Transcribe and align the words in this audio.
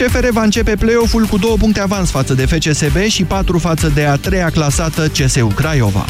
CFR 0.00 0.28
va 0.30 0.42
începe 0.42 0.76
play-off-ul 0.76 1.24
cu 1.24 1.38
două 1.38 1.56
puncte 1.56 1.80
avans 1.80 2.10
față 2.10 2.34
de 2.34 2.46
FCSB 2.46 2.96
și 2.96 3.24
patru 3.24 3.58
față 3.58 3.90
de 3.94 4.04
a 4.04 4.16
treia 4.16 4.50
clasată 4.50 5.08
CSU 5.08 5.46
Craiova. 5.46 6.04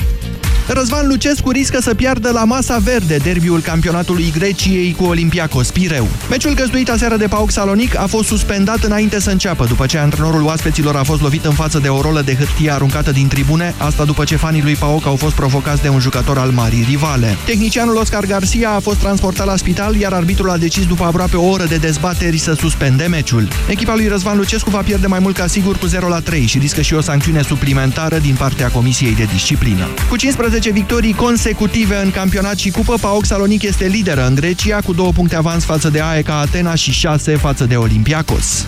Răzvan 0.72 1.06
Lucescu 1.08 1.50
riscă 1.50 1.80
să 1.80 1.94
piardă 1.94 2.30
la 2.30 2.44
masa 2.44 2.78
verde 2.78 3.16
derbiul 3.16 3.60
campionatului 3.60 4.32
Greciei 4.36 4.94
cu 4.94 5.04
Olympiacos 5.04 5.70
Pireu. 5.70 6.08
Meciul 6.28 6.54
găzduit 6.54 6.90
aseară 6.90 7.16
de 7.16 7.26
Pauk 7.26 7.50
Salonic 7.50 7.98
a 7.98 8.06
fost 8.06 8.28
suspendat 8.28 8.82
înainte 8.82 9.20
să 9.20 9.30
înceapă, 9.30 9.64
după 9.64 9.86
ce 9.86 9.98
antrenorul 9.98 10.42
oaspeților 10.42 10.96
a 10.96 11.02
fost 11.02 11.20
lovit 11.20 11.44
în 11.44 11.52
față 11.52 11.78
de 11.78 11.88
o 11.88 12.00
rolă 12.00 12.22
de 12.22 12.34
hârtie 12.34 12.72
aruncată 12.72 13.10
din 13.10 13.28
tribune, 13.28 13.74
asta 13.78 14.04
după 14.04 14.24
ce 14.24 14.36
fanii 14.36 14.62
lui 14.62 14.74
Pauk 14.74 15.06
au 15.06 15.16
fost 15.16 15.34
provocați 15.34 15.82
de 15.82 15.88
un 15.88 16.00
jucător 16.00 16.38
al 16.38 16.50
marii 16.50 16.84
rivale. 16.88 17.36
Tehnicianul 17.44 17.96
Oscar 17.96 18.24
Garcia 18.24 18.70
a 18.70 18.80
fost 18.80 18.98
transportat 18.98 19.46
la 19.46 19.56
spital, 19.56 19.94
iar 19.96 20.12
arbitrul 20.12 20.50
a 20.50 20.56
decis 20.56 20.86
după 20.86 21.04
aproape 21.04 21.36
o 21.36 21.48
oră 21.48 21.64
de 21.64 21.76
dezbateri 21.76 22.38
să 22.38 22.52
suspende 22.52 23.04
meciul. 23.04 23.48
Echipa 23.68 23.94
lui 23.94 24.08
Răzvan 24.08 24.36
Lucescu 24.36 24.70
va 24.70 24.80
pierde 24.80 25.06
mai 25.06 25.18
mult 25.18 25.36
ca 25.36 25.46
sigur 25.46 25.78
cu 25.78 25.86
0 25.86 26.08
la 26.08 26.20
3 26.20 26.46
și 26.46 26.58
riscă 26.58 26.80
și 26.80 26.94
o 26.94 27.00
sancțiune 27.00 27.42
suplimentară 27.42 28.18
din 28.18 28.34
partea 28.34 28.68
Comisiei 28.68 29.14
de 29.14 29.28
Disciplină. 29.32 29.88
Cu 30.08 30.16
15 30.16 30.58
15 30.60 30.72
victorii 30.72 31.26
consecutive 31.26 31.96
în 31.96 32.10
campionat 32.10 32.58
și 32.58 32.70
cupă, 32.70 32.94
PAOK 33.00 33.24
Salonic 33.24 33.62
este 33.62 33.86
lideră 33.86 34.26
în 34.26 34.34
Grecia 34.34 34.80
cu 34.80 34.92
două 34.92 35.12
puncte 35.12 35.36
avans 35.36 35.64
față 35.64 35.88
de 35.88 36.00
AEK 36.00 36.28
Atena 36.28 36.74
și 36.74 36.92
6 36.92 37.36
față 37.36 37.64
de 37.64 37.76
Olympiacos. 37.76 38.66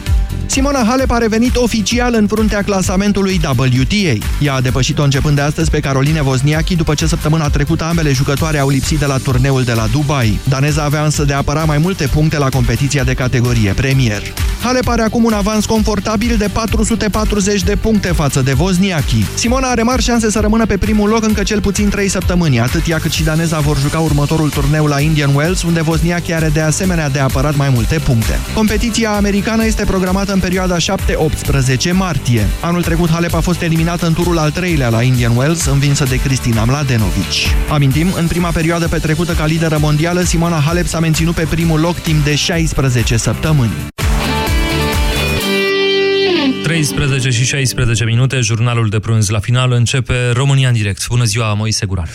Simona 0.52 0.84
Halep 0.84 1.10
a 1.10 1.18
revenit 1.18 1.56
oficial 1.56 2.14
în 2.14 2.26
fruntea 2.26 2.62
clasamentului 2.62 3.40
WTA. 3.44 4.24
Ea 4.40 4.54
a 4.54 4.60
depășit-o 4.60 5.02
începând 5.02 5.36
de 5.36 5.40
astăzi 5.40 5.70
pe 5.70 5.80
Caroline 5.80 6.20
Wozniacki 6.20 6.76
după 6.76 6.94
ce 6.94 7.06
săptămâna 7.06 7.48
trecută 7.48 7.84
ambele 7.84 8.12
jucătoare 8.12 8.58
au 8.58 8.68
lipsit 8.68 8.98
de 8.98 9.06
la 9.06 9.16
turneul 9.16 9.62
de 9.62 9.72
la 9.72 9.86
Dubai. 9.92 10.38
Daneza 10.48 10.82
avea 10.82 11.04
însă 11.04 11.24
de 11.24 11.32
apăra 11.32 11.64
mai 11.64 11.78
multe 11.78 12.06
puncte 12.06 12.38
la 12.38 12.48
competiția 12.48 13.04
de 13.04 13.14
categorie 13.14 13.72
premier. 13.72 14.22
Halep 14.62 14.88
are 14.88 15.02
acum 15.02 15.24
un 15.24 15.32
avans 15.32 15.66
confortabil 15.66 16.36
de 16.36 16.48
440 16.52 17.62
de 17.62 17.76
puncte 17.76 18.08
față 18.08 18.42
de 18.42 18.54
Wozniacki. 18.58 19.24
Simona 19.34 19.68
are 19.68 19.82
mari 19.82 20.02
șanse 20.02 20.30
să 20.30 20.40
rămână 20.40 20.66
pe 20.66 20.76
primul 20.76 21.08
loc 21.08 21.24
încă 21.24 21.42
cel 21.42 21.60
puțin 21.60 21.88
3 21.88 22.08
săptămâni. 22.08 22.60
Atât 22.60 22.88
ea 22.88 22.98
cât 22.98 23.10
și 23.10 23.22
daneza 23.22 23.58
vor 23.58 23.78
juca 23.78 23.98
următorul 23.98 24.50
turneu 24.50 24.86
la 24.86 25.00
Indian 25.00 25.34
Wells, 25.34 25.62
unde 25.62 25.82
Wozniacki 25.86 26.32
are 26.32 26.50
de 26.52 26.60
asemenea 26.60 27.08
de 27.08 27.18
apărat 27.18 27.56
mai 27.56 27.68
multe 27.74 27.98
puncte. 28.04 28.38
Competiția 28.54 29.10
americană 29.10 29.64
este 29.64 29.84
programată 29.84 30.32
în 30.32 30.40
perioada 30.42 30.76
7-18 30.76 31.92
martie. 31.92 32.46
Anul 32.60 32.82
trecut 32.82 33.10
Halep 33.10 33.34
a 33.34 33.40
fost 33.40 33.62
eliminată 33.62 34.06
în 34.06 34.14
turul 34.14 34.38
al 34.38 34.50
treilea 34.50 34.88
la 34.88 35.02
Indian 35.02 35.36
Wells, 35.36 35.64
învinsă 35.64 36.04
de 36.04 36.20
Cristina 36.20 36.64
Mladenovic. 36.64 37.32
Amintim, 37.68 38.12
în 38.16 38.26
prima 38.26 38.50
perioadă 38.50 38.88
petrecută 38.88 39.32
ca 39.32 39.46
lideră 39.46 39.78
mondială, 39.80 40.22
Simona 40.22 40.58
Halep 40.58 40.86
s-a 40.86 41.00
menținut 41.00 41.34
pe 41.34 41.46
primul 41.50 41.80
loc 41.80 41.98
timp 41.98 42.24
de 42.24 42.34
16 42.34 43.16
săptămâni. 43.16 43.72
13 46.62 47.30
și 47.30 47.44
16 47.44 48.04
minute, 48.04 48.40
jurnalul 48.40 48.88
de 48.88 48.98
prânz 48.98 49.28
la 49.28 49.38
final 49.38 49.72
începe 49.72 50.30
România 50.32 50.68
în 50.68 50.74
direct. 50.74 51.08
Bună 51.08 51.24
ziua, 51.24 51.54
Moise 51.54 51.86
Gurar! 51.86 52.08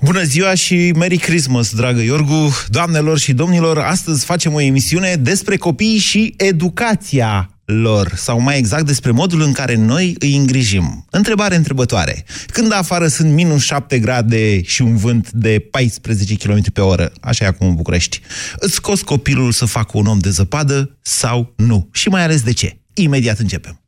Bună 0.00 0.22
ziua 0.22 0.54
și 0.54 0.92
Merry 0.96 1.16
Christmas, 1.16 1.74
dragă 1.74 2.00
Iorgu! 2.00 2.54
Doamnelor 2.68 3.18
și 3.18 3.32
domnilor, 3.32 3.78
astăzi 3.78 4.24
facem 4.24 4.54
o 4.54 4.60
emisiune 4.60 5.14
despre 5.14 5.56
copii 5.56 5.98
și 5.98 6.34
educația 6.36 7.53
lor, 7.64 8.12
sau 8.16 8.40
mai 8.40 8.58
exact 8.58 8.86
despre 8.86 9.10
modul 9.10 9.40
în 9.40 9.52
care 9.52 9.74
noi 9.74 10.14
îi 10.18 10.36
îngrijim. 10.36 11.06
Întrebare 11.10 11.56
întrebătoare. 11.56 12.24
Când 12.46 12.72
afară 12.72 13.06
sunt 13.06 13.32
minus 13.32 13.62
7 13.62 13.98
grade 13.98 14.62
și 14.62 14.82
un 14.82 14.96
vânt 14.96 15.30
de 15.30 15.66
14 15.70 16.36
km 16.36 16.72
pe 16.72 16.80
oră, 16.80 17.12
așa 17.20 17.44
e 17.44 17.48
acum 17.48 17.68
în 17.68 17.74
București, 17.74 18.20
îți 18.56 18.74
scoți 18.74 19.04
copilul 19.04 19.52
să 19.52 19.64
facă 19.64 19.90
un 19.94 20.06
om 20.06 20.18
de 20.18 20.30
zăpadă 20.30 20.98
sau 21.02 21.52
nu? 21.56 21.88
Și 21.92 22.08
mai 22.08 22.22
ales 22.22 22.42
de 22.42 22.52
ce? 22.52 22.78
Imediat 22.94 23.38
începem. 23.38 23.78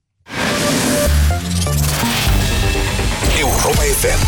Europa 3.39 3.83
FM 4.01 4.23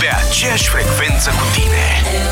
Pe 0.00 0.06
aceeași 0.28 0.68
frecvență 0.68 1.30
cu 1.30 1.44
tine 1.54 2.31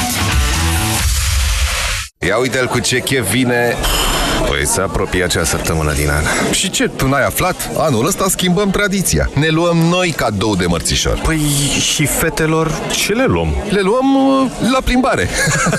Ia 2.27 2.37
uite-l 2.37 2.67
cu 2.67 2.79
ce 2.79 3.01
chef 3.05 3.29
vine 3.31 3.75
Păi 4.47 4.65
se 4.65 4.81
apropie 4.81 5.23
acea 5.23 5.43
săptămână 5.43 5.93
din 5.93 6.09
an. 6.09 6.23
Și 6.51 6.69
ce, 6.69 6.87
tu 6.87 7.07
n-ai 7.07 7.25
aflat? 7.25 7.69
Anul 7.77 8.05
ăsta 8.05 8.25
schimbăm 8.29 8.69
tradiția. 8.69 9.29
Ne 9.33 9.47
luăm 9.47 9.77
noi 9.77 10.09
cadou 10.09 10.55
de 10.55 10.65
mărțișor. 10.65 11.19
Păi 11.23 11.39
și 11.79 12.05
fetelor 12.05 12.71
ce 12.91 13.13
le 13.13 13.25
luăm? 13.25 13.55
Le 13.69 13.81
luăm 13.81 14.15
uh, 14.15 14.51
la 14.71 14.79
plimbare. 14.83 15.29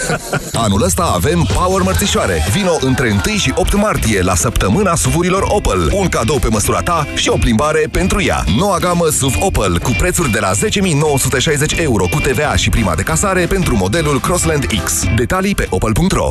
Anul 0.64 0.82
ăsta 0.82 1.12
avem 1.14 1.48
Power 1.54 1.82
Mărțișoare. 1.82 2.46
Vino 2.52 2.76
între 2.80 3.20
1 3.26 3.36
și 3.36 3.52
8 3.54 3.74
martie 3.74 4.22
la 4.22 4.34
săptămâna 4.34 4.94
suvurilor 4.94 5.44
Opel. 5.48 5.90
Un 5.94 6.08
cadou 6.08 6.38
pe 6.38 6.48
măsura 6.48 6.80
ta 6.80 7.06
și 7.14 7.28
o 7.28 7.36
plimbare 7.36 7.88
pentru 7.90 8.22
ea. 8.22 8.44
Noua 8.58 8.78
gamă 8.78 9.08
SUV 9.08 9.34
Opel 9.40 9.78
cu 9.78 9.90
prețuri 9.98 10.30
de 10.30 10.38
la 10.38 10.50
10.960 10.52 11.78
euro 11.78 12.04
cu 12.04 12.20
TVA 12.20 12.56
și 12.56 12.70
prima 12.70 12.94
de 12.94 13.02
casare 13.02 13.46
pentru 13.46 13.76
modelul 13.76 14.20
Crossland 14.20 14.66
X. 14.84 15.02
Detalii 15.16 15.54
pe 15.54 15.66
opel.ro 15.70 16.30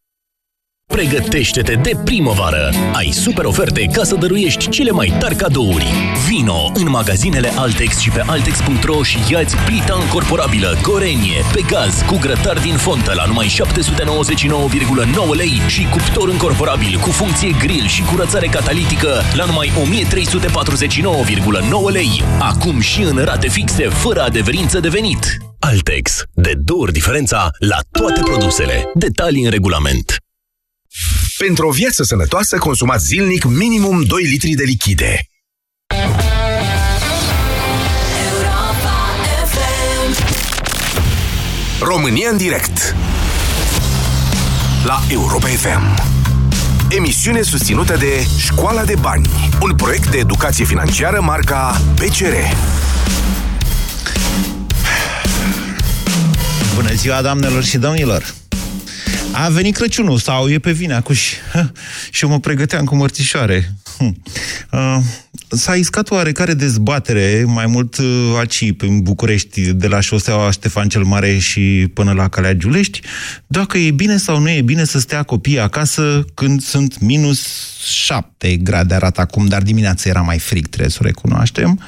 Pregătește-te 0.91 1.73
de 1.73 1.91
primăvară! 2.03 2.73
Ai 2.93 3.11
super 3.11 3.45
oferte 3.45 3.85
ca 3.85 4.03
să 4.03 4.15
dăruiești 4.15 4.69
cele 4.69 4.91
mai 4.91 5.13
tari 5.19 5.35
cadouri. 5.35 5.85
Vino 6.27 6.71
în 6.73 6.89
magazinele 6.89 7.51
Altex 7.55 7.97
și 7.97 8.09
pe 8.09 8.23
Altex.ro 8.25 9.03
și 9.03 9.17
iați 9.29 9.55
plita 9.55 9.97
încorporabilă 10.01 10.77
Gorenie 10.81 11.41
pe 11.53 11.61
gaz 11.67 12.03
cu 12.07 12.17
grătar 12.17 12.59
din 12.59 12.75
fontă 12.75 13.13
la 13.15 13.25
numai 13.25 13.47
799,9 13.47 13.53
lei 15.35 15.61
și 15.67 15.87
cuptor 15.89 16.29
încorporabil 16.29 16.97
cu 16.97 17.09
funcție 17.09 17.55
grill 17.59 17.87
și 17.87 18.03
curățare 18.03 18.47
catalitică 18.47 19.21
la 19.35 19.45
numai 19.45 19.71
1349,9 19.83 21.91
lei. 21.91 22.23
Acum 22.39 22.79
și 22.79 23.01
în 23.01 23.23
rate 23.23 23.47
fixe, 23.47 23.83
fără 23.83 24.21
adeverință 24.21 24.79
de 24.79 24.89
venit. 24.89 25.37
Altex. 25.59 26.23
De 26.33 26.53
două 26.55 26.81
ori 26.81 26.91
diferența 26.91 27.49
la 27.59 27.77
toate 27.91 28.21
produsele. 28.23 28.91
Detalii 28.93 29.43
în 29.43 29.51
regulament. 29.51 30.15
Pentru 31.37 31.67
o 31.67 31.71
viață 31.71 32.03
sănătoasă, 32.03 32.57
consumați 32.57 33.05
zilnic 33.05 33.43
minimum 33.43 34.03
2 34.03 34.23
litri 34.23 34.51
de 34.51 34.63
lichide. 34.63 35.25
România 41.79 42.29
în 42.29 42.37
direct 42.37 42.95
La 44.85 45.01
Europa 45.09 45.47
FM 45.47 46.03
Emisiune 46.89 47.41
susținută 47.41 47.97
de 47.97 48.25
Școala 48.37 48.83
de 48.83 48.95
Bani 48.99 49.29
Un 49.61 49.75
proiect 49.75 50.11
de 50.11 50.17
educație 50.17 50.65
financiară 50.65 51.21
marca 51.21 51.81
PCR 51.95 52.33
Bună 56.75 56.93
ziua, 56.93 57.21
doamnelor 57.21 57.63
și 57.63 57.77
domnilor! 57.77 58.40
A 59.33 59.49
venit 59.49 59.75
Crăciunul 59.75 60.17
sau 60.17 60.49
e 60.49 60.59
pe 60.59 60.71
vine 60.71 60.93
acuși 60.93 61.35
și 62.11 62.23
eu 62.23 62.29
mă 62.29 62.39
pregăteam 62.39 62.85
cu 62.85 62.95
mărțișoare. 62.95 63.75
Hm. 63.97 64.21
Uh, 64.71 64.97
S-a 65.53 65.75
iscat 65.75 66.11
oarecare 66.11 66.53
dezbatere, 66.53 67.43
mai 67.47 67.65
mult 67.65 67.97
uh, 67.97 68.05
aici, 68.37 68.73
în 68.77 69.01
București, 69.01 69.73
de 69.73 69.87
la 69.87 69.99
șoseaua 69.99 70.51
Ștefan 70.51 70.89
cel 70.89 71.03
Mare 71.03 71.37
și 71.37 71.87
până 71.93 72.11
la 72.11 72.27
Calea 72.27 72.53
Giulești, 72.53 73.01
dacă 73.47 73.77
e 73.77 73.91
bine 73.91 74.17
sau 74.17 74.39
nu 74.39 74.49
e 74.49 74.61
bine 74.61 74.83
să 74.83 74.99
stea 74.99 75.23
copiii 75.23 75.59
acasă 75.59 76.25
când 76.33 76.61
sunt 76.61 76.99
minus 76.99 77.47
7 77.83 78.55
grade 78.55 78.93
arată 78.93 79.21
acum, 79.21 79.45
dar 79.45 79.61
dimineața 79.61 80.09
era 80.09 80.21
mai 80.21 80.39
frig, 80.39 80.67
trebuie 80.67 80.91
să 80.91 80.97
o 81.01 81.05
recunoaștem, 81.05 81.79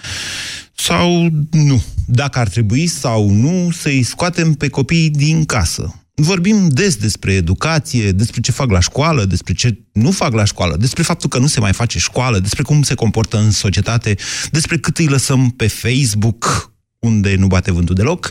sau 0.75 1.29
nu. 1.51 1.83
Dacă 2.05 2.39
ar 2.39 2.47
trebui 2.47 2.87
sau 2.87 3.29
nu 3.29 3.71
să-i 3.71 4.03
scoatem 4.03 4.53
pe 4.53 4.67
copiii 4.67 5.09
din 5.09 5.45
casă. 5.45 6.02
Vorbim 6.15 6.67
des 6.67 6.95
despre 6.95 7.33
educație, 7.33 8.11
despre 8.11 8.41
ce 8.41 8.51
fac 8.51 8.69
la 8.69 8.79
școală, 8.79 9.25
despre 9.25 9.53
ce 9.53 9.79
nu 9.91 10.11
fac 10.11 10.33
la 10.33 10.43
școală, 10.43 10.77
despre 10.77 11.03
faptul 11.03 11.29
că 11.29 11.37
nu 11.37 11.47
se 11.47 11.59
mai 11.59 11.73
face 11.73 11.99
școală, 11.99 12.39
despre 12.39 12.63
cum 12.63 12.81
se 12.81 12.93
comportă 12.93 13.37
în 13.37 13.51
societate, 13.51 14.15
despre 14.51 14.77
cât 14.77 14.97
îi 14.97 15.07
lăsăm 15.07 15.49
pe 15.49 15.67
Facebook, 15.67 16.71
unde 16.99 17.35
nu 17.35 17.47
bate 17.47 17.71
vântul 17.71 17.95
deloc, 17.95 18.29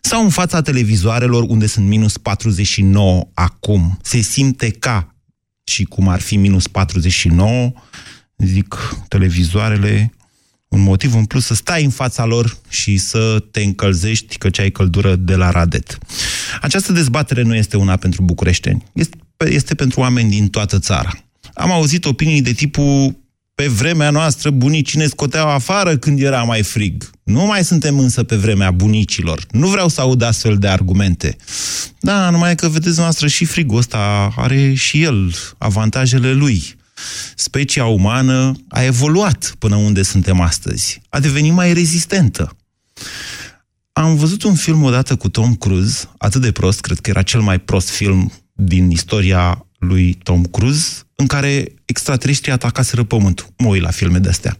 sau 0.00 0.22
în 0.22 0.30
fața 0.30 0.62
televizoarelor, 0.62 1.42
unde 1.42 1.66
sunt 1.66 1.86
minus 1.86 2.16
49 2.16 3.28
acum. 3.34 3.98
Se 4.02 4.20
simte 4.20 4.70
ca 4.70 5.14
și 5.64 5.84
cum 5.84 6.08
ar 6.08 6.20
fi 6.20 6.36
minus 6.36 6.66
49, 6.66 7.72
zic, 8.36 8.96
televizoarele, 9.08 10.12
un 10.74 10.80
motiv 10.80 11.14
în 11.14 11.24
plus 11.24 11.44
să 11.44 11.54
stai 11.54 11.84
în 11.84 11.90
fața 11.90 12.24
lor 12.24 12.56
și 12.68 12.96
să 12.96 13.44
te 13.50 13.62
încălzești 13.62 14.38
că 14.38 14.50
ce 14.50 14.60
ai 14.60 14.70
căldură 14.70 15.16
de 15.16 15.34
la 15.34 15.50
Radet. 15.50 15.98
Această 16.60 16.92
dezbatere 16.92 17.42
nu 17.42 17.54
este 17.54 17.76
una 17.76 17.96
pentru 17.96 18.22
bucureșteni, 18.22 18.84
este, 18.92 19.16
este 19.38 19.74
pentru 19.74 20.00
oameni 20.00 20.30
din 20.30 20.48
toată 20.48 20.78
țara. 20.78 21.12
Am 21.54 21.70
auzit 21.70 22.04
opinii 22.04 22.42
de 22.42 22.52
tipul 22.52 23.22
pe 23.54 23.66
vremea 23.66 24.10
noastră 24.10 24.50
bunicii 24.50 24.98
ne 24.98 25.06
scoteau 25.06 25.48
afară 25.48 25.96
când 25.96 26.20
era 26.20 26.42
mai 26.42 26.62
frig. 26.62 27.10
Nu 27.22 27.46
mai 27.46 27.64
suntem 27.64 27.98
însă 27.98 28.22
pe 28.22 28.36
vremea 28.36 28.70
bunicilor. 28.70 29.46
Nu 29.50 29.68
vreau 29.68 29.88
să 29.88 30.00
aud 30.00 30.22
astfel 30.22 30.56
de 30.56 30.68
argumente. 30.68 31.36
Da, 32.00 32.30
numai 32.30 32.54
că 32.54 32.68
vedeți 32.68 32.98
noastră 32.98 33.26
și 33.26 33.44
frigul 33.44 33.78
ăsta 33.78 34.32
are 34.36 34.74
și 34.74 35.02
el 35.02 35.34
avantajele 35.58 36.32
lui 36.32 36.76
specia 37.36 37.84
umană 37.86 38.52
a 38.68 38.82
evoluat 38.82 39.54
până 39.58 39.76
unde 39.76 40.02
suntem 40.02 40.40
astăzi. 40.40 41.00
A 41.08 41.20
devenit 41.20 41.52
mai 41.52 41.72
rezistentă. 41.72 42.56
Am 43.92 44.16
văzut 44.16 44.42
un 44.42 44.54
film 44.54 44.82
odată 44.82 45.16
cu 45.16 45.28
Tom 45.28 45.54
Cruise, 45.54 46.08
atât 46.18 46.40
de 46.40 46.52
prost, 46.52 46.80
cred 46.80 46.98
că 46.98 47.10
era 47.10 47.22
cel 47.22 47.40
mai 47.40 47.58
prost 47.58 47.88
film 47.88 48.32
din 48.52 48.90
istoria 48.90 49.66
lui 49.78 50.18
Tom 50.22 50.44
Cruise, 50.44 50.92
în 51.14 51.26
care 51.26 51.74
extraterestrii 51.84 52.52
atacaseră 52.52 53.04
Pământul. 53.04 53.46
Mă 53.56 53.68
uit 53.68 53.82
la 53.82 53.90
filme 53.90 54.18
de-astea, 54.18 54.58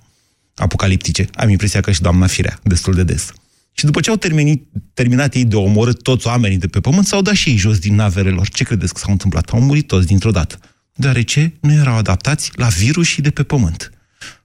apocaliptice. 0.55 1.29
Am 1.35 1.49
impresia 1.49 1.81
că 1.81 1.93
și 1.93 2.01
doamna 2.01 2.27
Firea, 2.27 2.59
destul 2.63 2.95
de 2.95 3.03
des. 3.03 3.33
Și 3.73 3.85
după 3.85 4.01
ce 4.01 4.11
au 4.11 4.17
terminat, 4.17 4.59
terminat 4.95 5.35
ei 5.35 5.45
de 5.45 5.57
omorât 5.57 6.03
toți 6.03 6.27
oamenii 6.27 6.59
de 6.59 6.67
pe 6.67 6.81
Pământ, 6.81 7.07
s-au 7.07 7.23
dat 7.23 7.35
și 7.35 7.49
ei 7.49 7.57
jos 7.57 7.79
din 7.79 7.95
navele 7.95 8.31
lor. 8.31 8.49
Ce 8.49 8.65
credeți 8.65 8.93
că 8.93 8.99
s-au 8.99 9.13
întâmplat? 9.13 9.51
Au 9.51 9.61
murit 9.61 9.87
toți 9.87 10.07
dintr-o 10.07 10.31
dată 10.31 10.59
deoarece 10.95 11.55
nu 11.61 11.73
erau 11.73 11.97
adaptați 11.97 12.51
la 12.55 12.69
virusii 12.69 13.23
de 13.23 13.31
pe 13.31 13.43
pământ. 13.43 13.91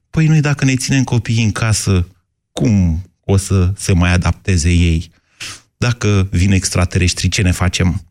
Păi 0.09 0.27
noi 0.27 0.41
dacă 0.41 0.65
ne 0.65 0.75
ținem 0.75 1.03
copiii 1.03 1.43
în 1.43 1.51
casă, 1.51 2.07
cum 2.51 3.03
o 3.25 3.37
să 3.37 3.73
se 3.77 3.93
mai 3.93 4.11
adapteze 4.13 4.69
ei? 4.69 5.11
Dacă 5.77 6.27
vin 6.31 6.51
extraterestri, 6.51 7.29
ce 7.29 7.41
ne 7.41 7.51
facem? 7.51 8.08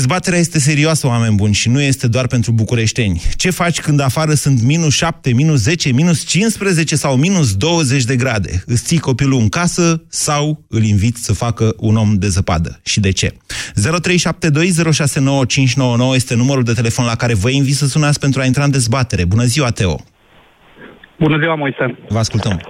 Dezbaterea 0.00 0.38
este 0.38 0.58
serioasă, 0.58 1.06
oameni 1.06 1.36
buni, 1.36 1.54
și 1.54 1.68
nu 1.68 1.80
este 1.80 2.08
doar 2.08 2.26
pentru 2.26 2.52
bucureșteni. 2.52 3.20
Ce 3.36 3.50
faci 3.50 3.80
când 3.80 4.00
afară 4.00 4.32
sunt 4.32 4.62
minus 4.62 4.96
7, 4.96 5.32
minus 5.32 5.62
10, 5.62 5.92
minus 5.92 6.26
15 6.26 6.96
sau 6.96 7.16
minus 7.16 7.56
20 7.56 8.04
de 8.04 8.16
grade? 8.16 8.62
Îți 8.66 8.84
ții 8.84 8.98
copilul 8.98 9.40
în 9.40 9.48
casă 9.48 10.04
sau 10.08 10.64
îl 10.68 10.82
inviți 10.82 11.24
să 11.24 11.34
facă 11.34 11.74
un 11.78 11.96
om 11.96 12.18
de 12.18 12.26
zăpadă? 12.26 12.80
Și 12.84 13.00
de 13.00 13.10
ce? 13.10 13.32
0372069599 13.32 13.36
este 16.14 16.36
numărul 16.36 16.62
de 16.62 16.72
telefon 16.72 17.04
la 17.04 17.16
care 17.22 17.34
vă 17.34 17.50
invit 17.50 17.74
să 17.74 17.86
sunați 17.86 18.20
pentru 18.20 18.40
a 18.40 18.44
intra 18.44 18.64
în 18.64 18.70
dezbatere. 18.70 19.24
Bună 19.24 19.44
ziua, 19.44 19.70
Teo! 19.70 19.96
Bună 21.18 21.38
ziua, 21.38 21.54
Moise! 21.54 21.98
Vă 22.08 22.18
ascultăm! 22.18 22.60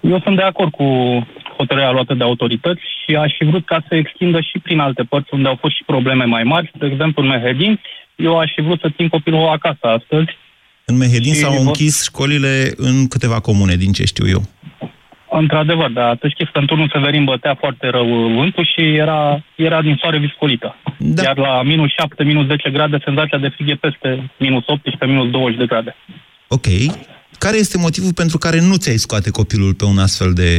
Eu 0.00 0.20
sunt 0.20 0.36
de 0.36 0.42
acord 0.42 0.70
cu 0.70 0.84
hotărârea 1.60 1.96
luată 1.96 2.14
de 2.14 2.24
autorități 2.24 2.80
și 3.00 3.16
aș 3.16 3.32
fi 3.38 3.44
vrut 3.44 3.64
ca 3.66 3.78
să 3.88 3.94
extindă 3.94 4.40
și 4.40 4.58
prin 4.58 4.78
alte 4.78 5.02
părți 5.02 5.34
unde 5.34 5.48
au 5.48 5.58
fost 5.60 5.74
și 5.76 5.88
probleme 5.92 6.24
mai 6.24 6.42
mari. 6.42 6.70
De 6.78 6.86
exemplu, 6.86 7.22
în 7.22 7.28
Mehedin, 7.28 7.80
eu 8.16 8.38
aș 8.38 8.50
fi 8.54 8.62
vrut 8.62 8.80
să 8.80 8.88
țin 8.96 9.08
copilul 9.08 9.48
acasă 9.48 9.86
astăzi. 9.98 10.30
În 10.84 10.96
Mehedin 10.96 11.34
s-au 11.34 11.56
închis 11.64 12.04
școlile 12.04 12.72
în 12.76 13.08
câteva 13.08 13.40
comune, 13.40 13.74
din 13.74 13.92
ce 13.92 14.04
știu 14.04 14.26
eu. 14.28 14.42
Într-adevăr, 15.30 15.90
dar 15.90 16.16
tu 16.16 16.28
știți 16.28 16.52
că 16.52 16.58
în 16.58 16.66
turnul 16.66 16.90
Severin 16.92 17.24
bătea 17.24 17.54
foarte 17.54 17.88
rău 17.88 18.06
vântul 18.38 18.64
și 18.74 18.80
era, 19.04 19.44
era 19.54 19.82
din 19.82 19.96
soare 20.00 20.18
viscolită. 20.18 20.76
Da. 20.98 21.22
Iar 21.22 21.38
la 21.38 21.62
minus 21.62 21.90
7, 21.90 22.24
minus 22.24 22.46
10 22.46 22.70
grade, 22.70 22.98
senzația 23.04 23.38
de 23.38 23.48
frig 23.48 23.68
e 23.68 23.74
peste 23.74 24.30
minus 24.36 24.62
18, 24.66 25.06
minus 25.06 25.30
20 25.30 25.58
de 25.58 25.66
grade. 25.66 25.96
Ok. 26.48 26.66
Care 27.44 27.56
este 27.56 27.78
motivul 27.78 28.14
pentru 28.22 28.38
care 28.38 28.60
nu 28.60 28.76
ți-ai 28.76 29.04
scoate 29.06 29.30
copilul 29.30 29.72
pe 29.74 29.84
un 29.84 29.98
astfel 29.98 30.32
de 30.32 30.50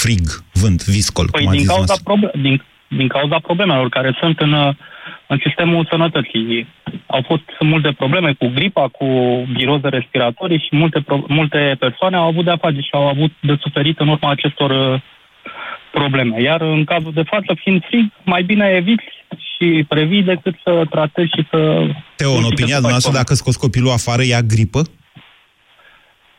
frig, 0.00 0.24
vânt, 0.52 0.84
viscol, 0.84 1.28
păi 1.30 1.44
cum 1.44 1.56
din 1.56 1.66
cauza, 1.66 1.94
proble- 2.04 2.36
din, 2.42 2.62
din 2.88 3.08
cauza 3.08 3.38
problemelor 3.38 3.88
care 3.88 4.16
sunt 4.20 4.38
în, 4.38 4.52
în 5.32 5.38
sistemul 5.44 5.86
sănătății. 5.90 6.66
Au 7.06 7.22
fost 7.26 7.46
multe 7.60 7.90
probleme 7.92 8.32
cu 8.32 8.46
gripa, 8.54 8.88
cu 8.88 9.06
viroze 9.56 9.88
respiratorii 9.88 10.64
și 10.66 10.76
multe, 10.76 11.04
multe 11.26 11.76
persoane 11.78 12.16
au 12.16 12.26
avut 12.26 12.44
de-a 12.44 12.64
face 12.66 12.80
și 12.80 12.92
au 12.92 13.06
avut 13.08 13.32
de 13.40 13.56
suferit 13.60 13.98
în 13.98 14.08
urma 14.08 14.30
acestor 14.30 14.70
uh, 14.70 15.00
probleme. 15.92 16.42
Iar 16.42 16.60
în 16.60 16.84
cazul 16.84 17.12
de 17.12 17.22
față, 17.22 17.50
fiind 17.62 17.82
frig, 17.88 18.04
mai 18.24 18.42
bine 18.42 18.66
eviți 18.80 19.08
și 19.50 19.84
previi 19.88 20.22
decât 20.22 20.54
să 20.64 20.84
tratezi 20.90 21.30
și 21.36 21.46
să... 21.50 21.58
Teo, 22.16 22.32
în 22.32 22.44
opinia 22.44 22.80
dumneavoastră, 22.80 23.12
dacă 23.12 23.34
scos 23.34 23.56
copilul 23.56 23.90
afară, 23.90 24.22
ia 24.24 24.42
gripă? 24.42 24.82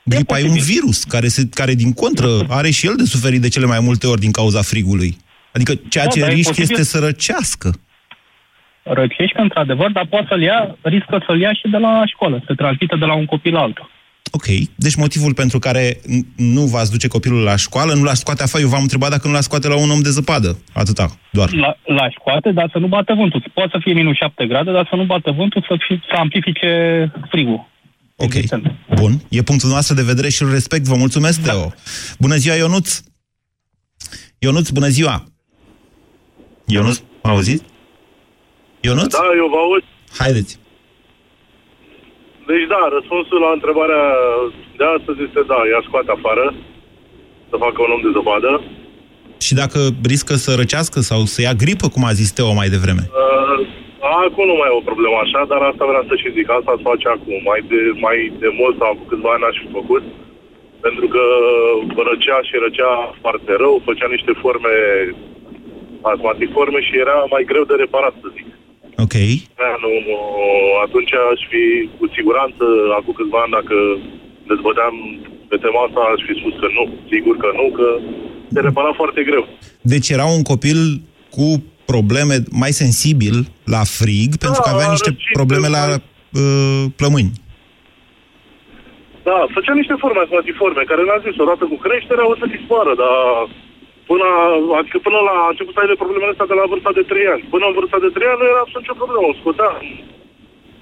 Gripa 0.03 0.39
e 0.39 0.49
un 0.49 0.57
virus 0.57 1.03
care, 1.03 1.27
se, 1.27 1.41
care, 1.53 1.73
din 1.73 1.93
contră, 1.93 2.27
are 2.49 2.69
și 2.69 2.85
el 2.87 2.95
de 2.97 3.03
suferit 3.03 3.41
de 3.41 3.47
cele 3.47 3.65
mai 3.65 3.79
multe 3.79 4.07
ori 4.07 4.19
din 4.19 4.31
cauza 4.31 4.61
frigului. 4.61 5.17
Adică 5.53 5.73
ceea 5.89 6.03
Da, 6.03 6.09
ce 6.09 6.19
dar 6.19 6.29
e 6.29 6.33
risc 6.33 6.47
posibil- 6.47 6.69
este 6.71 6.83
să 6.83 6.99
răcească. 6.99 7.71
Răcești, 8.83 9.35
într-adevăr, 9.39 9.91
dar 9.91 10.05
poate 10.09 10.25
să-l 10.29 10.41
ia, 10.41 10.77
riscă 10.81 11.23
să-l 11.27 11.39
ia 11.39 11.53
și 11.53 11.67
de 11.71 11.77
la 11.77 12.03
școală, 12.05 12.43
să 12.47 12.53
transmită 12.55 12.95
de 12.95 13.05
la 13.05 13.13
un 13.15 13.25
copil 13.25 13.53
la 13.53 13.59
altul. 13.61 13.89
Ok. 14.31 14.45
Deci 14.75 14.95
motivul 14.95 15.33
pentru 15.33 15.59
care 15.59 15.93
n- 15.93 16.25
nu 16.35 16.61
v-ați 16.61 16.91
duce 16.91 17.07
copilul 17.07 17.43
la 17.43 17.55
școală, 17.55 17.93
nu 17.93 18.03
l-aș 18.03 18.17
scoate 18.17 18.43
afară, 18.43 18.63
eu 18.63 18.69
v-am 18.69 18.81
întrebat 18.81 19.09
dacă 19.09 19.27
nu 19.27 19.33
l-aș 19.33 19.43
scoate 19.43 19.67
la 19.67 19.77
un 19.79 19.89
om 19.89 20.01
de 20.01 20.09
zăpadă. 20.09 20.57
Atâta, 20.73 21.05
doar. 21.31 21.53
La, 21.53 21.75
la 21.85 22.07
scoate, 22.19 22.51
dar 22.51 22.69
să 22.71 22.77
nu 22.77 22.87
bată 22.87 23.13
vântul. 23.13 23.43
Poate 23.53 23.69
să 23.73 23.79
fie 23.81 23.93
minus 23.93 24.15
7 24.15 24.45
grade, 24.47 24.71
dar 24.71 24.87
să 24.89 24.95
nu 24.95 25.03
bată 25.03 25.31
vântul, 25.31 25.65
să, 25.67 25.75
fi, 25.87 25.93
să 26.09 26.15
amplifice 26.17 26.69
frigul. 27.29 27.69
Ok. 28.25 28.33
Bun. 28.95 29.13
E 29.29 29.41
punctul 29.41 29.69
nostru 29.69 29.95
de 29.95 30.01
vedere 30.11 30.29
și 30.29 30.41
îl 30.43 30.51
respect. 30.51 30.85
Vă 30.85 30.95
mulțumesc, 30.95 31.41
Da. 31.41 31.51
Teo. 31.51 31.73
Bună 32.19 32.35
ziua, 32.35 32.55
Ionuț! 32.55 32.99
Ionuț, 34.39 34.69
bună 34.69 34.87
ziua! 34.87 35.15
Ionuț, 36.65 36.97
m 37.23 37.27
auzit? 37.29 37.61
Ionuț? 38.87 39.11
Da, 39.13 39.25
eu 39.41 39.47
vă 39.53 39.57
aud. 39.65 39.83
Haideți. 40.17 40.53
Deci 42.49 42.67
da, 42.73 42.81
răspunsul 42.97 43.39
la 43.45 43.51
întrebarea 43.57 44.03
de 44.79 44.85
astăzi 44.95 45.19
este 45.27 45.41
da, 45.51 45.59
ea 45.73 45.81
scoate 45.87 46.11
afară 46.17 46.45
să 47.49 47.55
facă 47.65 47.79
un 47.85 47.91
om 47.95 48.01
de 48.05 48.11
zăpadă. 48.17 48.51
Și 49.45 49.53
dacă 49.61 49.79
riscă 50.11 50.33
să 50.45 50.51
răcească 50.61 50.99
sau 51.09 51.19
să 51.33 51.39
ia 51.41 51.53
gripă, 51.63 51.87
cum 51.95 52.03
a 52.09 52.13
zis 52.19 52.29
Teo 52.31 52.51
mai 52.59 52.69
devreme? 52.75 53.03
Uh, 53.07 53.30
acum 54.27 54.45
nu 54.49 54.55
mai 54.59 54.69
e 54.71 54.79
o 54.79 54.87
problemă 54.89 55.17
așa, 55.21 55.41
dar 55.51 55.61
asta 55.61 55.89
vreau 55.89 56.05
să 56.09 56.15
și 56.21 56.35
zic. 56.37 56.47
Asta 56.49 56.71
se 56.75 56.87
face 56.91 57.07
acum. 57.15 57.37
Mai 57.49 57.61
de, 57.71 57.79
mai 58.05 58.17
de 58.43 58.49
mult 58.59 58.75
sau 58.81 58.91
cu 58.99 59.05
câțiva 59.09 59.31
ani 59.33 59.47
aș 59.49 59.57
fi 59.61 59.67
făcut. 59.79 60.03
Pentru 60.85 61.05
că 61.13 61.23
răcea 62.09 62.39
și 62.47 62.55
răcea 62.65 62.93
foarte 63.23 63.51
rău, 63.63 63.75
făcea 63.87 64.07
niște 64.15 64.33
forme 64.43 64.75
asmatiforme 66.13 66.79
și 66.87 66.93
era 67.03 67.17
mai 67.33 67.43
greu 67.49 67.63
de 67.67 67.75
reparat, 67.83 68.15
să 68.21 68.27
zic. 68.37 68.47
Ok. 69.05 69.15
Da, 69.61 69.71
nu, 69.83 69.91
nu, 70.07 70.17
atunci 70.85 71.13
aș 71.31 71.41
fi 71.51 71.63
cu 71.97 72.05
siguranță, 72.17 72.63
acum 72.97 73.13
câțiva 73.17 73.39
ani, 73.43 73.55
dacă 73.59 73.75
dezbăteam 74.51 74.95
pe 75.49 75.57
tema 75.63 75.81
asta, 75.83 76.01
aș 76.03 76.21
fi 76.27 76.33
spus 76.39 76.53
că 76.61 76.67
nu, 76.77 76.83
sigur 77.11 77.35
că 77.43 77.49
nu, 77.59 77.65
că 77.77 77.87
se 78.53 78.59
repara 78.59 78.91
foarte 79.01 79.21
greu. 79.29 79.43
Deci 79.81 80.09
era 80.09 80.25
un 80.37 80.43
copil 80.51 80.79
cu 81.35 81.45
probleme 81.93 82.35
mai 82.63 82.71
sensibil 82.83 83.35
la 83.75 83.83
frig, 83.99 84.29
pentru 84.43 84.61
că 84.63 84.69
avea 84.71 84.89
niște 84.95 85.11
probleme 85.39 85.67
la 85.77 85.83
uh, 85.93 86.83
plămâni. 86.99 87.31
Da, 89.27 89.37
făcea 89.55 89.73
niște 89.81 89.95
forme 90.03 90.21
asmatiforme, 90.23 90.89
care 90.91 91.01
le-am 91.03 91.23
zis, 91.27 91.35
odată 91.43 91.63
cu 91.71 91.77
creșterea 91.85 92.25
o 92.31 92.35
să 92.41 92.45
dispară, 92.55 92.91
dar 93.03 93.15
până, 94.09 94.27
adică 94.79 94.97
până 95.07 95.19
la 95.27 95.35
a 95.43 95.51
început 95.53 95.73
să 95.75 95.81
aibă 95.81 96.03
problemele 96.03 96.33
astea 96.33 96.51
de 96.51 96.57
la 96.59 96.69
vârsta 96.71 96.91
de 96.99 97.03
3 97.11 97.33
ani. 97.33 97.43
Până 97.53 97.65
în 97.67 97.77
vârsta 97.77 97.97
de 98.05 98.09
3 98.13 98.31
ani 98.31 98.41
nu 98.41 98.51
era 98.51 98.61
absolut 98.63 98.83
nicio 98.83 99.01
problemă, 99.01 99.25
o 99.29 99.37
scoteam 99.39 99.77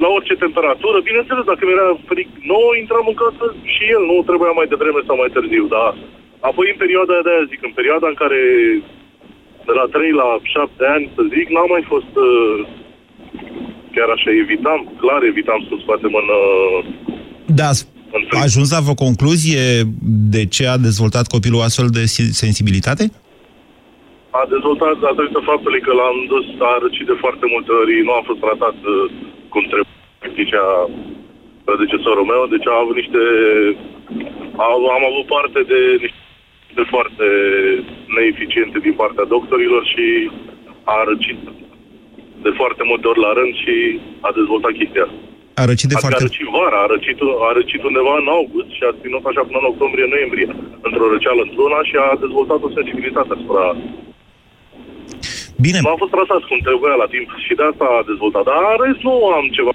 la 0.03 0.09
orice 0.17 0.35
temperatură. 0.45 0.97
Bineînțeles, 1.09 1.45
dacă 1.51 1.61
mi 1.63 1.75
era 1.77 1.87
frig 2.09 2.27
nou, 2.51 2.67
intram 2.81 3.05
în 3.11 3.17
casă 3.23 3.45
și 3.73 3.83
el, 3.95 4.03
nu 4.09 4.15
trebuia 4.29 4.53
mai 4.59 4.71
devreme 4.73 5.01
sau 5.07 5.15
mai 5.19 5.33
târziu, 5.35 5.65
dar 5.75 5.89
apoi 6.49 6.65
în 6.73 6.79
perioada 6.83 7.15
de 7.25 7.29
aia 7.31 7.49
zic, 7.51 7.61
în 7.69 7.73
perioada 7.79 8.07
în 8.09 8.17
care 8.23 8.39
de 9.69 9.75
la 9.81 9.85
3 9.91 10.11
la 10.21 10.27
7 10.41 10.85
ani, 10.95 11.05
să 11.15 11.21
zic, 11.35 11.45
n-am 11.53 11.69
mai 11.75 11.83
fost 11.93 12.13
uh, 12.27 12.57
chiar 13.95 14.09
așa, 14.15 14.29
evitam, 14.43 14.79
clar 15.01 15.21
evitam 15.31 15.59
să 15.67 15.73
scoatem 15.83 16.13
în... 16.21 16.27
Uh, 16.41 16.79
Da, 17.61 17.69
a 18.37 18.39
ajuns 18.49 18.67
la 18.75 18.81
o 18.93 19.01
concluzie 19.05 19.63
de 20.35 20.41
ce 20.55 20.63
a 20.67 20.77
dezvoltat 20.87 21.25
copilul 21.35 21.65
astfel 21.67 21.87
de 21.97 22.03
si- 22.13 22.33
sensibilitate? 22.43 23.05
a 24.41 24.43
dezvoltat 24.55 24.95
datorită 25.07 25.39
faptului 25.51 25.81
că 25.87 25.91
l-am 25.99 26.17
dus, 26.33 26.45
a 26.69 26.71
răcit 26.83 27.07
de 27.11 27.17
foarte 27.23 27.45
multe 27.53 27.71
ori, 27.81 27.93
nu 28.07 28.13
a 28.19 28.27
fost 28.29 28.41
tratat 28.45 28.77
uh, 28.93 29.03
cum 29.53 29.63
trebuie, 29.71 29.97
zicea 30.41 30.67
predecesorul 31.67 32.25
meu, 32.33 32.43
deci 32.53 32.67
a 32.73 32.75
avut 32.83 32.97
niște... 33.01 33.21
Am, 34.67 34.81
am 34.97 35.03
avut 35.11 35.25
parte 35.35 35.59
de 35.71 35.79
niște 36.03 36.28
de 36.77 36.83
foarte 36.93 37.27
neeficiente 38.17 38.77
din 38.79 38.95
partea 39.01 39.31
doctorilor 39.35 39.83
și 39.93 40.05
a 40.83 40.97
răcit 41.09 41.39
de 42.45 42.51
foarte 42.59 42.83
multe 42.89 43.05
ori 43.11 43.23
la 43.25 43.31
rând 43.39 43.53
și 43.63 43.75
a 44.27 44.29
dezvoltat 44.39 44.73
chestia 44.79 45.03
asta. 45.07 45.19
A 45.61 45.65
răcit 45.71 45.89
de 45.89 45.95
Adică 45.95 46.03
foarte... 46.05 46.23
A 46.23 46.27
răcit 46.27 46.47
vara, 46.59 46.79
a 46.85 46.91
răcit, 46.93 47.19
a 47.49 47.51
răcit 47.59 47.81
undeva 47.89 48.13
în 48.21 48.27
august 48.37 48.69
și 48.77 48.83
a 48.89 48.97
ținut 49.01 49.23
așa 49.29 49.43
până 49.47 49.59
în 49.61 49.71
octombrie-noiembrie, 49.71 50.47
într-o 50.87 51.11
răceală 51.13 51.41
într-una 51.47 51.79
și 51.89 51.95
a 52.05 52.07
dezvoltat 52.23 52.59
o 52.67 52.75
sensibilitate 52.77 53.31
asupra 53.33 53.63
Bine. 55.65 55.79
M-am 55.81 56.01
fost 56.03 56.13
trasat 56.15 56.41
cum 56.49 56.59
trebuia 56.67 56.95
la 57.03 57.11
timp 57.13 57.27
și 57.45 57.53
de 57.59 57.65
asta 57.71 57.85
a 57.97 58.07
dezvoltat. 58.11 58.43
Dar 58.49 58.59
în 58.73 58.77
rest 58.83 59.01
nu 59.07 59.15
am 59.37 59.45
ceva 59.57 59.71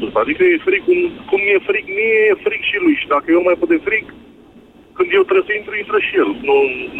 sus. 0.00 0.14
Adică 0.22 0.42
e 0.44 0.66
fric, 0.68 0.82
cum, 0.88 1.00
cum 1.30 1.40
e 1.54 1.66
fric, 1.68 1.84
mie 1.98 2.18
e 2.30 2.42
fric 2.46 2.62
și 2.70 2.76
lui. 2.84 2.96
Și 3.00 3.06
dacă 3.14 3.26
eu 3.28 3.40
nu 3.40 3.48
mai 3.48 3.60
pot 3.60 3.70
de 3.74 3.80
fric, 3.88 4.06
când 4.96 5.08
eu 5.18 5.22
trebuie 5.28 5.48
să 5.48 5.54
intru, 5.54 5.74
intră 5.82 5.98
și 6.06 6.12
el. 6.22 6.30
Nu, 6.48 6.56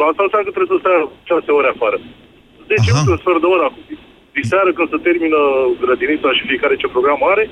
asta 0.09 0.21
înseamnă 0.25 0.45
că 0.47 0.53
trebuie 0.55 0.73
să 0.73 0.81
stai 0.83 0.99
6 1.31 1.59
ore 1.59 1.69
afară. 1.71 1.97
10 2.69 2.89
minute, 2.89 3.11
un 3.15 3.21
sfert 3.23 3.41
de 3.43 3.49
oră 3.55 3.63
acum. 3.67 3.83
Diseară 4.39 4.69
când 4.77 4.89
se 4.91 4.99
termină 5.07 5.39
grădinița 5.83 6.29
și 6.37 6.49
fiecare 6.51 6.75
ce 6.81 6.87
program 6.95 7.21
are, 7.31 7.43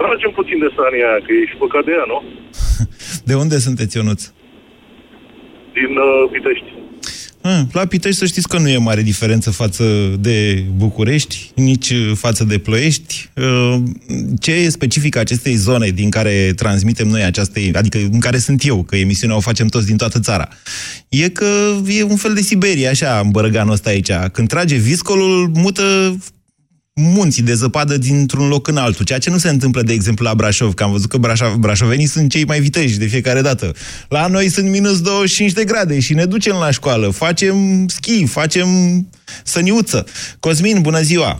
tragem 0.00 0.32
puțin 0.38 0.58
de 0.64 0.70
sania 0.76 1.06
aia, 1.08 1.24
că 1.24 1.30
ești 1.42 1.60
păcat 1.64 1.84
de 1.86 1.92
ea, 1.98 2.06
nu? 2.12 2.18
De 3.28 3.34
unde 3.42 3.56
sunteți, 3.66 3.96
Ionuț? 3.96 4.22
Din 5.78 5.92
uh, 6.06 6.22
Pitești. 6.32 6.70
Ah, 7.42 7.62
La 7.72 7.84
Pitești 7.84 8.18
să 8.18 8.26
știți 8.26 8.48
că 8.48 8.58
nu 8.58 8.68
e 8.68 8.76
mare 8.76 9.02
diferență 9.02 9.50
față 9.50 9.84
de 10.20 10.64
București, 10.76 11.50
nici 11.54 11.90
uh, 11.90 12.12
față 12.14 12.44
de 12.44 12.58
Ploiești. 12.58 13.30
Uh, 13.36 13.82
Ce 14.40 14.52
e 14.52 14.68
specific 14.68 15.16
acestei 15.16 15.54
zone 15.54 15.88
din 15.88 16.10
care 16.10 16.52
transmitem 16.56 17.08
noi 17.08 17.22
această, 17.22 17.60
adică 17.72 17.98
în 17.98 18.20
care 18.20 18.38
sunt 18.38 18.66
eu, 18.66 18.82
că 18.82 18.96
emisiunea 18.96 19.36
o 19.36 19.40
facem 19.40 19.66
toți 19.66 19.86
din 19.86 19.96
toată 19.96 20.20
țara, 20.20 20.48
e 21.08 21.28
că 21.28 21.46
e 21.88 22.02
un 22.02 22.16
fel 22.16 22.34
de 22.34 22.40
Siberia, 22.40 22.90
așa, 22.90 23.20
în 23.24 23.30
bărăganul 23.30 23.72
ăsta 23.72 23.90
aici. 23.90 24.10
Când 24.32 24.48
trage 24.48 24.76
viscolul, 24.76 25.50
mută 25.54 26.16
munții 26.94 27.42
de 27.42 27.52
zăpadă 27.52 27.98
dintr-un 27.98 28.48
loc 28.48 28.68
în 28.68 28.76
altul, 28.76 29.04
ceea 29.04 29.18
ce 29.18 29.30
nu 29.30 29.36
se 29.36 29.48
întâmplă, 29.48 29.82
de 29.82 29.92
exemplu, 29.92 30.24
la 30.24 30.34
Brașov, 30.34 30.74
că 30.74 30.82
am 30.82 30.90
văzut 30.90 31.10
că 31.10 31.18
brașov, 31.18 31.54
brașovenii 31.54 32.14
sunt 32.14 32.30
cei 32.30 32.44
mai 32.44 32.60
viteji 32.60 32.98
de 32.98 33.06
fiecare 33.06 33.40
dată. 33.40 33.72
La 34.08 34.26
noi 34.26 34.46
sunt 34.48 34.70
minus 34.70 35.02
25 35.02 35.52
de 35.52 35.64
grade 35.64 36.00
și 36.00 36.14
ne 36.14 36.24
ducem 36.24 36.56
la 36.60 36.70
școală, 36.70 37.06
facem 37.08 37.56
schi, 37.86 38.26
facem 38.26 38.68
săniuță. 39.44 40.04
Cosmin, 40.40 40.78
bună 40.82 40.98
ziua! 40.98 41.32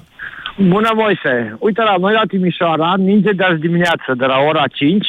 Bună, 0.56 0.90
Moise! 0.94 1.56
Uite, 1.58 1.82
la 1.82 1.96
noi 1.96 2.12
la 2.12 2.26
Timișoara, 2.28 2.94
ninge 2.96 3.32
de 3.32 3.44
azi 3.44 3.60
dimineață, 3.60 4.14
de 4.16 4.24
la 4.24 4.38
ora 4.48 4.64
5. 4.72 5.06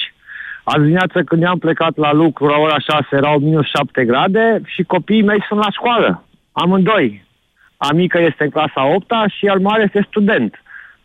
Azi 0.63 0.79
dimineață, 0.79 1.21
când 1.25 1.43
am 1.43 1.57
plecat 1.57 1.97
la 1.97 2.13
lucru, 2.13 2.45
la 2.45 2.57
ora 2.57 2.79
6, 2.79 3.07
erau 3.12 3.39
minus 3.39 3.65
7 3.65 4.05
grade 4.05 4.62
și 4.65 4.83
copiii 4.83 5.23
mei 5.23 5.45
sunt 5.47 5.59
la 5.59 5.71
școală. 5.71 6.25
Amândoi. 6.51 7.25
A 7.87 7.93
mică 7.93 8.17
este 8.19 8.43
în 8.43 8.49
clasa 8.49 8.81
8 8.95 9.11
și 9.37 9.45
al 9.47 9.59
mare 9.59 9.83
este 9.85 10.05
student. 10.09 10.53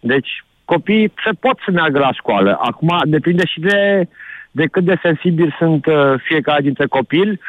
Deci, 0.00 0.30
copiii 0.64 1.12
se 1.24 1.30
pot 1.40 1.56
să 1.64 1.70
meargă 1.70 1.98
la 1.98 2.12
școală. 2.12 2.58
Acum, 2.60 2.90
depinde 3.04 3.46
și 3.46 3.60
de, 3.60 4.08
de 4.50 4.64
cât 4.66 4.84
de 4.84 4.98
sensibili 5.02 5.54
sunt 5.58 5.86
uh, 5.86 5.94
fiecare 6.28 6.62
dintre 6.62 6.86
copii. 6.86 7.40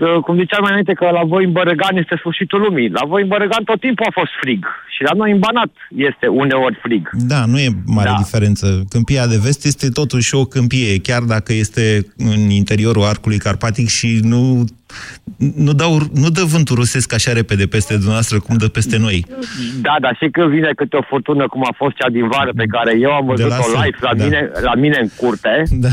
Uh, 0.00 0.16
cum 0.24 0.36
ziceam 0.38 0.60
mai 0.62 0.70
înainte 0.70 0.92
că 0.92 1.10
la 1.12 1.24
voi 1.24 1.44
în 1.44 1.52
Bărăgan 1.52 1.96
este 1.96 2.16
sfârșitul 2.18 2.60
lumii. 2.60 2.88
La 2.90 3.04
voi 3.06 3.22
în 3.22 3.28
Bărăgan 3.28 3.64
tot 3.64 3.80
timpul 3.80 4.06
a 4.08 4.18
fost 4.20 4.32
frig. 4.40 4.66
Și 4.94 5.02
la 5.02 5.10
noi 5.16 5.30
în 5.30 5.38
Banat 5.38 5.70
este 5.96 6.26
uneori 6.26 6.78
frig. 6.82 7.10
Da, 7.12 7.44
nu 7.44 7.58
e 7.58 7.68
mare 7.86 8.08
Da. 8.08 8.14
diferență. 8.16 8.84
Câmpia 8.88 9.26
de 9.26 9.38
vest 9.42 9.64
este 9.64 9.88
totuși 9.88 10.34
o 10.34 10.44
câmpie, 10.44 11.00
chiar 11.00 11.22
dacă 11.22 11.52
este 11.52 12.06
în 12.16 12.50
interiorul 12.50 13.04
arcului 13.04 13.38
carpatic 13.38 13.88
și 13.88 14.18
nu, 14.22 14.64
nu, 15.66 15.72
dau, 15.72 16.00
nu 16.14 16.30
dă 16.30 16.42
vântul 16.44 16.76
rusesc 16.76 17.12
așa 17.12 17.32
repede 17.32 17.66
peste 17.66 17.92
dumneavoastră 17.94 18.40
cum 18.40 18.56
dă 18.56 18.68
peste 18.68 18.96
noi. 18.96 19.26
Da, 19.80 19.96
dar 20.00 20.16
și 20.22 20.28
când 20.30 20.48
vine 20.50 20.70
câte 20.76 20.96
o 20.96 21.02
furtună 21.08 21.46
cum 21.48 21.62
a 21.64 21.74
fost 21.76 21.94
cea 21.96 22.08
din 22.08 22.28
vară 22.28 22.52
pe 22.56 22.64
care 22.74 22.92
eu 23.00 23.10
am 23.10 23.32
De 23.36 23.42
la 23.42 23.48
văzut-o 23.56 23.62
sud, 23.70 23.84
live 23.84 23.98
la, 24.00 24.14
da. 24.14 24.24
mine, 24.24 24.50
la 24.62 24.74
mine 24.74 24.98
în 25.02 25.08
curte, 25.16 25.62
da. 25.70 25.88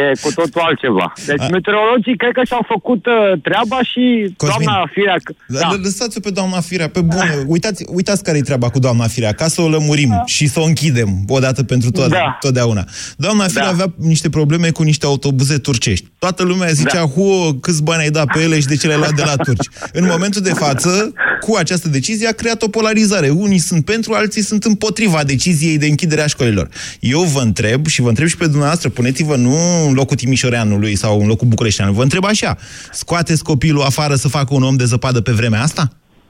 e 0.00 0.12
cu 0.22 0.32
totul 0.34 0.60
altceva. 0.60 1.12
Deci 1.26 1.40
A- 1.40 1.48
meteorologii 1.56 2.16
cred 2.16 2.32
că 2.32 2.42
și-au 2.44 2.64
făcut 2.68 3.06
uh, 3.06 3.40
treaba 3.42 3.78
și 3.82 4.34
Cosmin, 4.36 4.64
doamna 4.64 4.86
Firea... 4.92 5.16
Da. 5.48 5.68
Lăsați-o 5.82 6.20
pe 6.20 6.30
doamna 6.30 6.60
Firea, 6.60 6.88
pe 6.88 7.00
bune. 7.00 7.44
Uitați, 7.46 7.84
uitați 7.88 8.22
care 8.22 8.38
e 8.38 8.40
treaba 8.50 8.68
cu 8.70 8.78
doamna 8.78 9.06
Firea, 9.06 9.32
ca 9.32 9.46
să 9.48 9.60
o 9.62 9.68
lămurim 9.68 10.22
și 10.26 10.46
să 10.46 10.60
o 10.60 10.64
închidem 10.64 11.08
odată 11.28 11.62
pentru 11.64 11.90
tot, 11.90 12.08
Da. 12.08 12.36
totdeauna. 12.40 12.84
Doamna 13.16 13.44
Firea 13.46 13.62
Da. 13.62 13.68
avea 13.70 13.86
niște 13.96 14.28
probleme 14.30 14.70
cu 14.70 14.82
niște 14.82 15.06
autobuze 15.06 15.58
turcești. 15.58 16.06
Toată 16.18 16.42
lumea 16.42 16.68
zicea, 16.68 17.00
da. 17.04 17.06
huo, 17.14 17.54
câți 17.54 17.82
bani 17.88 18.02
ai 18.02 18.10
dat 18.10 18.26
pe 18.32 18.40
ele 18.40 18.60
și 18.60 18.66
de 18.66 18.76
ce 18.76 18.86
le-ai 18.86 18.98
luat 18.98 19.14
de 19.14 19.22
la 19.24 19.36
turci. 19.36 19.68
În 19.92 20.06
momentul 20.10 20.42
de 20.42 20.52
față, 20.52 21.12
cu 21.40 21.56
această 21.56 21.88
decizie 21.88 22.28
a 22.28 22.32
creat 22.32 22.62
o 22.62 22.68
polarizare. 22.68 23.28
Unii 23.28 23.58
sunt 23.58 23.84
pentru, 23.84 24.12
alții 24.12 24.42
sunt 24.42 24.64
împotriva 24.64 25.24
deciziei 25.24 25.78
de 25.78 25.86
închidere 25.86 26.20
a 26.20 26.26
școlilor. 26.26 26.68
Eu 27.00 27.20
vă 27.20 27.40
întreb 27.40 27.86
și 27.86 28.00
vă 28.00 28.08
întreb 28.08 28.28
și 28.28 28.36
pe 28.36 28.46
dumneavoastră, 28.46 28.88
puneți-vă 28.88 29.36
nu 29.36 29.56
în 29.86 29.94
locul 29.94 30.16
Timișoreanului 30.16 30.96
sau 30.96 31.20
în 31.20 31.26
locul 31.26 31.46
Bucureșteanului, 31.46 31.98
vă 31.98 32.04
întreb 32.04 32.24
așa, 32.24 32.56
scoateți 32.92 33.44
copilul 33.44 33.82
afară 33.82 34.14
să 34.14 34.28
facă 34.28 34.54
un 34.54 34.62
om 34.62 34.76
de 34.76 34.84
zăpadă 34.84 35.20
pe 35.20 35.32
vremea 35.32 35.62
asta? 35.62 35.88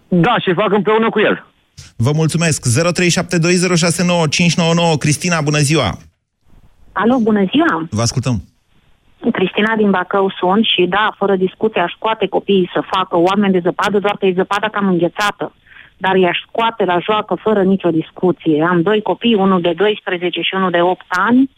Da, 0.08 0.36
și 0.40 0.52
fac 0.54 0.72
împreună 0.72 1.10
cu 1.10 1.20
el. 1.20 1.46
Vă 1.96 2.10
mulțumesc. 2.14 2.66
0372069599. 2.68 2.72
Cristina, 4.98 5.40
bună 5.40 5.58
ziua! 5.58 5.98
Alo, 6.92 7.18
bună 7.18 7.44
ziua! 7.50 7.86
Vă 7.90 8.02
ascultăm. 8.02 8.42
Cristina 9.32 9.76
din 9.76 9.90
Bacău 9.90 10.32
sunt 10.38 10.64
și 10.64 10.86
da, 10.86 11.14
fără 11.16 11.36
discuție 11.36 11.80
aș 11.80 11.92
scoate 11.92 12.26
copiii 12.26 12.70
să 12.72 12.80
facă 12.90 13.16
oameni 13.16 13.52
de 13.52 13.60
zăpadă, 13.62 13.98
doar 13.98 14.16
că 14.16 14.26
e 14.26 14.32
zăpada 14.36 14.68
cam 14.68 14.88
înghețată. 14.88 15.52
Dar 15.96 16.16
i-aș 16.16 16.38
scoate 16.48 16.84
la 16.84 16.98
joacă 16.98 17.34
fără 17.34 17.62
nicio 17.62 17.90
discuție. 17.90 18.66
Am 18.70 18.82
doi 18.82 19.02
copii, 19.02 19.34
unul 19.34 19.60
de 19.60 19.72
12 19.76 20.40
și 20.40 20.54
unul 20.54 20.70
de 20.70 20.80
8 20.80 21.04
ani 21.08 21.50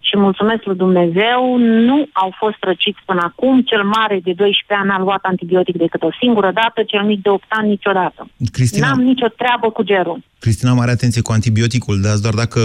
și 0.00 0.16
mulțumesc 0.16 0.64
lui 0.64 0.76
Dumnezeu, 0.76 1.56
nu 1.58 2.08
au 2.12 2.34
fost 2.38 2.56
răciți 2.60 3.00
până 3.04 3.20
acum. 3.24 3.62
Cel 3.62 3.82
mare 3.84 4.20
de 4.24 4.32
12 4.32 4.64
ani 4.82 4.90
a 4.90 4.98
luat 4.98 5.22
antibiotic 5.22 5.76
decât 5.76 6.02
o 6.02 6.12
singură 6.20 6.50
dată, 6.54 6.82
cel 6.82 7.02
mic 7.02 7.22
de 7.22 7.28
8 7.28 7.44
ani 7.48 7.68
niciodată. 7.68 8.28
Cristina, 8.52 8.86
N-am 8.86 9.00
nicio 9.00 9.28
treabă 9.28 9.70
cu 9.70 9.82
gerul. 9.82 10.18
Cristina, 10.38 10.72
mare 10.72 10.90
atenție 10.90 11.22
cu 11.22 11.32
antibioticul, 11.32 12.00
dați 12.00 12.22
doar 12.22 12.34
dacă 12.34 12.60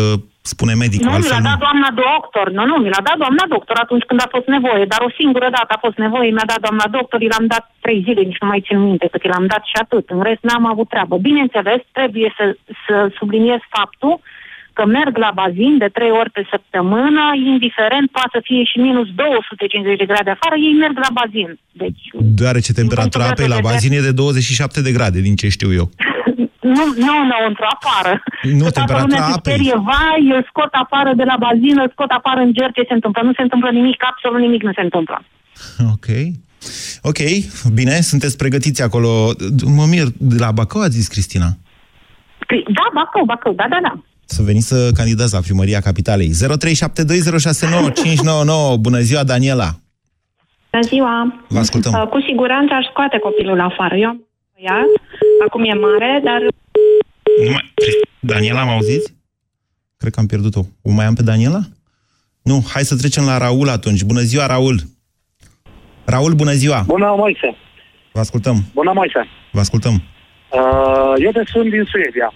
spune 0.51 0.73
medicul, 0.83 1.05
Nu, 1.05 1.12
mi 1.12 1.15
altfel 1.17 1.35
l-a 1.35 1.43
nu. 1.43 1.50
dat 1.51 1.59
doamna 1.65 1.89
doctor. 2.07 2.45
Nu, 2.57 2.63
nu, 2.71 2.75
mi 2.83 2.89
l-a 2.93 3.03
dat 3.09 3.17
doamna 3.23 3.45
doctor 3.55 3.75
atunci 3.85 4.05
când 4.09 4.19
a 4.25 4.33
fost 4.35 4.47
nevoie. 4.55 4.83
Dar 4.93 5.01
o 5.07 5.15
singură 5.19 5.47
dată 5.57 5.71
a 5.75 5.83
fost 5.85 5.97
nevoie, 6.05 6.29
mi-a 6.38 6.47
dat 6.53 6.62
doamna 6.65 6.88
doctor, 6.97 7.19
i 7.21 7.31
l-am 7.33 7.47
dat 7.53 7.65
trei 7.85 8.00
zile, 8.07 8.21
nici 8.29 8.41
nu 8.43 8.47
mai 8.51 8.63
țin 8.67 8.79
minte 8.88 9.07
cât 9.12 9.23
i 9.23 9.31
l-am 9.33 9.47
dat 9.53 9.63
și 9.71 9.77
atât. 9.83 10.05
În 10.15 10.21
rest 10.27 10.43
n-am 10.47 10.65
avut 10.73 10.88
treabă. 10.93 11.15
Bineînțeles, 11.29 11.81
trebuie 11.97 12.29
să, 12.38 12.45
să 12.85 12.95
subliniez 13.17 13.62
faptul 13.77 14.15
că 14.77 14.83
merg 14.85 15.13
la 15.25 15.31
bazin 15.41 15.73
de 15.83 15.89
trei 15.97 16.12
ori 16.21 16.31
pe 16.38 16.43
săptămână, 16.53 17.23
indiferent, 17.51 18.12
poate 18.12 18.29
să 18.33 18.39
fie 18.43 18.63
și 18.71 18.77
minus 18.88 19.07
250 19.15 19.97
de 19.97 20.05
grade 20.12 20.29
afară, 20.29 20.55
ei 20.67 20.73
merg 20.83 20.95
la 21.05 21.12
bazin. 21.21 21.50
Deci, 21.71 22.01
Deoarece 22.39 22.73
temperatura 22.73 23.23
punctul 23.23 23.43
apei 23.43 23.47
meu 23.47 23.55
la 23.55 23.62
de 23.62 23.67
bazin 23.69 23.91
e 23.97 24.07
de 24.09 24.12
27 24.12 24.81
de 24.81 24.91
grade, 24.91 25.19
din 25.27 25.35
ce 25.35 25.47
știu 25.50 25.73
eu. 25.73 25.89
nu, 26.75 26.84
nu 27.05 27.13
înăuntru, 27.25 27.65
afară. 27.75 28.13
Nu, 28.60 28.63
Că 28.65 28.72
toată 28.72 28.77
temperatura 28.79 29.01
lumea 29.05 29.22
se 29.27 29.34
apei. 29.38 29.41
sperie, 29.43 29.75
vai, 29.91 30.22
îl 30.36 30.41
scot 30.50 30.72
afară 30.84 31.12
de 31.20 31.25
la 31.32 31.36
bazin, 31.46 31.75
îl 31.84 31.89
scot 31.96 32.12
afară 32.20 32.39
în 32.46 32.51
ger, 32.58 32.70
ce 32.77 32.84
se 32.89 32.93
întâmplă? 33.00 33.20
Nu 33.27 33.34
se 33.38 33.41
întâmplă 33.48 33.70
nimic, 33.79 34.00
absolut 34.12 34.39
nimic 34.48 34.62
nu 34.67 34.74
se 34.77 34.84
întâmplă. 34.88 35.17
Ok. 35.96 36.08
Ok, 37.10 37.20
bine, 37.74 37.96
sunteți 38.12 38.38
pregătiți 38.38 38.82
acolo. 38.88 39.10
Mă 39.77 39.86
mir, 39.93 40.08
de 40.17 40.36
la 40.46 40.51
Bacău 40.51 40.82
a 40.82 40.88
zis 40.98 41.08
Cristina. 41.08 41.48
Da, 42.77 42.86
Bacău, 42.93 43.24
Bacău, 43.25 43.53
da, 43.53 43.65
da, 43.70 43.79
da. 43.88 43.93
Să 44.25 44.41
veniți 44.41 44.67
să 44.67 44.91
candidați 45.00 45.34
la 45.34 45.39
primăria 45.39 45.79
capitalei. 45.79 46.29
0372069599. 46.29 46.36
Bună 48.79 49.00
ziua, 49.00 49.24
Daniela! 49.24 49.70
Bună 50.72 50.84
ziua! 50.84 51.43
Vă 51.48 51.60
ascultăm. 51.60 51.91
Uh, 51.93 52.08
Cu 52.08 52.20
siguranță 52.27 52.74
aș 52.74 52.86
scoate 52.91 53.17
copilul 53.20 53.60
afară. 53.60 53.96
Eu 53.96 54.17
am 54.67 54.75
un 54.77 54.86
băiat, 54.86 55.48
acum 55.48 55.63
e 55.63 55.74
mare, 55.74 56.22
dar 56.24 56.41
Nu 57.46 57.51
mai... 57.51 57.74
Daniela, 58.20 58.63
mă 58.63 58.72
auziți? 58.72 59.13
Cred 59.98 60.13
că 60.13 60.20
am 60.20 60.25
pierdut-o. 60.25 60.62
O 60.82 60.91
mai 60.91 61.05
am 61.05 61.13
pe 61.13 61.24
Daniela? 61.24 61.60
Nu, 62.41 62.65
hai 62.74 62.84
să 62.84 62.96
trecem 62.96 63.25
la 63.25 63.38
Raul 63.38 63.70
atunci. 63.70 64.03
Bună 64.03 64.20
ziua, 64.20 64.46
Raul! 64.46 64.79
Raul, 66.05 66.34
bună 66.34 66.51
ziua! 66.51 66.84
Bună, 66.86 67.13
Moise! 67.17 67.55
Vă 68.12 68.20
ascultăm. 68.20 68.63
Bună, 68.74 68.91
Moise! 68.93 69.27
Vă 69.51 69.60
ascultăm. 69.60 69.93
Uh, 69.93 71.13
eu 71.17 71.32
de 71.32 71.43
sunt 71.46 71.70
din 71.70 71.84
Suedia. 71.84 72.34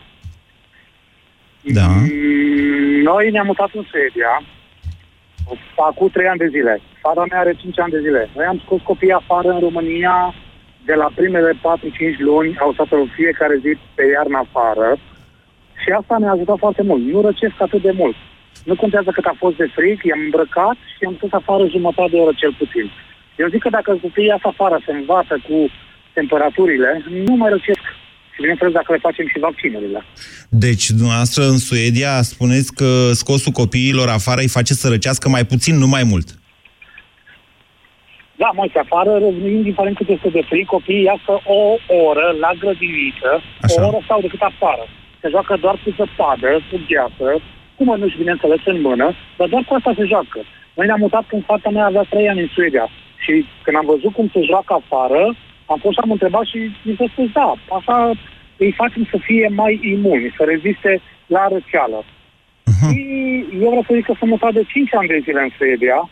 Da. 1.61 1.87
Mm, 1.87 3.01
Noi 3.03 3.31
ne-am 3.31 3.45
mutat 3.45 3.69
în 3.73 3.85
Suedia 3.89 4.43
acum 5.89 6.09
trei 6.09 6.27
ani 6.27 6.37
de 6.37 6.47
zile. 6.47 6.81
Fata 7.01 7.25
mea 7.29 7.39
are 7.39 7.53
5 7.53 7.79
ani 7.79 7.91
de 7.91 7.99
zile. 7.99 8.29
Noi 8.35 8.45
am 8.45 8.61
scos 8.65 8.81
copiii 8.81 9.11
afară 9.11 9.49
în 9.49 9.59
România 9.59 10.33
de 10.89 10.95
la 11.01 11.09
primele 11.19 11.51
4-5 11.53 11.59
luni 12.29 12.51
au 12.63 12.71
stat 12.73 12.89
în 12.91 13.07
fiecare 13.17 13.55
zi 13.63 13.71
pe 13.97 14.03
iarnă 14.15 14.37
afară 14.45 14.89
și 15.81 15.89
asta 15.99 16.15
ne-a 16.17 16.35
ajutat 16.35 16.57
foarte 16.65 16.83
mult. 16.89 17.03
Nu 17.13 17.19
răcesc 17.27 17.57
atât 17.67 17.81
de 17.87 17.93
mult. 18.01 18.17
Nu 18.69 18.75
contează 18.83 19.09
cât 19.13 19.25
a 19.31 19.35
fost 19.43 19.55
de 19.61 19.67
frig, 19.75 19.97
i-am 20.03 20.21
îmbrăcat 20.27 20.77
și 20.95 21.03
am 21.09 21.15
pus 21.21 21.31
afară 21.39 21.63
jumătate 21.75 22.09
de 22.13 22.17
oră 22.23 22.33
cel 22.41 22.53
puțin. 22.61 22.85
Eu 23.41 23.47
zic 23.53 23.61
că 23.65 23.69
dacă 23.77 23.89
copiii 24.05 24.31
iasă 24.33 24.47
afară, 24.53 24.77
se 24.85 24.91
învață 24.99 25.35
cu 25.47 25.57
temperaturile, 26.17 26.89
nu 27.27 27.33
mai 27.41 27.49
răcesc. 27.55 27.83
Și 28.33 28.43
bineînțeles 28.43 28.73
dacă 28.79 28.91
le 28.91 29.05
facem 29.07 29.27
și 29.31 29.39
vaccinurile. 29.39 29.99
Deci, 30.49 30.85
dumneavoastră, 30.89 31.41
în 31.53 31.57
Suedia, 31.57 32.21
spuneți 32.21 32.73
că 32.79 32.89
scosul 33.21 33.51
copiilor 33.51 34.07
afară 34.09 34.41
îi 34.41 34.55
face 34.57 34.73
să 34.73 34.87
răcească 34.87 35.29
mai 35.29 35.45
puțin, 35.45 35.75
nu 35.77 35.87
mai 35.87 36.03
mult. 36.03 36.27
Da, 38.41 38.49
mai 38.59 38.69
se 38.73 38.79
afară, 38.79 39.11
indiferent 39.59 39.95
cât 39.97 40.09
este 40.09 40.29
de 40.29 40.41
frig, 40.49 40.65
copiii 40.65 41.07
iasă 41.09 41.33
o 41.57 41.59
oră 42.07 42.27
la 42.43 42.51
grădiniță, 42.59 43.31
o 43.71 43.85
oră 43.87 43.99
sau 44.07 44.21
decât 44.21 44.41
afară. 44.41 44.85
Se 45.21 45.27
joacă 45.29 45.53
doar 45.63 45.75
cu 45.83 45.89
zăpadă, 45.97 46.51
cu 46.69 46.75
gheață, 46.89 47.27
cu 47.75 47.83
mănuși, 47.83 48.17
bineînțeles, 48.17 48.61
în 48.65 48.81
mână, 48.81 49.07
dar 49.37 49.47
doar 49.47 49.63
cu 49.67 49.73
asta 49.73 49.93
se 49.97 50.05
joacă. 50.13 50.39
Noi 50.73 50.85
ne-am 50.85 51.03
mutat 51.05 51.25
când 51.27 51.43
fata 51.45 51.69
mea 51.69 51.85
avea 51.85 52.05
3 52.09 52.29
ani 52.29 52.41
în 52.41 52.49
Suedia 52.55 52.87
și 53.23 53.33
când 53.63 53.75
am 53.77 53.85
văzut 53.85 54.13
cum 54.13 54.27
se 54.33 54.41
joacă 54.49 54.73
afară, 54.73 55.23
am 55.65 55.79
fost 55.83 55.93
și 55.93 56.03
am 56.03 56.11
întrebat 56.11 56.45
și 56.51 56.59
mi 56.87 56.95
s-a 56.97 57.05
spus, 57.11 57.27
da, 57.39 57.53
așa 57.77 58.11
îi 58.57 58.71
facem 58.81 59.03
să 59.11 59.17
fie 59.27 59.47
mai 59.61 59.79
imuni, 59.93 60.33
să 60.37 60.43
reziste 60.43 61.01
la 61.25 61.43
răceală. 61.53 61.99
Uh-huh. 62.03 62.89
Și 62.89 63.01
eu 63.61 63.69
vreau 63.71 63.85
să 63.87 63.93
zic 63.93 64.05
că 64.05 64.13
sunt 64.17 64.29
mutat 64.29 64.53
de 64.53 64.63
5 64.67 64.95
ani 64.99 65.07
de 65.13 65.19
zile 65.25 65.41
în 65.41 65.51
Suedia, 65.57 66.09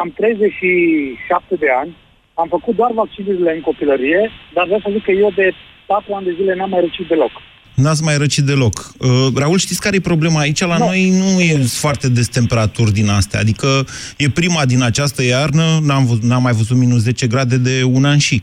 am 0.00 0.08
37 0.16 1.54
de 1.64 1.70
ani, 1.82 1.96
am 2.34 2.48
făcut 2.48 2.74
doar 2.76 2.92
vaccinurile 2.92 3.52
în 3.54 3.60
copilărie, 3.60 4.30
dar 4.54 4.64
vreau 4.64 4.80
să 4.80 4.88
zic 4.92 5.04
că 5.04 5.10
eu 5.10 5.30
de 5.34 5.52
4 5.86 6.14
ani 6.14 6.24
de 6.24 6.34
zile 6.38 6.54
n-am 6.54 6.70
mai 6.70 6.80
răcit 6.80 7.06
deloc. 7.06 7.30
N-ați 7.74 8.02
mai 8.02 8.16
răcit 8.16 8.44
deloc. 8.44 8.74
Uh, 8.98 9.08
Raul, 9.36 9.58
știți 9.58 9.80
care 9.80 9.96
e 9.96 10.00
problema? 10.12 10.40
Aici 10.40 10.60
la 10.60 10.76
Nu. 10.78 10.84
noi 10.84 11.00
nu 11.10 11.40
e 11.40 11.56
foarte 11.84 12.08
des 12.08 12.28
temperaturi 12.28 12.92
din 12.92 13.08
astea. 13.08 13.40
Adică 13.40 13.68
e 14.16 14.30
prima 14.30 14.64
din 14.64 14.82
această 14.82 15.22
iarnă, 15.22 15.64
n-am, 15.82 16.04
văzut, 16.06 16.22
n-am 16.22 16.42
mai 16.42 16.52
văzut 16.52 16.76
minus 16.76 17.00
10 17.02 17.26
grade 17.26 17.56
de 17.56 17.82
un 17.96 18.04
an 18.04 18.18
și, 18.18 18.42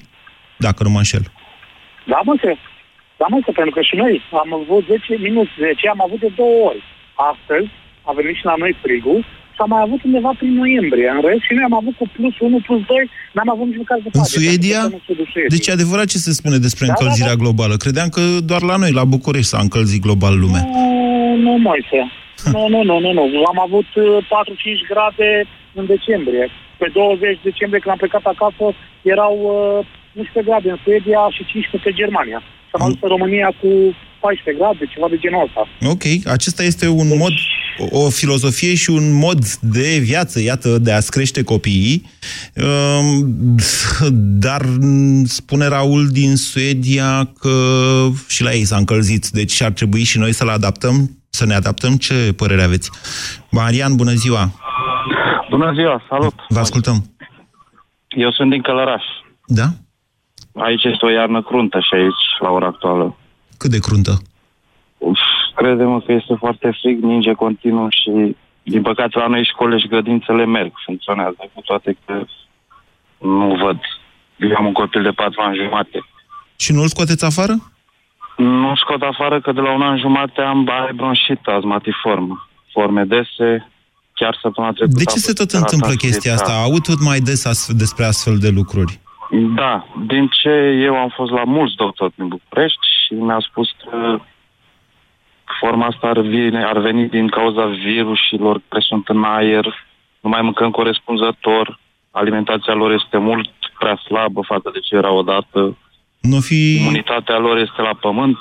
dacă 0.57 0.83
nu 0.83 0.89
mă 0.89 0.97
înșel. 0.97 1.25
Da, 2.05 2.19
mă, 2.23 2.35
se. 2.43 2.51
Da, 3.17 3.25
mă, 3.29 3.39
se, 3.45 3.51
pentru 3.51 3.73
că 3.75 3.81
și 3.81 3.95
noi 3.95 4.21
am 4.43 4.53
avut 4.53 4.83
10, 4.85 5.21
minus 5.27 5.47
10, 5.59 5.87
am 5.87 6.01
avut 6.05 6.19
de 6.19 6.31
două 6.35 6.57
ori. 6.69 6.83
Astăzi 7.31 7.69
a 8.09 8.11
venit 8.19 8.35
și 8.35 8.45
la 8.45 8.55
noi 8.57 8.73
frigul 8.83 9.25
și 9.59 9.65
am 9.65 9.73
mai 9.75 9.85
avut 9.87 10.01
undeva 10.09 10.31
prin 10.39 10.53
noiembrie. 10.61 11.07
În 11.15 11.21
rest, 11.27 11.41
și 11.47 11.53
noi 11.57 11.65
am 11.69 11.77
avut 11.81 11.95
cu 12.01 12.05
plus 12.17 12.35
1, 12.39 12.59
plus 12.67 12.81
2, 12.85 13.09
n-am 13.35 13.49
avut 13.55 13.65
niciun 13.69 13.87
caz 13.91 13.99
de 14.05 14.09
În 14.13 14.19
pace. 14.19 14.37
Suedia? 14.37 14.81
Pentru 14.81 14.89
că 14.89 14.95
nu 14.97 15.01
se 15.07 15.13
duce. 15.21 15.39
Deci 15.55 15.67
e 15.67 15.77
adevărat 15.77 16.07
ce 16.13 16.19
se 16.27 16.31
spune 16.39 16.57
despre 16.67 16.85
Da, 16.85 16.91
încălzirea 16.91 17.35
da, 17.35 17.39
da. 17.39 17.41
globală. 17.43 17.75
Credeam 17.83 18.09
că 18.15 18.23
doar 18.51 18.61
la 18.71 18.75
noi, 18.83 18.91
la 18.99 19.05
București, 19.15 19.51
s-a 19.51 19.59
încălzit 19.65 20.01
global 20.07 20.33
lumea. 20.43 20.63
Nu, 20.75 20.85
nu, 21.45 21.53
Moise. 21.69 21.99
Nu, 22.53 22.61
nu, 22.73 22.79
nu, 22.89 22.95
nu, 23.05 23.11
nu. 23.17 23.23
Am 23.51 23.59
avut 23.67 23.89
uh, 23.95 24.05
4-5 24.85 24.91
grade 24.91 25.29
în 25.79 25.85
decembrie. 25.95 26.43
Pe 26.81 26.87
20 26.93 27.39
decembrie, 27.49 27.79
când 27.81 27.93
am 27.95 28.01
plecat 28.03 28.25
acasă, 28.33 28.65
erau 29.13 29.35
uh, 29.43 29.85
11 30.13 30.49
grade 30.49 30.69
în 30.69 30.79
Suedia 30.83 31.21
și 31.35 31.41
15 31.45 31.89
pe 31.89 31.91
Germania. 32.01 32.39
Și 32.67 32.73
am 32.75 32.81
ajuns 32.81 33.01
în 33.01 33.09
România 33.15 33.49
cu 33.61 33.69
14 34.19 34.63
grade, 34.63 34.83
ceva 34.93 35.07
de 35.09 35.17
genul 35.23 35.45
ăsta. 35.47 35.61
Ok, 35.93 36.05
acesta 36.35 36.63
este 36.63 36.87
un 36.87 37.07
mod, 37.23 37.33
o 37.91 37.99
o 38.05 38.09
filozofie 38.09 38.75
și 38.75 38.89
un 38.89 39.13
mod 39.13 39.39
de 39.61 39.97
viață, 40.01 40.41
iată, 40.41 40.77
de 40.77 40.91
a-ți 40.91 41.11
crește 41.11 41.43
copiii. 41.43 42.09
Um, 42.55 43.55
Dar 44.45 44.61
m, 44.81 45.23
spune 45.25 45.67
Raul 45.67 46.07
din 46.07 46.35
Suedia 46.35 47.31
că 47.39 47.55
și 48.27 48.43
la 48.43 48.51
ei 48.53 48.65
s-a 48.65 48.77
încălzit, 48.77 49.27
deci 49.27 49.61
ar 49.61 49.71
trebui 49.71 50.03
și 50.03 50.17
noi 50.17 50.33
să-l 50.33 50.49
adaptăm, 50.49 50.95
să 51.29 51.45
ne 51.45 51.53
adaptăm. 51.53 51.95
Ce 51.95 52.33
părere 52.35 52.63
aveți? 52.63 52.91
Marian, 53.51 53.95
bună 53.95 54.11
ziua! 54.11 54.51
Bună 55.49 55.71
ziua, 55.73 56.05
salut! 56.09 56.33
Vă 56.47 56.59
ascultăm. 56.59 57.03
Eu 58.07 58.31
sunt 58.31 58.49
din 58.49 58.61
Călăraș. 58.61 59.03
Da? 59.45 59.67
Aici 60.53 60.83
este 60.83 61.05
o 61.05 61.09
iarnă 61.09 61.41
cruntă 61.41 61.79
și 61.79 61.93
aici, 61.93 62.23
la 62.39 62.49
ora 62.49 62.65
actuală. 62.65 63.15
Cât 63.57 63.69
de 63.69 63.79
cruntă? 63.79 64.21
Uf, 64.97 65.19
crede-mă 65.55 66.01
că 66.01 66.11
este 66.11 66.35
foarte 66.39 66.77
frig, 66.81 67.03
ninge 67.03 67.33
continuu 67.33 67.87
și, 67.89 68.35
din 68.63 68.81
păcate, 68.81 69.17
la 69.17 69.27
noi 69.27 69.45
școli 69.45 69.81
și 69.81 69.87
grădințele 69.87 70.45
merg, 70.45 70.71
funcționează, 70.85 71.37
cu 71.53 71.61
toate 71.61 71.97
că 72.05 72.25
nu 73.17 73.55
văd. 73.63 73.79
Eu 74.37 74.55
am 74.57 74.65
un 74.65 74.73
copil 74.73 75.01
de 75.01 75.09
patru 75.09 75.41
ani 75.41 75.57
jumate. 75.57 76.05
Și 76.55 76.71
nu-l 76.73 76.87
scoateți 76.87 77.25
afară? 77.25 77.55
Nu 78.37 78.75
scot 78.75 79.01
afară 79.01 79.41
că 79.41 79.51
de 79.51 79.59
la 79.59 79.73
un 79.73 79.81
an 79.81 79.97
jumate 79.97 80.41
am 80.41 80.69
are 80.69 80.93
bronșită 80.93 81.51
azmatiformă. 81.51 82.47
Forme 82.71 83.03
dese, 83.03 83.71
chiar 84.13 84.37
săptămâna 84.41 84.73
trecută... 84.73 84.97
De 84.97 85.03
ce 85.03 85.11
am 85.11 85.17
se 85.17 85.33
tot 85.33 85.51
fost 85.51 85.63
întâmplă 85.63 85.93
operat 85.93 86.03
chestia 86.05 86.33
la 86.33 86.37
asta? 86.41 86.53
Aud 86.53 86.83
tot 86.83 87.01
mai 87.01 87.19
des 87.19 87.45
astfel, 87.45 87.75
despre 87.75 88.05
astfel 88.05 88.37
de 88.37 88.49
lucruri. 88.49 88.99
Da, 89.31 89.87
din 90.07 90.27
ce 90.27 90.49
eu 90.83 90.95
am 90.95 91.11
fost 91.15 91.31
la 91.31 91.43
mulți 91.43 91.75
doctori 91.75 92.13
din 92.15 92.27
București 92.27 92.79
și 93.05 93.13
mi-a 93.13 93.43
spus 93.49 93.69
că 93.83 94.19
forma 95.59 95.85
asta 95.85 96.07
ar, 96.07 96.19
vine, 96.19 96.63
ar 96.63 96.79
veni 96.79 97.09
din 97.09 97.27
cauza 97.27 97.65
virusilor 97.65 98.61
care 98.67 98.83
sunt 98.87 99.07
în 99.07 99.23
aer, 99.23 99.65
nu 100.19 100.29
mai 100.29 100.41
mâncăm 100.41 100.71
corespunzător, 100.71 101.79
alimentația 102.11 102.73
lor 102.73 102.91
este 102.91 103.17
mult 103.17 103.49
prea 103.79 104.01
slabă 104.05 104.41
față 104.45 104.69
de 104.73 104.79
ce 104.79 104.95
era 104.95 105.11
odată, 105.11 105.77
Nu 106.21 106.39
fi... 106.39 106.75
imunitatea 106.75 107.37
lor 107.37 107.57
este 107.57 107.81
la 107.81 107.93
pământ, 108.01 108.37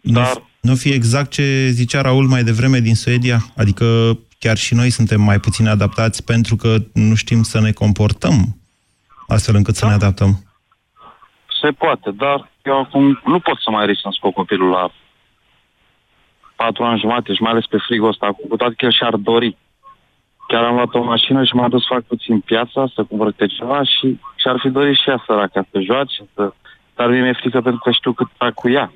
Dar... 0.00 0.42
Nu 0.60 0.74
fi 0.74 0.88
exact 0.88 1.30
ce 1.30 1.68
zicea 1.70 2.00
Raul 2.00 2.26
mai 2.26 2.42
devreme 2.42 2.78
din 2.78 2.94
Suedia? 2.94 3.38
Adică 3.56 4.18
chiar 4.38 4.56
și 4.56 4.74
noi 4.74 4.90
suntem 4.90 5.20
mai 5.20 5.38
puțin 5.38 5.68
adaptați 5.68 6.24
pentru 6.24 6.56
că 6.56 6.76
nu 6.92 7.14
știm 7.14 7.42
să 7.42 7.60
ne 7.60 7.72
comportăm 7.72 8.61
astfel 9.32 9.54
încât 9.54 9.74
să 9.74 9.86
ne 9.86 9.92
adaptăm. 9.92 10.30
se 11.60 11.70
poate, 11.70 12.10
dar 12.10 12.50
eu 12.62 12.78
acum 12.78 13.20
nu 13.24 13.38
pot 13.40 13.58
să 13.60 13.70
mai 13.70 13.86
risc 13.86 14.00
să-mi 14.00 14.14
scot 14.18 14.34
copilul 14.34 14.70
la 14.70 14.90
patru 16.56 16.82
ani 16.84 17.00
jumate 17.00 17.34
și 17.34 17.42
mai 17.42 17.52
ales 17.52 17.66
pe 17.66 17.78
frigul 17.86 18.08
ăsta, 18.08 18.26
cu 18.48 18.56
toate 18.56 18.74
că 18.76 18.84
el 18.84 18.92
și-ar 18.92 19.16
dori. 19.16 19.56
Chiar 20.48 20.64
am 20.64 20.74
luat 20.74 20.94
o 20.94 21.02
mașină 21.02 21.44
și 21.44 21.54
m-am 21.54 21.68
dus 21.68 21.80
să 21.80 21.92
fac 21.94 22.02
puțin 22.02 22.40
piața, 22.40 22.80
să 22.94 23.04
cumpăr 23.04 23.26
câte 23.26 23.46
ceva 23.46 23.82
și 23.82 24.20
și-ar 24.36 24.56
fi 24.62 24.68
dorit 24.68 24.96
și 24.96 25.08
ea 25.08 25.22
săraca 25.26 25.66
să 25.70 25.80
joace, 25.80 26.16
să... 26.34 26.52
dar 26.94 27.08
mie 27.08 27.20
mi-e 27.20 27.32
frică 27.32 27.60
pentru 27.60 27.80
că 27.84 27.90
știu 27.90 28.12
cât 28.12 28.28
fac 28.36 28.54
cu 28.54 28.68
ea. 28.68 28.92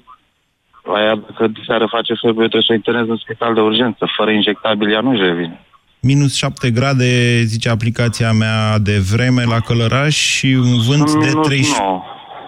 La 0.82 1.02
ea, 1.02 1.14
dacă 1.14 1.46
de 1.46 1.60
seară 1.66 1.86
face 1.86 2.14
febră, 2.14 2.42
eu 2.42 2.48
trebuie 2.48 2.62
să 2.66 2.72
o 2.72 2.74
internez 2.74 3.08
în 3.08 3.16
spital 3.16 3.54
de 3.54 3.60
urgență. 3.60 4.08
Fără 4.16 4.30
injectabil, 4.30 4.92
ea 4.92 5.00
nu-și 5.00 5.22
revine. 5.22 5.65
Minus 6.06 6.34
7 6.34 6.70
grade, 6.70 7.42
zice 7.42 7.68
aplicația 7.68 8.32
mea 8.32 8.78
de 8.78 8.98
vreme 8.98 9.44
la 9.44 9.60
Călăraș 9.60 10.16
și 10.16 10.46
un 10.46 10.80
vânt 10.88 11.10
de 11.12 11.26
Minus 11.26 11.46
30... 11.46 11.76
nouă. 11.78 12.02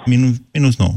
Minus, 0.05 0.37
minus 0.53 0.77
9. 0.79 0.91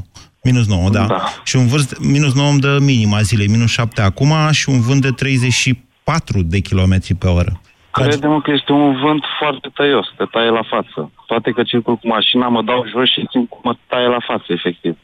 Minus 0.43 0.67
9, 0.67 0.89
da. 0.89 1.06
Da. 1.06 1.24
Și 1.43 1.56
un 1.56 1.67
vânt, 1.67 2.00
minus 2.00 2.34
9 2.34 2.50
îmi 2.50 2.60
dă 2.60 2.78
minima 2.82 3.21
zilei, 3.21 3.47
minus 3.47 3.69
7 3.71 4.02
acum 4.02 4.34
și 4.52 4.69
un 4.69 4.82
vânt 4.82 5.02
de 5.02 5.12
34 5.12 6.41
de 6.41 6.60
kilometri 6.60 7.13
pe 7.13 7.28
oră. 7.28 7.62
Crede-mă 7.91 8.41
că 8.41 8.52
este 8.52 8.71
un 8.71 9.00
vânt 9.00 9.24
foarte 9.39 9.69
tăios, 9.74 10.08
te 10.17 10.24
taie 10.32 10.50
la 10.50 10.63
față. 10.69 11.12
Toate 11.26 11.52
că 11.52 11.63
circul 11.63 11.95
cu 11.95 12.08
mașina, 12.08 12.47
mă 12.47 12.62
dau 12.63 12.86
jos 12.91 13.10
și 13.10 13.26
simt 13.32 13.50
cum 13.50 13.60
mă 13.63 13.76
taie 13.88 14.08
la 14.08 14.19
față, 14.28 14.45
efectiv. 14.47 14.97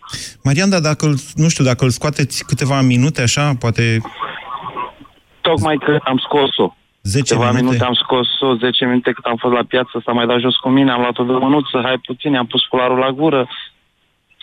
Marian, 0.43 0.70
dar 0.70 0.80
dacă, 0.80 1.06
îl- 1.06 1.20
nu 1.36 1.50
știu, 1.50 1.63
dacă 1.63 1.84
îl 1.84 1.89
scoateți 1.89 2.43
câteva 2.46 2.82
minute 2.82 3.22
așa, 3.22 3.56
poate 3.60 4.02
Tocmai 5.41 5.78
că 5.78 5.98
am 6.04 6.17
scos-o. 6.17 6.76
10 7.08 7.34
Câteva 7.34 7.52
minute? 7.52 7.63
minute 7.63 7.84
am 7.84 7.93
scos-o, 8.04 8.56
10 8.56 8.86
minute 8.86 9.12
cât 9.12 9.26
am 9.26 9.36
fost 9.43 9.54
la 9.54 9.63
piață, 9.63 10.02
s-a 10.06 10.12
mai 10.12 10.26
dat 10.26 10.39
jos 10.39 10.56
cu 10.56 10.70
mine, 10.70 10.91
am 10.91 11.02
luat-o 11.02 11.24
de 11.24 11.32
mânuță, 11.32 11.78
hai 11.84 11.98
puțin, 12.06 12.36
am 12.36 12.46
pus 12.46 12.63
cularul 12.65 12.98
la 12.98 13.12
gură. 13.12 13.41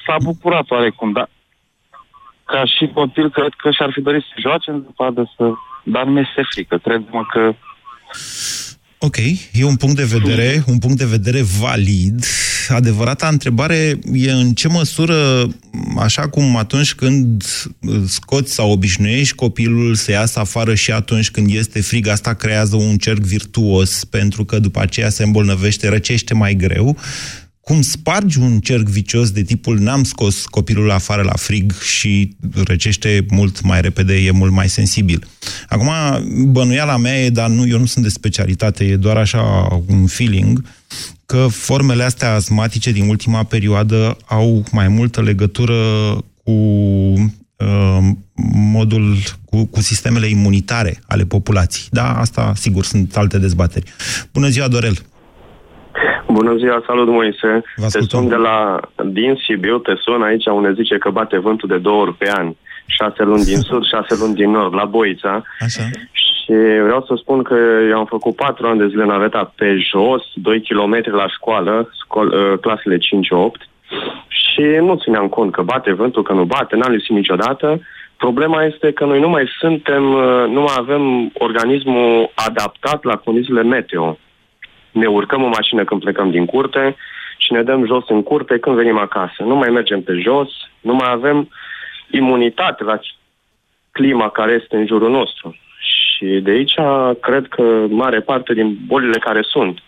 S-a 0.07 0.17
bucurat 0.23 0.71
oarecum, 0.71 1.13
dar 1.13 1.29
ca 2.45 2.65
și 2.65 2.91
copil, 2.95 3.31
cred 3.31 3.53
că 3.57 3.71
și-ar 3.71 3.91
fi 3.93 4.01
dorit 4.01 4.23
să 4.23 4.35
joace 4.41 4.71
în 4.71 4.83
zăpadă, 4.85 5.33
să... 5.37 5.53
dar 5.85 6.05
mi 6.05 6.21
este 6.21 6.43
frică. 6.53 6.77
Cred-mă 6.77 7.23
că 7.33 7.55
Ok, 9.07 9.17
e 9.53 9.65
un 9.65 9.77
punct 9.77 9.97
de 9.97 10.05
vedere, 10.05 10.63
un 10.67 10.79
punct 10.79 10.99
de 10.99 11.05
vedere 11.05 11.43
valid. 11.61 12.25
Adevărata 12.69 13.29
întrebare 13.29 13.99
e 14.13 14.31
în 14.31 14.53
ce 14.53 14.69
măsură, 14.69 15.49
așa 15.99 16.29
cum 16.29 16.57
atunci 16.57 16.95
când 16.95 17.45
scoți 18.07 18.53
sau 18.53 18.71
obișnuiești 18.71 19.35
copilul 19.35 19.95
să 19.95 20.11
iasă 20.11 20.39
afară 20.39 20.75
și 20.75 20.93
atunci 20.93 21.31
când 21.31 21.55
este 21.55 21.81
frig, 21.81 22.07
asta 22.07 22.35
creează 22.35 22.77
un 22.77 22.97
cerc 22.97 23.21
virtuos, 23.21 24.05
pentru 24.05 24.45
că 24.45 24.59
după 24.59 24.81
aceea 24.81 25.09
se 25.09 25.23
îmbolnăvește, 25.23 25.89
răcește 25.89 26.35
mai 26.35 26.55
greu. 26.55 26.99
Cum 27.61 27.83
spargi 27.83 28.39
un 28.39 28.61
cerc 28.61 28.89
vicios 28.89 29.31
de 29.31 29.43
tipul 29.43 29.79
n-am 29.79 30.05
scos 30.05 30.45
copilul 30.45 30.91
afară 30.91 31.23
la 31.23 31.33
frig 31.37 31.73
și 31.81 32.37
răcește 32.65 33.27
mult 33.31 33.63
mai 33.63 33.81
repede, 33.81 34.15
e 34.15 34.31
mult 34.31 34.53
mai 34.53 34.69
sensibil. 34.69 35.27
Acum, 35.69 35.91
bănuiala 36.53 36.97
mea 36.97 37.25
e, 37.25 37.31
dar 37.31 37.49
nu, 37.49 37.67
eu 37.67 37.79
nu 37.79 37.87
sunt 37.87 38.05
de 38.05 38.11
specialitate, 38.11 38.85
e 38.85 38.97
doar 38.97 39.17
așa 39.17 39.69
un 39.87 40.07
feeling, 40.07 40.65
că 41.27 41.47
formele 41.51 42.03
astea 42.03 42.35
asmatice 42.35 42.91
din 42.91 43.09
ultima 43.09 43.43
perioadă 43.45 44.17
au 44.27 44.63
mai 44.73 44.89
multă 44.89 45.23
legătură 45.23 45.75
cu 46.45 46.51
uh, 46.51 47.99
modul, 48.73 49.15
cu, 49.45 49.67
cu 49.67 49.81
sistemele 49.81 50.27
imunitare 50.27 50.99
ale 51.09 51.25
populației. 51.25 51.89
Da, 51.91 52.19
asta, 52.19 52.53
sigur, 52.55 52.85
sunt 52.85 53.17
alte 53.17 53.39
dezbateri. 53.39 53.93
Bună 54.33 54.49
ziua, 54.49 54.69
Dorel! 54.69 54.97
Bună 56.27 56.57
ziua, 56.57 56.83
salut 56.87 57.09
Moise. 57.09 57.63
Te 57.93 58.01
sun 58.09 58.29
de 58.29 58.35
la 58.35 58.81
din 59.05 59.39
Sibiu, 59.45 59.79
te 59.79 59.93
sun 60.05 60.23
aici 60.23 60.47
unde 60.47 60.73
zice 60.73 60.99
că 60.99 61.11
bate 61.11 61.39
vântul 61.39 61.69
de 61.69 61.79
două 61.79 62.03
ori 62.03 62.15
pe 62.15 62.31
an. 62.31 62.55
Șase 62.87 63.23
luni 63.23 63.45
din 63.45 63.61
sud, 63.69 63.83
șase 63.85 64.15
luni 64.23 64.35
din 64.35 64.51
nord, 64.51 64.75
la 64.75 64.85
Boița. 64.85 65.43
Așa. 65.61 65.83
Și 66.45 66.53
vreau 66.83 67.05
să 67.07 67.15
spun 67.17 67.43
că 67.43 67.55
eu 67.89 67.99
am 67.99 68.05
făcut 68.05 68.37
patru 68.37 68.67
ani 68.67 68.79
de 68.79 68.87
zile 68.87 69.05
naveta 69.05 69.53
pe 69.57 69.77
jos, 69.77 70.23
2 70.35 70.61
km 70.61 71.15
la 71.17 71.29
școală, 71.29 71.91
scol, 71.93 72.29
uh, 72.29 72.59
clasele 72.61 72.99
5-8 72.99 73.01
și 74.29 74.61
nu 74.61 74.97
țineam 74.97 75.29
cont 75.29 75.53
că 75.53 75.63
bate 75.63 75.93
vântul, 75.93 76.23
că 76.23 76.33
nu 76.33 76.45
bate, 76.45 76.77
n-am 76.77 76.93
lipsit 76.93 77.17
niciodată. 77.17 77.81
Problema 78.17 78.65
este 78.65 78.93
că 78.93 79.05
noi 79.05 79.21
nu 79.21 79.29
mai 79.29 79.47
suntem, 79.59 80.13
uh, 80.13 80.45
nu 80.49 80.61
mai 80.61 80.75
avem 80.79 81.31
organismul 81.39 82.31
adaptat 82.35 83.05
la 83.05 83.17
condițiile 83.17 83.63
meteo. 83.63 84.19
Ne 84.91 85.07
urcăm 85.07 85.43
în 85.45 85.53
mașină 85.57 85.85
când 85.85 86.01
plecăm 86.01 86.31
din 86.31 86.45
curte 86.47 86.97
și 87.39 87.53
ne 87.53 87.63
dăm 87.63 87.87
jos 87.87 88.09
în 88.09 88.23
curte 88.23 88.59
când 88.59 88.77
venim 88.77 88.99
acasă. 88.99 89.43
Nu 89.43 89.55
mai 89.55 89.71
mergem 89.71 90.03
pe 90.03 90.13
jos, 90.13 90.49
nu 90.81 90.95
mai 90.95 91.11
avem 91.11 91.49
imunitate 92.11 92.85
la 92.85 92.99
clima 93.91 94.29
care 94.29 94.53
este 94.63 94.77
în 94.77 94.87
jurul 94.87 95.11
nostru. 95.11 95.57
Și 96.25 96.41
de 96.41 96.51
aici 96.51 96.75
cred 97.21 97.47
că 97.49 97.63
mare 97.89 98.21
parte 98.21 98.55
din 98.55 98.79
bolile 98.87 99.19
care 99.19 99.41
sunt. 99.43 99.79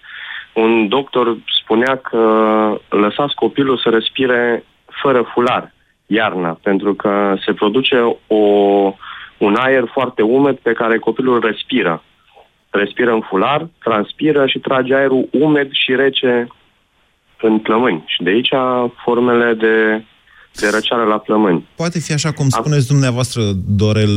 Un 0.52 0.88
doctor 0.88 1.36
spunea 1.62 1.96
că 1.96 2.20
lăsați 2.88 3.34
copilul 3.34 3.78
să 3.78 3.88
respire 3.88 4.64
fără 5.02 5.22
fular 5.22 5.72
iarna, 6.06 6.58
pentru 6.62 6.94
că 6.94 7.34
se 7.44 7.52
produce 7.52 8.16
o, 8.26 8.36
un 9.38 9.54
aer 9.54 9.84
foarte 9.92 10.22
umed 10.22 10.56
pe 10.56 10.72
care 10.72 10.98
copilul 10.98 11.34
îl 11.34 11.40
respiră. 11.40 12.02
Respiră 12.70 13.12
în 13.12 13.20
fular, 13.20 13.68
transpiră 13.82 14.46
și 14.46 14.58
trage 14.58 14.94
aerul 14.94 15.28
umed 15.32 15.68
și 15.72 15.94
rece 15.94 16.46
în 17.40 17.58
plămâni. 17.58 18.02
Și 18.06 18.22
de 18.22 18.30
aici 18.30 18.52
formele 19.04 19.54
de 19.54 20.04
de 20.60 20.68
răceală 20.70 21.04
la 21.04 21.18
plămâni. 21.18 21.68
Poate 21.76 21.98
fi 21.98 22.12
așa 22.12 22.32
cum 22.32 22.48
spuneți 22.48 22.86
dumneavoastră, 22.86 23.42
Dorel, 23.66 24.16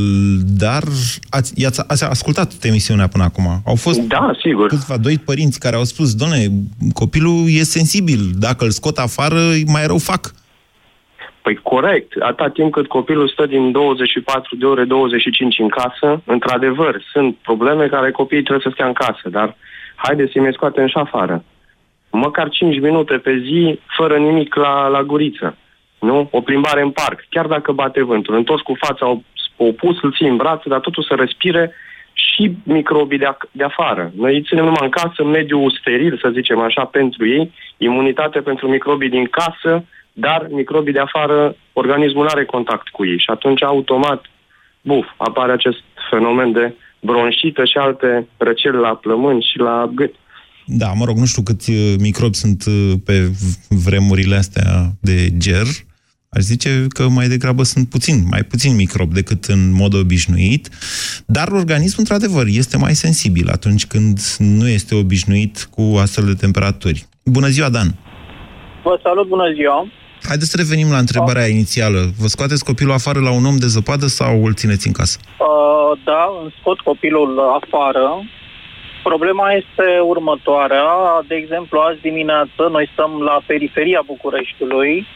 dar 0.58 0.84
ați, 1.30 1.65
ați, 1.65 1.84
ați 1.88 2.04
ascultat 2.04 2.52
emisiunea 2.62 3.08
până 3.08 3.23
acum. 3.23 3.45
Au 3.65 3.75
fost 3.75 3.99
da, 3.99 4.32
sigur. 4.41 4.67
câțiva 4.67 4.97
doi 4.97 5.17
părinți 5.25 5.60
care 5.60 5.75
au 5.75 5.84
spus, 5.84 6.15
doamne, 6.15 6.38
copilul 6.93 7.45
e 7.47 7.63
sensibil, 7.63 8.19
dacă 8.39 8.63
îl 8.63 8.69
scot 8.69 8.97
afară, 8.97 9.39
mai 9.65 9.86
rău 9.86 9.97
fac. 9.97 10.32
Păi 11.41 11.56
corect, 11.63 12.13
atâta 12.19 12.49
timp 12.49 12.71
cât 12.71 12.88
copilul 12.88 13.28
stă 13.28 13.45
din 13.45 13.71
24 13.71 14.56
de 14.56 14.65
ore, 14.65 14.84
25 14.84 15.60
în 15.60 15.67
casă, 15.67 16.21
într-adevăr, 16.25 17.04
sunt 17.12 17.36
probleme 17.36 17.88
care 17.88 18.12
copiii 18.12 18.43
trebuie 18.43 18.67
să 18.67 18.73
stea 18.73 18.88
în 18.88 18.93
casă, 18.93 19.30
dar 19.30 19.56
haideți 19.95 20.32
să-i 20.32 20.41
mai 20.41 20.54
scoatem 20.54 20.88
și 20.88 20.97
afară. 20.97 21.43
Măcar 22.12 22.49
5 22.49 22.80
minute 22.80 23.17
pe 23.17 23.39
zi, 23.45 23.80
fără 23.97 24.17
nimic 24.17 24.56
la, 24.56 24.88
la 24.88 25.04
guriță. 25.04 25.58
Nu? 26.00 26.28
O 26.32 26.42
plimbare 26.42 26.82
în 26.82 26.92
parc, 26.92 27.26
chiar 27.30 27.46
dacă 27.48 27.72
bate 27.72 28.04
vântul. 28.04 28.36
Întors 28.36 28.62
cu 28.62 28.76
fața 28.80 29.22
opus, 29.58 30.02
îl 30.02 30.14
ții 30.14 30.28
în 30.28 30.36
brațe, 30.36 30.70
dar 30.70 30.80
totul 30.80 31.04
să 31.04 31.16
respire 31.18 31.72
și 32.14 32.58
microbii 32.64 33.18
de, 33.18 33.26
a- 33.26 33.38
de 33.52 33.64
afară. 33.64 34.12
Noi 34.16 34.34
îi 34.34 34.44
ținem 34.48 34.64
numai 34.64 34.84
în 34.84 34.90
casă, 34.90 35.24
mediul 35.24 35.78
steril, 35.80 36.18
să 36.22 36.30
zicem 36.34 36.60
așa, 36.60 36.84
pentru 36.86 37.28
ei, 37.28 37.52
imunitate 37.78 38.40
pentru 38.40 38.68
microbii 38.68 39.10
din 39.10 39.26
casă, 39.26 39.86
dar 40.14 40.48
microbii 40.52 40.94
de 40.94 41.00
afară, 41.00 41.56
organismul 41.74 42.24
nu 42.24 42.30
are 42.30 42.46
contact 42.46 42.88
cu 42.88 43.06
ei 43.06 43.18
și 43.20 43.30
atunci 43.30 43.64
automat, 43.64 44.26
buf, 44.82 45.06
apare 45.18 45.52
acest 45.52 45.78
fenomen 46.10 46.52
de 46.52 46.74
bronșită 47.00 47.66
și 47.66 47.78
alte 47.78 48.28
răceli 48.38 48.78
la 48.78 48.96
plămâni 48.96 49.48
și 49.52 49.58
la 49.58 49.92
gât. 49.96 50.14
Da, 50.66 50.92
mă 50.96 51.06
rog, 51.06 51.18
nu 51.18 51.26
știu 51.26 51.42
câți 51.44 51.72
uh, 51.72 51.94
microbi 52.00 52.36
sunt 52.36 52.64
uh, 52.68 52.94
pe 53.06 53.14
vremurile 53.86 54.36
astea 54.36 54.64
de 55.02 55.28
ger. 55.38 55.66
Aș 56.38 56.42
zice 56.42 56.86
că 56.89 57.08
mai 57.08 57.28
degrabă 57.28 57.63
sunt 57.63 57.89
puțin, 57.89 58.18
mai 58.30 58.44
puțin 58.44 58.76
microbi 58.76 59.13
decât 59.13 59.44
în 59.44 59.74
mod 59.74 59.94
obișnuit, 59.94 60.70
dar 61.26 61.48
organismul, 61.48 62.06
într-adevăr, 62.06 62.46
este 62.48 62.78
mai 62.78 62.94
sensibil 62.94 63.48
atunci 63.50 63.86
când 63.88 64.18
nu 64.38 64.68
este 64.68 64.96
obișnuit 64.96 65.68
cu 65.76 65.98
astfel 66.02 66.26
de 66.26 66.34
temperaturi. 66.34 67.06
Bună 67.24 67.48
ziua, 67.48 67.70
Dan! 67.70 67.88
Vă 68.84 69.00
salut, 69.04 69.28
bună 69.28 69.54
ziua! 69.54 69.88
Haideți 70.30 70.50
să 70.50 70.58
revenim 70.58 70.89
la 70.92 70.98
întrebarea 70.98 71.48
inițială. 71.48 72.00
Vă 72.22 72.28
scoateți 72.28 72.65
copilul 72.65 72.94
afară 72.94 73.20
la 73.20 73.32
un 73.32 73.46
om 73.46 73.58
de 73.58 73.68
zăpadă 73.76 74.08
sau 74.08 74.46
îl 74.46 74.54
țineți 74.54 74.88
în 74.88 74.94
casă? 74.94 75.18
Uh, 75.24 75.92
da, 76.04 76.22
îmi 76.42 76.54
scot 76.60 76.80
copilul 76.80 77.39
afară. 77.60 78.08
Problema 79.04 79.48
este 79.62 79.86
următoarea. 80.13 80.88
De 81.28 81.36
exemplu, 81.36 81.80
azi 81.80 82.02
dimineață 82.02 82.62
noi 82.72 82.89
stăm 82.94 83.12
la 83.30 83.42
periferia 83.46 84.02
Bucureștiului. 84.06 85.08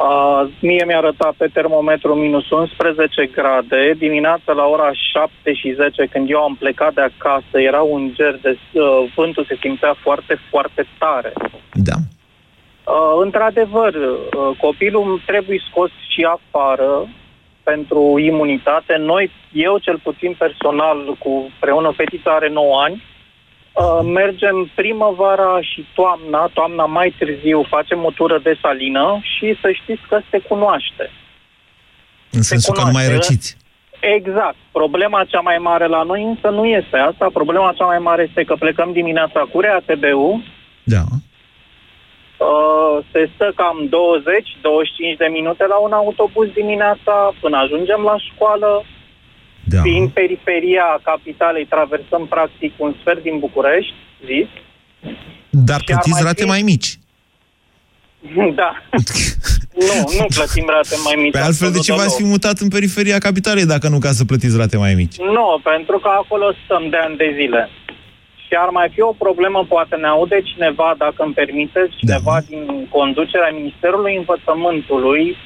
Uh, 0.00 0.48
mie 0.60 0.84
mi-a 0.86 0.96
arătat 0.96 1.34
pe 1.36 1.46
termometru 1.52 2.14
minus 2.14 2.50
11 2.50 3.26
grade. 3.26 3.94
Dimineața 3.98 4.52
la 4.52 4.64
ora 4.64 4.90
7 5.12 5.52
și 5.54 5.72
10, 5.72 6.06
când 6.06 6.30
eu 6.30 6.42
am 6.42 6.54
plecat 6.54 6.94
de 6.94 7.00
acasă, 7.00 7.60
era 7.60 7.82
un 7.82 8.10
ger 8.14 8.38
de... 8.42 8.58
Uh, 8.72 9.12
vântul 9.14 9.44
se 9.44 9.56
simțea 9.60 9.94
foarte, 10.02 10.38
foarte 10.50 10.86
tare. 10.98 11.32
Da. 11.72 11.96
Uh, 12.00 13.22
într-adevăr, 13.22 13.94
uh, 13.94 14.56
copilul 14.58 15.22
trebuie 15.26 15.60
scos 15.70 15.90
și 16.08 16.28
afară 16.36 17.08
pentru 17.62 18.18
imunitate. 18.18 18.96
Noi, 18.98 19.30
eu 19.52 19.78
cel 19.78 19.98
puțin 20.02 20.34
personal, 20.38 21.16
cu 21.18 21.50
preună 21.58 21.92
fetița 21.96 22.30
are 22.30 22.48
9 22.48 22.80
ani, 22.82 22.94
uh, 22.94 23.09
mergem 24.04 24.70
primăvara 24.74 25.60
și 25.60 25.86
toamna, 25.94 26.50
toamna 26.54 26.84
mai 26.84 27.14
târziu, 27.18 27.62
facem 27.68 28.04
o 28.04 28.10
tură 28.10 28.38
de 28.42 28.58
salină 28.62 29.20
și 29.22 29.58
să 29.60 29.70
știți 29.72 30.02
că 30.08 30.20
se 30.30 30.38
cunoaște. 30.38 31.10
În 32.30 32.42
sensul 32.42 32.74
că 32.74 32.80
nu 32.80 32.90
mai 32.92 33.04
cunoaște. 33.04 33.28
răciți. 33.28 33.56
Exact. 34.00 34.56
Problema 34.72 35.24
cea 35.24 35.40
mai 35.40 35.58
mare 35.58 35.86
la 35.86 36.02
noi 36.02 36.22
însă 36.22 36.48
nu 36.48 36.64
este 36.64 36.96
asta. 36.96 37.26
Problema 37.32 37.72
cea 37.76 37.84
mai 37.84 37.98
mare 37.98 38.22
este 38.28 38.44
că 38.44 38.54
plecăm 38.58 38.92
dimineața 38.92 39.40
cu 39.52 39.60
RATB-ul, 39.60 40.42
Da. 40.84 41.04
Uh, 42.48 43.04
se 43.12 43.30
stă 43.34 43.52
cam 43.56 43.76
20-25 43.88 45.16
de 45.18 45.28
minute 45.38 45.64
la 45.66 45.78
un 45.86 45.92
autobuz 45.92 46.48
dimineața 46.60 47.34
până 47.40 47.56
ajungem 47.56 48.00
la 48.10 48.16
școală. 48.28 48.84
Da. 49.64 49.80
Din 49.82 50.08
periferia 50.08 51.00
capitalei 51.02 51.64
traversăm 51.66 52.26
practic 52.26 52.72
un 52.76 52.94
sfert 53.00 53.22
din 53.22 53.38
București, 53.38 53.94
zis. 54.26 54.48
Dar 55.50 55.80
Și 55.80 55.84
ar 55.92 55.94
plătiți 55.94 56.10
mai 56.22 56.22
rate 56.22 56.42
fi- 56.42 56.48
mai 56.48 56.62
mici. 56.62 56.90
Da. 58.60 58.70
nu, 59.74 59.94
nu 60.18 60.26
plătim 60.36 60.66
rate 60.76 60.96
mai 61.04 61.14
mici. 61.22 61.32
Pe 61.32 61.38
altfel, 61.38 61.70
de 61.70 61.76
absolut 61.78 61.82
ce 61.84 61.92
v-ați 61.92 62.16
fi 62.16 62.22
deloc. 62.22 62.32
mutat 62.32 62.56
în 62.58 62.68
periferia 62.68 63.18
capitalei 63.18 63.66
dacă 63.74 63.88
nu 63.88 63.98
ca 63.98 64.12
să 64.18 64.24
plătiți 64.24 64.56
rate 64.56 64.76
mai 64.76 64.94
mici? 64.94 65.16
Nu, 65.18 65.46
pentru 65.72 65.98
că 65.98 66.08
acolo 66.22 66.46
stăm 66.64 66.88
de 66.90 66.96
ani 66.96 67.16
de 67.16 67.28
zile. 67.40 67.68
Și 68.46 68.52
ar 68.64 68.68
mai 68.68 68.88
fi 68.94 69.00
o 69.00 69.12
problemă, 69.24 69.64
poate 69.68 69.96
ne 69.96 70.06
aude 70.06 70.38
cineva, 70.50 70.94
dacă 70.98 71.18
îmi 71.24 71.32
permiteți, 71.42 71.96
cineva 71.96 72.32
da. 72.40 72.46
din 72.48 72.86
conducerea 72.96 73.50
Ministerului 73.60 74.16
Învățământului, 74.16 75.36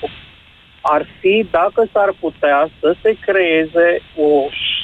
ar 0.92 1.06
fi 1.20 1.46
dacă 1.50 1.80
s-ar 1.92 2.10
putea 2.20 2.70
să 2.80 2.96
se 3.02 3.16
creeze, 3.26 3.88
o, 4.16 4.28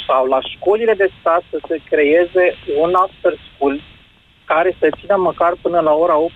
sau 0.06 0.22
la 0.26 0.40
școlile 0.52 0.94
de 1.02 1.08
stat 1.20 1.42
să 1.50 1.58
se 1.68 1.76
creeze 1.90 2.44
un 2.82 2.92
after 3.04 3.34
school 3.46 3.74
care 4.52 4.70
să 4.80 4.96
țină 5.00 5.16
măcar 5.16 5.52
până 5.64 5.80
la 5.80 5.92
ora 6.04 6.16
18.30, 6.26 6.30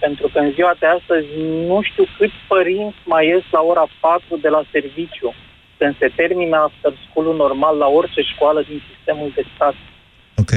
pentru 0.00 0.26
că 0.32 0.38
în 0.38 0.50
ziua 0.56 0.74
de 0.78 0.86
astăzi 0.86 1.26
nu 1.70 1.78
știu 1.88 2.04
câți 2.18 2.38
părinți 2.48 3.00
mai 3.04 3.26
ies 3.26 3.44
la 3.50 3.60
ora 3.60 3.86
4 4.00 4.36
de 4.44 4.48
la 4.48 4.62
serviciu, 4.70 5.34
când 5.78 5.94
se 5.98 6.08
termină 6.20 6.56
after 6.56 6.92
school 7.04 7.36
normal 7.36 7.76
la 7.76 7.88
orice 7.98 8.20
școală 8.32 8.60
din 8.68 8.80
sistemul 8.90 9.30
de 9.34 9.44
stat. 9.54 9.74
Ok. 10.42 10.52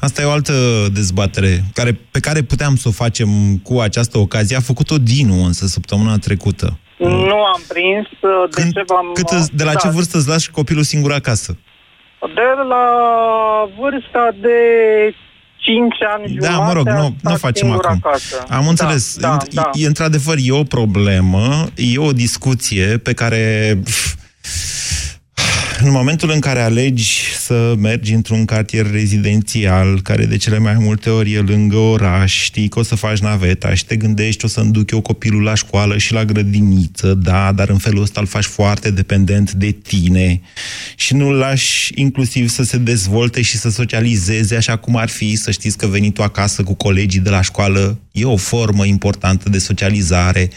Asta 0.00 0.22
e 0.22 0.24
o 0.24 0.30
altă 0.30 0.52
dezbatere 0.92 1.64
care, 1.74 1.92
pe 2.10 2.20
care 2.20 2.42
puteam 2.42 2.76
să 2.76 2.88
o 2.88 2.90
facem 2.90 3.56
cu 3.62 3.78
această 3.78 4.18
ocazie. 4.18 4.56
A 4.56 4.60
făcut-o 4.60 4.98
Dinu 4.98 5.44
însă 5.44 5.66
săptămâna 5.66 6.16
trecută. 6.18 6.78
Nu 6.98 7.44
am 7.54 7.62
prins 7.68 8.06
uh, 8.06 8.50
de 8.54 8.62
ce 8.62 8.82
v-am... 8.86 9.06
Cât, 9.14 9.28
îți- 9.28 9.56
de 9.56 9.64
la 9.64 9.72
da, 9.72 9.78
ce 9.78 9.88
vârstă 9.88 10.18
îți 10.18 10.28
lași 10.28 10.50
copilul 10.50 10.82
singur 10.82 11.12
acasă? 11.12 11.58
De 12.20 12.62
la 12.68 12.84
vârsta 13.80 14.34
de 14.40 14.58
5 15.56 15.94
ani 16.16 16.34
Da, 16.36 16.46
jumate 16.50 16.64
mă 16.66 16.72
rog, 16.72 16.88
am 16.88 16.94
nu, 16.96 17.14
stat 17.18 17.32
nu 17.32 17.38
facem 17.38 17.66
singur 17.68 17.84
acum. 17.86 18.00
Acasă. 18.04 18.44
Am 18.48 18.68
înțeles. 18.68 19.16
Da, 19.18 19.28
da, 19.28 19.36
E- 19.44 19.48
da. 19.54 19.70
E, 19.74 19.86
într-adevăr, 19.86 20.36
e 20.40 20.52
o 20.52 20.62
problemă, 20.62 21.66
e 21.74 21.98
o 21.98 22.12
discuție 22.12 22.84
pe 22.86 23.12
care... 23.12 23.78
pf, 23.84 24.14
În 25.82 25.90
momentul 25.90 26.30
în 26.30 26.40
care 26.40 26.60
alegi 26.60 27.20
să 27.38 27.50
să 27.50 27.74
mergi 27.78 28.12
într-un 28.12 28.44
cartier 28.44 28.90
rezidențial, 28.90 30.00
care 30.02 30.24
de 30.24 30.36
cele 30.36 30.58
mai 30.58 30.74
multe 30.78 31.10
ori 31.10 31.32
e 31.32 31.38
lângă 31.38 31.76
oraș, 31.76 32.42
știi 32.42 32.68
că 32.68 32.78
o 32.78 32.82
să 32.82 32.94
faci 32.94 33.18
naveta 33.18 33.74
și 33.74 33.84
te 33.84 33.96
gândești, 33.96 34.44
o 34.44 34.48
să-mi 34.48 34.72
duc 34.72 34.90
eu 34.90 35.00
copilul 35.00 35.42
la 35.42 35.54
școală 35.54 35.98
și 35.98 36.12
la 36.12 36.24
grădiniță, 36.24 37.14
da, 37.14 37.52
dar 37.52 37.68
în 37.68 37.78
felul 37.78 38.02
ăsta 38.02 38.20
îl 38.20 38.26
faci 38.26 38.44
foarte 38.44 38.90
dependent 38.90 39.52
de 39.52 39.70
tine 39.70 40.40
și 40.96 41.14
nu-l 41.14 41.34
lași 41.34 41.92
inclusiv 41.94 42.48
să 42.48 42.62
se 42.62 42.76
dezvolte 42.76 43.42
și 43.42 43.56
să 43.56 43.70
socializeze 43.70 44.56
așa 44.56 44.76
cum 44.76 44.96
ar 44.96 45.08
fi, 45.08 45.36
să 45.36 45.50
știți 45.50 45.76
că 45.76 45.86
venitul 45.86 46.24
acasă 46.24 46.62
cu 46.62 46.74
colegii 46.74 47.20
de 47.20 47.30
la 47.30 47.40
școală 47.40 47.98
e 48.12 48.24
o 48.24 48.36
formă 48.36 48.86
importantă 48.86 49.48
de 49.48 49.58
socializare, 49.58 50.50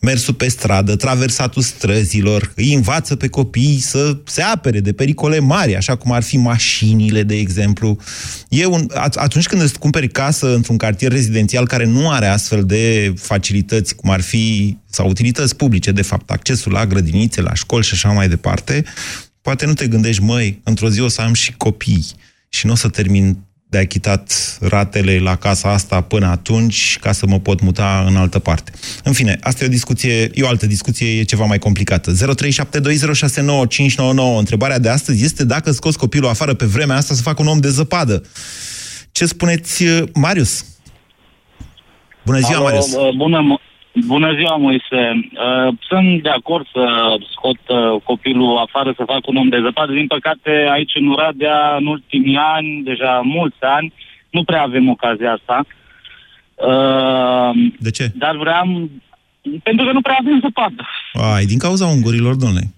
mersul 0.00 0.34
pe 0.34 0.48
stradă, 0.48 0.96
traversatul 0.96 1.62
străzilor, 1.62 2.52
îi 2.54 2.74
învață 2.74 3.16
pe 3.16 3.28
copii 3.28 3.78
să 3.80 4.16
se 4.24 4.42
apere 4.66 4.80
de 4.80 4.92
pericole 4.92 5.38
mari, 5.38 5.76
așa 5.76 5.96
cum 5.96 6.12
ar 6.12 6.22
fi 6.22 6.36
mașinile, 6.36 7.22
de 7.22 7.36
exemplu. 7.36 7.98
E 8.48 8.66
un, 8.66 8.90
atunci 9.14 9.46
când 9.46 9.62
îți 9.62 9.78
cumperi 9.78 10.08
casă 10.08 10.54
într-un 10.54 10.76
cartier 10.76 11.12
rezidențial 11.12 11.66
care 11.66 11.84
nu 11.84 12.10
are 12.10 12.26
astfel 12.26 12.64
de 12.64 13.14
facilități, 13.16 13.94
cum 13.94 14.10
ar 14.10 14.20
fi, 14.20 14.76
sau 14.90 15.08
utilități 15.08 15.56
publice, 15.56 15.92
de 15.92 16.02
fapt, 16.02 16.30
accesul 16.30 16.72
la 16.72 16.86
grădinițe, 16.86 17.40
la 17.40 17.54
școli 17.54 17.84
și 17.84 17.94
așa 17.94 18.08
mai 18.08 18.28
departe, 18.28 18.84
poate 19.42 19.66
nu 19.66 19.74
te 19.74 19.86
gândești, 19.86 20.22
măi, 20.22 20.60
într-o 20.64 20.90
zi 20.90 21.00
o 21.00 21.08
să 21.08 21.20
am 21.20 21.32
și 21.32 21.52
copii 21.52 22.06
și 22.48 22.66
nu 22.66 22.72
o 22.72 22.76
să 22.76 22.88
termin 22.88 23.38
de 23.76 23.82
achitat 23.82 24.58
ratele 24.60 25.18
la 25.18 25.36
casa 25.36 25.72
asta 25.72 26.00
până 26.00 26.26
atunci 26.26 26.98
ca 27.00 27.12
să 27.12 27.26
mă 27.26 27.38
pot 27.38 27.60
muta 27.60 28.04
în 28.08 28.16
altă 28.16 28.38
parte. 28.38 28.72
În 29.04 29.12
fine, 29.12 29.38
asta 29.40 29.64
e 29.64 29.66
o 29.66 29.70
discuție, 29.70 30.30
e 30.34 30.42
o 30.42 30.48
altă 30.48 30.66
discuție, 30.66 31.18
e 31.18 31.22
ceva 31.22 31.44
mai 31.44 31.58
complicată. 31.58 32.12
0372069599. 32.12 32.16
Întrebarea 34.38 34.78
de 34.78 34.88
astăzi 34.88 35.24
este 35.24 35.44
dacă 35.44 35.70
scos 35.70 35.96
copilul 35.96 36.28
afară 36.28 36.54
pe 36.54 36.64
vremea 36.64 36.96
asta 36.96 37.14
să 37.14 37.22
facă 37.22 37.42
un 37.42 37.48
om 37.48 37.58
de 37.58 37.68
zăpadă. 37.68 38.22
Ce 39.12 39.26
spuneți, 39.26 39.84
Marius? 40.14 40.64
Bună 42.24 42.38
ziua, 42.38 42.56
Alo, 42.56 42.64
Marius! 42.64 42.94
Bună, 43.16 43.60
Bună 44.04 44.34
ziua, 44.34 44.56
Moise. 44.56 45.02
Uh, 45.12 45.74
sunt 45.88 46.22
de 46.22 46.28
acord 46.28 46.66
să 46.72 46.84
scot 47.32 47.58
uh, 47.68 48.00
copilul 48.04 48.58
afară 48.58 48.92
să 48.96 49.02
fac 49.06 49.26
un 49.26 49.36
om 49.36 49.48
de 49.48 49.60
zăpadă. 49.62 49.92
Din 49.92 50.06
păcate, 50.06 50.50
aici 50.70 50.92
în 50.94 51.08
Oradea, 51.08 51.76
în 51.78 51.86
ultimii 51.86 52.36
ani, 52.36 52.82
deja 52.82 53.20
mulți 53.24 53.56
ani, 53.60 53.92
nu 54.30 54.44
prea 54.44 54.62
avem 54.62 54.88
ocazia 54.88 55.32
asta. 55.32 55.66
Uh, 56.54 57.70
De 57.78 57.90
ce? 57.90 58.12
Dar 58.14 58.36
vreau... 58.36 58.90
Pentru 59.62 59.86
că 59.86 59.92
nu 59.92 60.00
prea 60.00 60.16
avem 60.20 60.40
zăpadă. 60.40 60.86
Ai, 61.34 61.44
din 61.44 61.58
cauza 61.58 61.86
ungurilor, 61.86 62.34
domnule. 62.34 62.74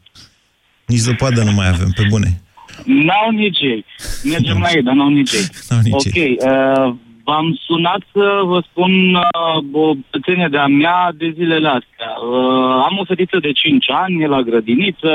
Nici 0.87 0.99
zăpadă 0.99 1.43
nu 1.43 1.53
mai 1.53 1.69
avem, 1.69 1.91
pe 1.95 2.03
bune. 2.09 2.43
N-au 2.85 3.31
nici 3.31 3.61
ei. 3.61 3.85
Mergem 4.25 4.59
la 4.61 4.69
ei, 4.71 4.83
dar 4.83 4.95
n-au 4.95 5.09
nici 5.09 5.33
ei. 5.33 5.47
N-au 5.69 5.81
nici 5.81 5.93
ok. 5.93 6.15
Uh, 6.15 6.95
v-am 7.29 7.59
sunat 7.67 8.03
să 8.13 8.41
vă 8.45 8.59
spun 8.69 9.15
uh, 9.15 9.59
o 9.73 9.93
pățenie 10.11 10.49
de-a 10.51 10.67
mea 10.67 11.13
de 11.17 11.33
zilele 11.37 11.69
astea. 11.69 12.13
Uh, 12.23 12.87
am 12.89 12.95
o 12.99 13.05
fetiță 13.05 13.39
de 13.39 13.53
5 13.53 13.91
ani, 13.91 14.23
e 14.23 14.27
la 14.27 14.43
grădiniță, 14.43 15.13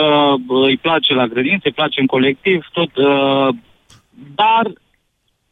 uh, 0.47 0.67
îi 0.67 0.77
place 0.77 1.13
la 1.13 1.27
grădiniță, 1.27 1.65
îi 1.67 1.79
place 1.79 1.99
în 1.99 2.05
colectiv, 2.05 2.65
tot. 2.73 2.91
Uh, 2.95 3.47
dar 4.35 4.65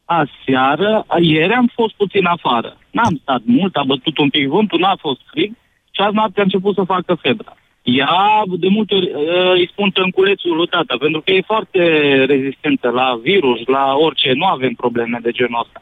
aseară, 0.06 1.06
ieri 1.20 1.54
am 1.54 1.70
fost 1.74 1.94
puțin 1.94 2.26
afară. 2.26 2.78
N-am 2.92 3.20
stat 3.22 3.42
mult, 3.46 3.76
a 3.76 3.84
bătut 3.84 4.18
un 4.18 4.30
pic 4.30 4.48
vântul, 4.48 4.80
n-a 4.80 4.96
fost 5.00 5.22
frig 5.32 5.52
și 5.92 6.02
azi 6.02 6.16
noapte 6.16 6.40
a 6.40 6.44
început 6.44 6.76
să 6.76 6.84
facă 6.96 7.14
febră. 7.22 7.56
Ea, 7.84 8.42
de 8.60 8.68
multe 8.68 8.96
ori, 8.96 9.12
uh, 9.14 9.52
îi 9.54 9.70
spun 9.72 9.90
tânculețul 9.90 10.56
lui 10.56 10.68
tata, 10.68 10.96
pentru 11.00 11.22
că 11.22 11.32
e 11.32 11.52
foarte 11.54 11.82
rezistentă 12.26 12.90
la 12.90 13.20
virus, 13.22 13.60
la 13.66 13.94
orice. 13.96 14.32
Nu 14.34 14.46
avem 14.46 14.74
probleme 14.74 15.18
de 15.22 15.32
genul 15.32 15.62
ăsta. 15.66 15.82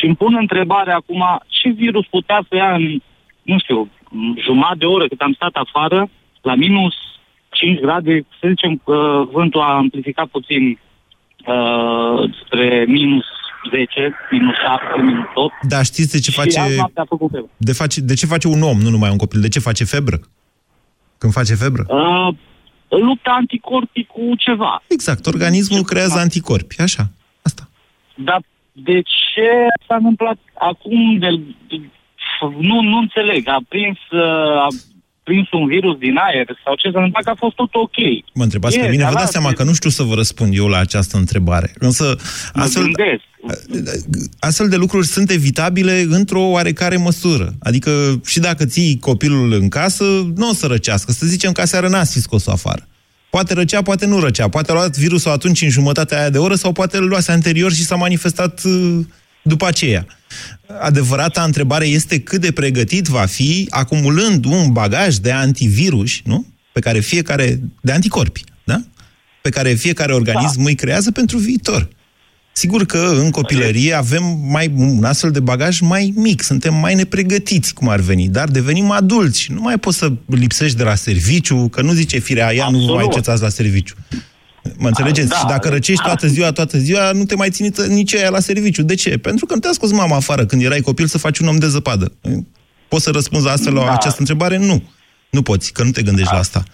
Și 0.00 0.06
îmi 0.06 0.16
pun 0.16 0.36
întrebarea 0.40 0.94
acum, 0.94 1.22
ce 1.46 1.68
virus 1.68 2.06
putea 2.06 2.40
să 2.48 2.56
ia 2.56 2.74
în, 2.74 3.00
nu 3.42 3.58
știu, 3.58 3.88
jumătate 4.44 4.78
de 4.78 4.84
oră 4.84 5.08
cât 5.08 5.20
am 5.20 5.32
stat 5.32 5.54
afară, 5.54 6.10
la 6.40 6.54
minus 6.54 6.94
5 7.50 7.80
grade, 7.80 8.26
să 8.40 8.46
zicem 8.48 8.80
că 8.84 9.24
vântul 9.32 9.60
a 9.60 9.74
amplificat 9.74 10.26
puțin 10.26 10.78
uh, 11.46 12.34
spre 12.44 12.84
minus 12.88 13.24
10, 13.70 14.14
minus 14.30 14.54
7, 14.54 15.02
minus 15.02 15.26
8. 15.34 15.54
Dar 15.68 15.84
știți 15.84 16.12
de 16.12 16.18
ce 16.18 16.30
Și 16.30 16.36
face... 16.36 16.60
azi 16.60 16.76
noaptea 16.76 17.02
a 17.02 17.06
făcut 17.08 17.30
febră. 17.30 17.50
De, 17.56 17.72
face, 17.72 18.00
de 18.00 18.14
ce 18.14 18.26
face 18.26 18.48
un 18.48 18.62
om, 18.62 18.78
nu 18.78 18.90
numai 18.90 19.10
un 19.10 19.16
copil? 19.16 19.40
De 19.40 19.48
ce 19.48 19.60
face 19.60 19.84
febră? 19.84 20.18
Când 21.18 21.32
face 21.32 21.54
febră? 21.54 21.84
Uh, 21.88 22.34
lupta 22.88 23.30
anticorpii 23.30 24.04
cu 24.04 24.22
ceva. 24.36 24.82
Exact, 24.88 25.26
organismul 25.26 25.82
creează 25.82 26.18
anticorpi, 26.18 26.80
așa. 26.80 27.10
Dar 28.14 28.40
de 28.84 28.96
ce 29.02 29.48
s-a 29.86 29.94
întâmplat 29.96 30.38
acum 30.54 31.18
de, 31.18 31.28
de 31.68 31.76
nu, 32.60 32.80
nu 32.82 32.96
înțeleg, 32.96 33.48
a 33.48 33.60
prins, 33.68 33.98
uh, 34.10 34.66
a 34.66 34.68
prins 35.22 35.46
un 35.52 35.66
virus 35.66 35.98
din 35.98 36.16
aer 36.16 36.46
sau 36.64 36.74
ce 36.74 36.90
s-a 36.90 36.96
întâmplat 36.98 37.24
că 37.24 37.30
a 37.30 37.34
fost 37.44 37.54
tot 37.54 37.74
ok. 37.74 37.98
Mă 38.34 38.42
întrebați 38.42 38.76
E, 38.78 38.80
pe 38.80 38.88
mine, 38.88 38.96
vă 38.96 39.08
dar 39.08 39.12
dați 39.12 39.24
lasă- 39.24 39.38
seama 39.38 39.52
că 39.52 39.62
nu 39.64 39.72
știu 39.74 39.90
să 39.90 40.02
vă 40.02 40.14
răspund 40.14 40.56
eu 40.56 40.66
la 40.66 40.78
această 40.78 41.16
întrebare. 41.16 41.72
Însă, 41.78 42.16
astfel, 42.52 42.82
gândesc. 42.82 43.22
astfel 44.38 44.68
de 44.68 44.76
lucruri 44.76 45.06
sunt 45.06 45.30
evitabile 45.30 46.04
într-o 46.08 46.40
oarecare 46.42 46.96
măsură. 46.96 47.52
Adică 47.62 48.20
și 48.26 48.40
dacă 48.40 48.64
ții 48.64 48.98
copilul 48.98 49.52
în 49.52 49.68
casă, 49.68 50.04
nu 50.36 50.48
o 50.48 50.52
să 50.52 50.66
răcească. 50.66 51.12
Să 51.12 51.26
zicem 51.26 51.52
că 51.52 51.60
aseară 51.60 51.88
n-ați 51.88 52.12
fi 52.12 52.20
scos-o 52.20 52.50
afară. 52.50 52.88
Poate 53.30 53.54
răcea, 53.54 53.82
poate 53.82 54.06
nu 54.06 54.20
răcea. 54.20 54.48
Poate 54.48 54.70
a 54.70 54.74
luat 54.74 54.96
virusul 54.96 55.30
atunci 55.30 55.62
în 55.62 55.68
jumătatea 55.68 56.18
aia 56.18 56.30
de 56.30 56.38
oră 56.38 56.54
sau 56.54 56.72
poate 56.72 56.96
îl 56.96 57.08
luase 57.08 57.32
anterior 57.32 57.72
și 57.72 57.84
s-a 57.84 57.96
manifestat 57.96 58.62
uh, 58.64 58.98
după 59.42 59.66
aceea. 59.66 60.06
Adevărata 60.80 61.42
întrebare 61.42 61.86
este 61.86 62.20
cât 62.20 62.40
de 62.40 62.52
pregătit 62.52 63.06
va 63.06 63.26
fi 63.26 63.66
acumulând 63.70 64.44
un 64.44 64.72
bagaj 64.72 65.16
de 65.16 65.32
antivirus, 65.32 66.20
nu? 66.24 66.46
Pe 66.72 66.80
care 66.80 67.00
fiecare, 67.00 67.60
de 67.80 67.92
anticorpi, 67.92 68.44
da? 68.64 68.82
Pe 69.42 69.48
care 69.48 69.72
fiecare 69.72 70.14
organism 70.14 70.64
îi 70.64 70.74
creează 70.74 71.10
pentru 71.10 71.38
viitor. 71.38 71.88
Sigur 72.60 72.84
că 72.84 72.98
în 72.98 73.30
copilărie 73.30 73.92
avem 73.92 74.38
mai, 74.42 74.72
un 74.76 75.04
astfel 75.04 75.30
de 75.30 75.40
bagaj 75.40 75.80
mai 75.80 76.12
mic, 76.16 76.42
suntem 76.42 76.74
mai 76.74 76.94
nepregătiți, 76.94 77.74
cum 77.74 77.88
ar 77.88 78.00
veni, 78.00 78.28
dar 78.28 78.48
devenim 78.48 78.90
adulți 78.90 79.40
și 79.40 79.52
nu 79.52 79.60
mai 79.60 79.78
poți 79.78 79.98
să 79.98 80.12
lipsești 80.26 80.76
de 80.76 80.82
la 80.82 80.94
serviciu, 80.94 81.68
că 81.68 81.82
nu 81.82 81.92
zice 81.92 82.18
firea 82.18 82.54
ea, 82.54 82.68
nu 82.68 82.78
vă 82.78 82.94
mai 82.94 83.08
cețați 83.12 83.42
la 83.42 83.48
serviciu. 83.48 83.94
Mă 84.76 84.86
înțelegeți? 84.88 85.28
Da. 85.28 85.36
Și 85.36 85.44
dacă 85.46 85.68
răcești 85.68 86.02
toată 86.02 86.26
ziua, 86.26 86.52
toată 86.52 86.78
ziua, 86.78 87.12
nu 87.12 87.24
te 87.24 87.34
mai 87.34 87.50
ține 87.50 87.70
nici 87.88 88.14
aia 88.14 88.30
la 88.30 88.40
serviciu. 88.40 88.82
De 88.82 88.94
ce? 88.94 89.16
Pentru 89.18 89.46
că 89.46 89.54
nu 89.54 89.60
te-a 89.60 89.72
scos 89.72 89.92
mama 89.92 90.16
afară 90.16 90.46
când 90.46 90.62
erai 90.62 90.80
copil 90.80 91.06
să 91.06 91.18
faci 91.18 91.38
un 91.38 91.48
om 91.48 91.56
de 91.56 91.68
zăpadă. 91.68 92.12
Poți 92.88 93.04
să 93.04 93.10
răspunzi 93.10 93.48
astfel 93.48 93.74
la 93.74 93.84
Da. 93.84 93.92
această 93.92 94.16
întrebare? 94.18 94.56
Nu. 94.56 94.82
Nu 95.30 95.42
poți, 95.42 95.72
că 95.72 95.82
nu 95.82 95.90
te 95.90 96.02
gândești 96.02 96.32
la 96.32 96.38
asta. 96.38 96.64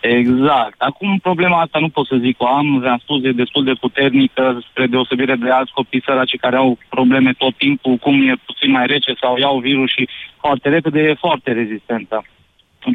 Exact. 0.00 0.74
Acum 0.78 1.18
problema 1.18 1.60
asta 1.60 1.78
nu 1.78 1.88
pot 1.88 2.06
să 2.06 2.16
zic 2.20 2.42
o 2.42 2.46
am, 2.46 2.78
v-am 2.78 2.98
spus, 3.02 3.24
e 3.24 3.30
destul 3.30 3.64
de 3.64 3.72
puternică 3.72 4.58
spre 4.70 4.86
deosebire 4.86 5.36
de 5.36 5.50
alți 5.50 5.72
copii 5.72 6.02
săraci 6.04 6.36
care 6.36 6.56
au 6.56 6.78
probleme 6.88 7.32
tot 7.32 7.56
timpul, 7.56 7.96
cum 7.96 8.28
e 8.28 8.34
puțin 8.46 8.70
mai 8.70 8.86
rece 8.86 9.12
sau 9.20 9.36
iau 9.36 9.58
virus 9.58 9.90
și 9.90 10.08
foarte 10.40 10.68
repede 10.68 11.00
e 11.00 11.14
foarte 11.14 11.52
rezistentă. 11.52 12.24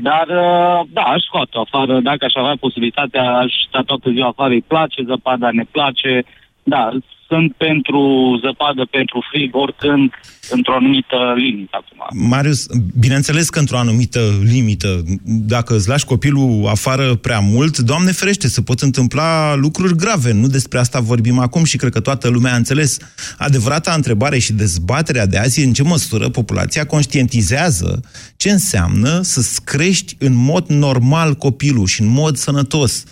Dar, 0.01 0.27
uh, 0.27 0.87
da, 0.89 1.01
aș 1.01 1.21
scoate 1.23 1.57
afară, 1.57 1.99
dacă 1.99 2.25
aș 2.25 2.33
avea 2.33 2.55
posibilitatea, 2.59 3.35
aș 3.37 3.53
sta 3.67 3.81
toată 3.81 4.09
ziua 4.09 4.27
afară, 4.27 4.53
îi 4.53 4.61
place 4.67 5.03
zăpada, 5.03 5.49
ne 5.51 5.63
place, 5.71 6.23
da, 6.63 6.89
sunt 7.27 7.53
pentru 7.53 8.01
zăpadă, 8.43 8.87
pentru 8.91 9.23
frig, 9.31 9.55
oricând, 9.55 10.11
într-o 10.49 10.73
anumită 10.73 11.33
limită 11.35 11.77
acum. 11.81 12.27
Marius, 12.27 12.65
bineînțeles 12.99 13.49
că 13.49 13.59
într-o 13.59 13.77
anumită 13.77 14.19
limită, 14.43 15.03
dacă 15.23 15.75
îți 15.75 15.89
lași 15.89 16.05
copilul 16.05 16.67
afară 16.67 17.15
prea 17.15 17.39
mult, 17.39 17.77
Doamne 17.77 18.11
ferește, 18.11 18.47
se 18.47 18.61
pot 18.61 18.79
întâmpla 18.79 19.55
lucruri 19.55 19.95
grave. 19.95 20.33
Nu 20.33 20.47
despre 20.47 20.79
asta 20.79 20.99
vorbim 20.99 21.39
acum 21.39 21.63
și 21.63 21.77
cred 21.77 21.91
că 21.91 21.99
toată 21.99 22.27
lumea 22.29 22.53
a 22.53 22.55
înțeles. 22.55 22.97
Adevărata 23.37 23.93
întrebare 23.93 24.37
și 24.39 24.53
dezbaterea 24.53 25.25
de 25.25 25.37
azi 25.37 25.61
e 25.61 25.65
în 25.65 25.73
ce 25.73 25.83
măsură 25.83 26.29
populația 26.29 26.85
conștientizează 26.85 27.99
ce 28.37 28.49
înseamnă 28.49 29.21
să-ți 29.21 29.63
crești 29.63 30.15
în 30.19 30.33
mod 30.35 30.67
normal 30.67 31.33
copilul 31.33 31.85
și 31.85 32.01
în 32.01 32.07
mod 32.07 32.35
sănătos. 32.35 33.03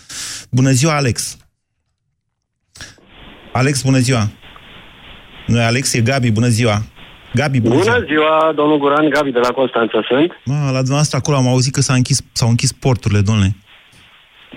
Bună 0.50 0.70
ziua, 0.70 0.96
Alex! 0.96 1.36
Alex, 3.60 3.82
bună 3.84 3.98
ziua! 3.98 4.22
Nu 5.46 5.58
e 5.58 5.64
Alex, 5.64 5.94
e 5.94 6.00
Gabi, 6.00 6.30
bună 6.30 6.46
ziua! 6.46 6.76
Gabi, 7.34 7.60
bună, 7.60 7.74
ziua! 7.80 7.94
Bună 7.94 8.06
ziua, 8.06 8.52
domnul 8.54 8.78
Guran, 8.78 9.08
Gabi 9.08 9.30
de 9.30 9.38
la 9.38 9.48
Constanța 9.48 10.00
sunt. 10.08 10.30
Mă, 10.44 10.54
la 10.54 10.80
dumneavoastră 10.86 11.16
acolo 11.18 11.36
am 11.36 11.48
auzit 11.48 11.72
că 11.74 11.80
s-a 11.80 11.94
închis, 11.94 12.18
s-au 12.32 12.48
închis 12.48 12.72
porturile, 12.72 13.20
domnule. 13.20 13.50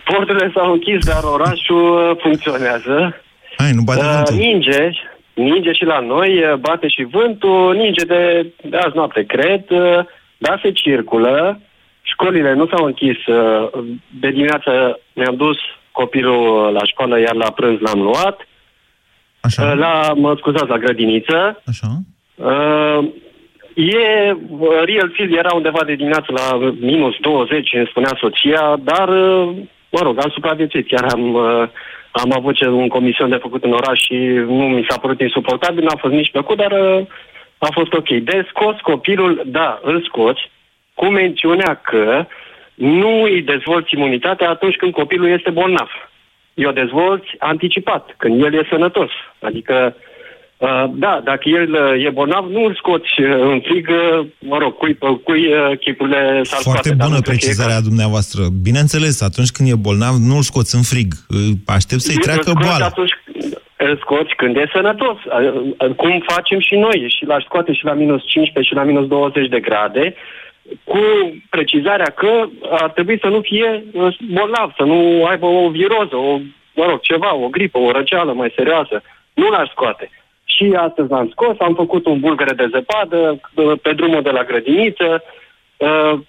Porturile 0.04 0.52
s-au 0.56 0.72
închis, 0.72 1.06
dar 1.06 1.24
orașul 1.24 2.10
uh, 2.10 2.18
funcționează. 2.22 3.16
Hai, 3.58 3.72
nu 3.72 3.82
bate 3.82 4.00
Uh, 4.06 4.12
vântul. 4.16 4.36
ninge, 4.36 4.90
ninge 5.34 5.72
și 5.74 5.84
la 5.84 6.00
noi, 6.00 6.32
uh, 6.44 6.54
bate 6.60 6.88
și 6.88 7.04
vântul, 7.12 7.76
ninge 7.76 8.06
de, 8.06 8.52
de 8.70 8.78
azi 8.78 8.96
noapte, 8.96 9.24
cred, 9.24 9.64
uh, 9.70 10.00
dar 10.38 10.60
se 10.64 10.72
circulă. 10.72 11.60
Școlile 12.02 12.54
nu 12.54 12.68
s-au 12.68 12.86
închis. 12.86 13.26
uh, 13.26 13.70
De 14.22 14.30
dimineață 14.30 15.00
ne-am 15.14 15.36
dus 15.36 15.58
copilul 15.92 16.72
la 16.72 16.84
școală, 16.86 17.20
iar 17.20 17.36
la 17.36 17.52
prânz 17.52 17.80
l-am 17.80 18.02
luat. 18.02 18.47
Așa. 19.42 19.74
La, 19.74 20.14
mă 20.16 20.36
scuzați, 20.38 20.70
la 20.70 20.78
grădiniță. 20.78 21.62
Așa. 21.66 21.88
Uh, 22.36 23.10
e, 23.74 24.32
uh, 24.50 24.70
real 24.86 25.12
feel 25.16 25.38
era 25.38 25.54
undeva 25.54 25.84
de 25.84 25.96
dimineață 25.96 26.32
la 26.32 26.58
minus 26.80 27.16
20, 27.22 27.74
îmi 27.74 27.88
spunea 27.90 28.18
soția, 28.20 28.80
dar, 28.84 29.10
uh, 29.10 29.56
mă 29.92 30.00
rog, 30.02 30.24
am 30.24 30.30
supraviețuit. 30.30 30.88
Chiar 30.88 31.06
am, 31.14 31.34
uh, 31.34 31.68
am 32.12 32.32
avut 32.36 32.56
ce, 32.56 32.68
un 32.68 32.88
comision 32.88 33.30
de 33.30 33.36
făcut 33.36 33.64
în 33.64 33.72
oraș 33.72 34.00
și 34.00 34.16
nu 34.48 34.68
mi 34.68 34.86
s-a 34.90 34.98
părut 34.98 35.22
insuportabil, 35.22 35.84
n-a 35.84 35.98
fost 36.00 36.14
nici 36.14 36.32
plăcut, 36.32 36.58
dar 36.58 36.72
uh, 36.72 37.06
a 37.58 37.68
fost 37.72 37.94
ok. 37.94 38.10
De 38.10 38.46
scos 38.50 38.76
copilul, 38.82 39.44
da, 39.46 39.80
îl 39.84 40.04
scoți, 40.04 40.42
cu 40.94 41.06
mențiunea 41.06 41.74
că 41.84 42.26
nu 42.74 43.22
îi 43.22 43.42
dezvolți 43.42 43.94
imunitatea 43.94 44.50
atunci 44.50 44.76
când 44.76 44.92
copilul 44.94 45.30
este 45.30 45.50
bolnav. 45.50 45.90
I-o 46.62 46.72
dezvolți 46.72 47.30
anticipat, 47.40 48.04
când 48.18 48.44
el 48.44 48.54
e 48.54 48.68
sănătos. 48.70 49.12
Adică, 49.42 49.96
uh, 50.58 50.86
da, 50.94 51.22
dacă 51.24 51.50
el 51.60 51.70
uh, 51.74 52.06
e 52.06 52.10
bolnav, 52.10 52.44
nu 52.50 52.64
îl 52.64 52.76
scoți 52.76 53.12
uh, 53.22 53.28
în 53.54 53.60
frig, 53.68 53.88
uh, 53.90 54.28
mă 54.40 54.58
rog, 54.58 54.78
cui, 54.78 54.98
uh, 55.00 55.18
cui 55.24 55.44
uh, 55.54 55.78
chipurile 55.80 56.22
s-ar 56.44 56.60
Foarte 56.62 56.70
scoate. 56.70 56.90
dar 56.90 57.08
bună 57.08 57.18
nu 57.18 57.22
cred 57.22 57.38
că 57.38 57.44
e 57.44 57.48
precizarea 57.48 57.82
dumneavoastră. 57.90 58.42
Bineînțeles, 58.62 59.22
atunci 59.22 59.52
când 59.56 59.70
e 59.70 59.86
bolnav, 59.88 60.14
nu 60.30 60.36
îl 60.36 60.42
scoți 60.42 60.76
în 60.76 60.82
frig. 60.92 61.10
Aștept 61.66 62.02
să-i 62.02 62.16
Îl 62.16 62.22
treacă 62.22 62.50
scoți 62.50 62.66
boala. 62.66 62.86
Atunci 62.86 63.14
îl 63.78 63.98
scoți 64.04 64.34
când 64.36 64.56
e 64.56 64.66
sănătos. 64.74 65.18
Cum 65.96 66.24
facem 66.34 66.60
și 66.60 66.76
noi. 66.76 67.14
Și 67.16 67.26
l-aș 67.26 67.44
scoate 67.44 67.74
și 67.74 67.86
la 67.86 67.94
minus 67.94 68.22
15 68.26 68.74
și 68.74 68.80
la 68.80 68.84
minus 68.84 69.08
20 69.08 69.50
de 69.50 69.60
grade, 69.60 70.16
cu 70.84 71.00
precizarea 71.50 72.12
că 72.16 72.46
ar 72.70 72.90
trebui 72.92 73.20
să 73.20 73.28
nu 73.28 73.42
fie 73.42 73.84
uh, 73.94 74.18
bolnav, 74.32 74.74
să 74.78 74.84
nu 74.84 75.26
aibă 75.26 75.46
o 75.46 75.70
viroză, 75.70 76.16
o, 76.16 76.40
mă 76.74 76.86
rog, 76.86 77.00
ceva, 77.00 77.36
o 77.36 77.48
gripă, 77.48 77.78
o 77.78 77.92
răceală 77.92 78.34
mai 78.34 78.54
serioasă. 78.56 79.02
Nu 79.34 79.50
l-aș 79.50 79.70
scoate. 79.70 80.10
Și 80.46 80.74
astăzi 80.78 81.10
l-am 81.10 81.30
scos, 81.30 81.56
am 81.60 81.74
făcut 81.74 82.06
un 82.06 82.20
bulgăre 82.20 82.54
de 82.54 82.68
zăpadă 82.72 83.40
uh, 83.56 83.80
pe 83.82 83.94
drumul 83.94 84.22
de 84.22 84.30
la 84.30 84.44
grădiniță, 84.44 85.24
uh, 85.78 86.20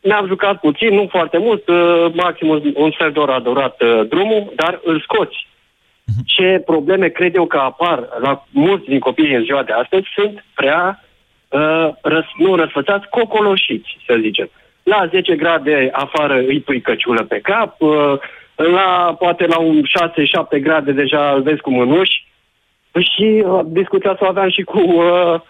ne-am 0.00 0.26
jucat 0.26 0.60
puțin, 0.60 0.94
nu 0.94 1.06
foarte 1.10 1.38
mult, 1.38 1.68
uh, 1.68 2.06
maxim 2.12 2.48
un, 2.48 2.72
un 2.74 2.90
sfert 2.90 3.12
de 3.12 3.18
oră 3.18 3.32
a 3.32 3.40
durat 3.40 3.82
uh, 3.82 4.08
drumul, 4.08 4.52
dar 4.56 4.80
îl 4.84 5.00
scoți. 5.00 5.46
Ce 6.24 6.62
probleme 6.66 7.08
cred 7.08 7.34
eu 7.34 7.46
că 7.46 7.56
apar 7.56 8.08
la 8.20 8.46
mulți 8.50 8.88
din 8.88 8.98
copiii 8.98 9.34
în 9.34 9.42
ziua 9.42 9.62
de 9.62 9.72
astăzi 9.72 10.06
sunt 10.14 10.44
prea, 10.54 11.04
uh, 11.48 11.88
răs, 12.02 12.24
nu 12.36 12.54
răsfățați, 12.54 13.08
cocoloșiți, 13.08 13.96
să 14.06 14.16
zicem. 14.20 14.50
La 14.82 15.06
10 15.10 15.36
grade 15.36 15.88
afară 15.92 16.34
îi 16.34 16.60
pui 16.60 16.80
căciulă 16.80 17.24
pe 17.24 17.38
cap, 17.38 17.80
uh, 17.80 18.14
la, 18.54 19.16
poate 19.18 19.46
la 19.46 19.58
un 19.58 19.82
6-7 20.56 20.60
grade 20.60 20.92
deja 20.92 21.32
îl 21.32 21.42
vezi 21.42 21.60
cu 21.60 21.70
mânuși 21.70 22.26
și 22.98 23.42
uh, 23.46 23.60
discuția 23.66 24.14
să 24.18 24.24
o 24.24 24.28
aveam 24.28 24.50
și 24.50 24.62
cu 24.62 24.80
uh, 24.80 25.34
uh, 25.34 25.40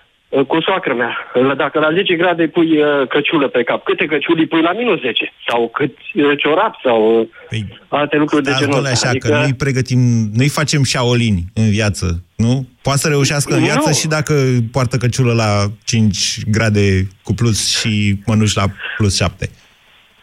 cu 0.47 0.61
soacră 0.61 0.95
mea. 0.95 1.17
Dacă 1.57 1.79
la 1.79 1.93
10 1.93 2.15
grade 2.15 2.47
pui 2.47 2.81
uh, 2.81 3.09
căciulă 3.09 3.49
pe 3.49 3.63
cap, 3.63 3.85
câte 3.85 4.05
căciuli 4.07 4.47
pui 4.47 4.63
la 4.63 4.73
minus 4.73 5.01
10? 5.01 5.33
Sau 5.49 5.69
cât 5.69 5.97
uh, 6.15 6.33
ciorap 6.39 6.75
sau 6.83 7.21
uh, 7.21 7.59
alte 7.89 8.17
lucruri 8.17 8.43
de 8.43 8.49
Stați, 8.49 8.63
genul 8.65 8.75
domnule, 8.75 8.93
ăsta. 8.93 9.09
așa, 9.09 9.19
că 9.19 9.29
noi 9.29 9.55
pregătim, 9.55 9.99
noi 10.35 10.49
facem 10.49 10.83
șaolini 10.83 11.45
în 11.55 11.71
viață, 11.71 12.25
nu? 12.37 12.67
Poate 12.83 12.99
să 12.99 13.09
reușească 13.09 13.53
în 13.55 13.59
Nu. 13.59 13.65
viață 13.65 13.93
și 13.93 14.07
dacă 14.09 14.35
poartă 14.73 14.97
căciulă 14.97 15.33
la 15.33 15.65
5 15.85 16.39
grade 16.51 17.07
cu 17.23 17.33
plus 17.35 17.79
și 17.79 18.15
mănuși 18.27 18.57
la 18.57 18.65
plus 18.97 19.17
7. 19.17 19.49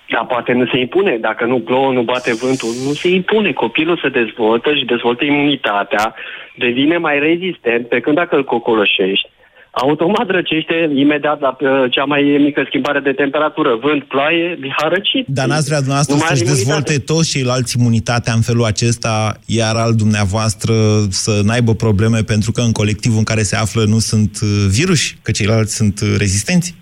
Dar 0.09 0.25
poate 0.25 0.51
nu 0.53 0.65
se 0.67 0.77
impune. 0.77 1.17
Dacă 1.17 1.45
nu 1.45 1.59
plouă, 1.59 1.91
nu 1.91 2.01
bate 2.01 2.33
vântul, 2.33 2.69
nu 2.87 2.93
se 2.93 3.07
impune. 3.09 3.51
Copilul 3.51 3.99
se 4.01 4.09
dezvoltă 4.09 4.73
și 4.75 4.85
dezvoltă 4.85 5.23
imunitatea, 5.23 6.15
devine 6.57 6.97
mai 6.97 7.19
rezistent, 7.19 7.87
pe 7.87 7.99
când 7.99 8.15
dacă 8.15 8.35
îl 8.35 8.43
cocoloșești, 8.43 9.29
automat 9.75 10.29
răcește 10.29 10.89
imediat 10.95 11.39
la 11.39 11.57
uh, 11.59 11.91
cea 11.91 12.03
mai 12.03 12.21
mică 12.39 12.63
schimbare 12.67 12.99
de 12.99 13.11
temperatură. 13.11 13.75
Vânt, 13.81 14.03
ploaie, 14.03 14.59
a 14.75 14.87
răcit. 14.87 15.25
Dar 15.27 15.47
n-ați 15.47 15.65
vrea 15.65 15.77
dumneavoastră 15.77 16.13
Nu 16.15 16.19
mai 16.19 16.29
are 16.29 16.37
să-și 16.37 16.51
imunitate. 16.51 16.81
dezvolte 16.83 17.13
toți 17.13 17.31
ceilalți 17.31 17.75
imunitatea 17.79 18.33
în 18.33 18.41
felul 18.41 18.65
acesta, 18.65 19.33
iar 19.45 19.75
al 19.75 19.93
dumneavoastră 19.95 20.73
să 21.09 21.41
n-aibă 21.43 21.73
probleme 21.73 22.19
pentru 22.33 22.51
că 22.51 22.61
în 22.61 22.71
colectivul 22.71 23.17
în 23.17 23.29
care 23.31 23.41
se 23.41 23.55
află 23.55 23.81
nu 23.93 23.99
sunt 23.99 24.33
uh, 24.41 24.49
viruși, 24.77 25.17
că 25.23 25.31
ceilalți 25.31 25.75
sunt 25.75 25.99
uh, 26.01 26.15
rezistenți? 26.17 26.75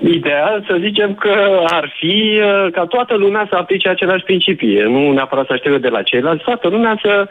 Ideal 0.00 0.64
să 0.68 0.76
zicem 0.80 1.14
că 1.14 1.34
ar 1.66 1.92
fi 1.98 2.40
uh, 2.40 2.72
ca 2.72 2.84
toată 2.84 3.14
lumea 3.16 3.46
să 3.50 3.56
aplice 3.56 3.88
aceleași 3.88 4.24
principii. 4.24 4.74
Nu 4.82 5.12
neapărat 5.12 5.46
să 5.46 5.52
aștepte 5.52 5.78
de 5.78 5.88
la 5.88 6.02
ceilalți, 6.02 6.44
toată 6.44 6.68
lumea 6.68 6.98
să 7.02 7.28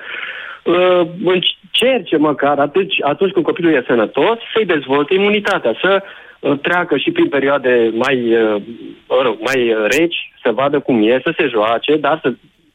uh, 0.67 1.08
încerce 1.23 2.17
măcar 2.17 2.60
atunci, 2.60 2.95
atunci 3.01 3.32
când 3.32 3.45
copilul 3.45 3.73
e 3.73 3.84
sănătos 3.88 4.38
să-i 4.53 4.65
dezvolte 4.65 5.13
imunitatea, 5.13 5.73
să 5.82 6.03
uh, 6.03 6.60
treacă 6.62 6.97
și 6.97 7.12
prin 7.12 7.27
perioade 7.27 7.91
mai, 7.93 8.17
uh, 8.34 8.62
mă 9.08 9.19
rog, 9.23 9.38
mai 9.39 9.73
uh, 9.73 9.86
reci, 9.97 10.17
să 10.43 10.51
vadă 10.51 10.80
cum 10.80 11.08
e, 11.08 11.19
să 11.23 11.34
se 11.38 11.47
joace, 11.47 11.95
dar 11.95 12.19
să, 12.23 12.34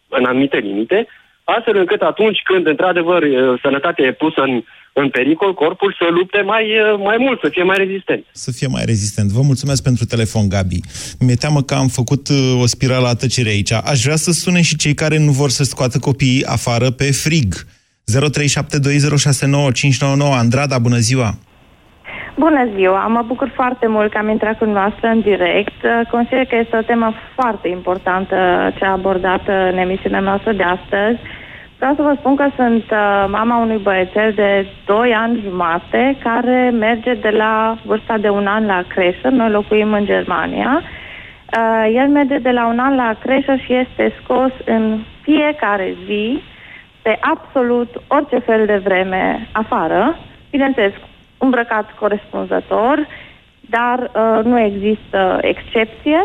în 0.08 0.24
anumite 0.24 0.56
limite, 0.56 1.06
astfel 1.44 1.76
încât 1.76 2.00
atunci 2.00 2.40
când, 2.44 2.66
într-adevăr, 2.66 3.22
uh, 3.22 3.60
sănătatea 3.62 4.04
e 4.04 4.12
pusă 4.12 4.40
în, 4.40 4.62
în 4.92 5.08
pericol, 5.08 5.54
corpul 5.54 5.96
să 5.98 6.06
lupte 6.10 6.40
mai, 6.40 6.64
uh, 6.64 6.98
mai 6.98 7.16
mult, 7.18 7.40
să 7.40 7.48
fie 7.50 7.62
mai 7.62 7.76
rezistent. 7.76 8.24
Să 8.32 8.50
fie 8.56 8.66
mai 8.66 8.84
rezistent. 8.84 9.30
Vă 9.30 9.42
mulțumesc 9.42 9.82
pentru 9.82 10.04
telefon, 10.04 10.48
Gabi. 10.48 10.80
Mi-e 11.18 11.34
teamă 11.34 11.62
că 11.62 11.74
am 11.74 11.88
făcut 11.88 12.28
uh, 12.28 12.60
o 12.62 12.66
spirală 12.66 13.06
a 13.06 13.14
tăcerii 13.14 13.50
aici. 13.50 13.72
Aș 13.72 14.02
vrea 14.02 14.16
să 14.16 14.30
sune 14.30 14.62
și 14.62 14.76
cei 14.76 14.94
care 14.94 15.18
nu 15.18 15.30
vor 15.30 15.50
să 15.50 15.64
scoată 15.64 15.98
copiii 15.98 16.44
afară 16.44 16.90
pe 16.90 17.12
frig. 17.12 17.54
0372069599 18.10 18.14
Andrada, 20.38 20.78
bună 20.78 20.96
ziua! 20.96 21.30
Bună 22.36 22.68
ziua! 22.76 23.06
Mă 23.06 23.22
bucur 23.26 23.52
foarte 23.54 23.86
mult 23.86 24.10
că 24.12 24.18
am 24.18 24.28
intrat 24.28 24.58
cu 24.58 24.64
noastră 24.64 25.08
în 25.08 25.20
direct. 25.20 25.80
Consider 26.10 26.44
că 26.44 26.56
este 26.56 26.76
o 26.76 26.82
temă 26.82 27.12
foarte 27.34 27.68
importantă 27.68 28.36
cea 28.78 28.90
abordată 28.90 29.52
în 29.72 29.76
emisiunea 29.78 30.20
noastră 30.20 30.52
de 30.52 30.62
astăzi. 30.62 31.18
Vreau 31.76 31.94
să 31.96 32.02
vă 32.02 32.14
spun 32.18 32.36
că 32.36 32.46
sunt 32.56 32.84
uh, 32.90 33.24
mama 33.28 33.56
unui 33.56 33.80
băiețel 33.82 34.32
de 34.34 34.66
2 34.86 35.14
ani 35.14 35.40
jumate 35.44 36.16
care 36.22 36.70
merge 36.70 37.14
de 37.14 37.28
la 37.28 37.78
vârsta 37.84 38.18
de 38.18 38.28
un 38.28 38.46
an 38.46 38.66
la 38.66 38.84
creșă. 38.88 39.28
Noi 39.28 39.50
locuim 39.50 39.92
în 39.92 40.04
Germania. 40.04 40.82
Uh, 40.82 41.94
el 41.94 42.08
merge 42.08 42.38
de 42.38 42.50
la 42.50 42.66
un 42.66 42.78
an 42.78 42.94
la 42.94 43.16
creșă 43.22 43.54
și 43.64 43.72
este 43.74 44.14
scos 44.22 44.52
în 44.64 45.04
fiecare 45.22 45.94
zi 46.06 46.42
pe 47.02 47.18
absolut 47.20 48.02
orice 48.06 48.38
fel 48.38 48.66
de 48.66 48.76
vreme 48.84 49.48
afară. 49.52 50.18
Bineînțeles, 50.50 50.92
îmbrăcat 51.38 51.94
corespunzător, 51.98 53.06
dar 53.60 53.98
uh, 53.98 54.44
nu 54.44 54.60
există 54.60 55.38
excepție. 55.40 56.18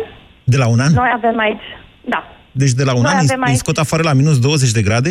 De 0.43 0.57
la 0.57 0.67
un 0.67 0.79
an? 0.79 0.93
Noi 0.93 1.11
avem 1.13 1.39
aici, 1.39 1.67
da, 2.01 2.23
Deci 2.51 2.71
de 2.71 2.83
la 2.83 2.93
un 2.95 3.01
Noi 3.01 3.11
an 3.11 3.19
îi, 3.19 3.27
avem 3.29 3.41
îi 3.45 3.51
aici- 3.51 3.57
scot 3.57 3.77
afară 3.77 4.03
la 4.03 4.13
minus 4.13 4.39
20 4.39 4.71
de 4.71 4.81
grade? 4.81 5.09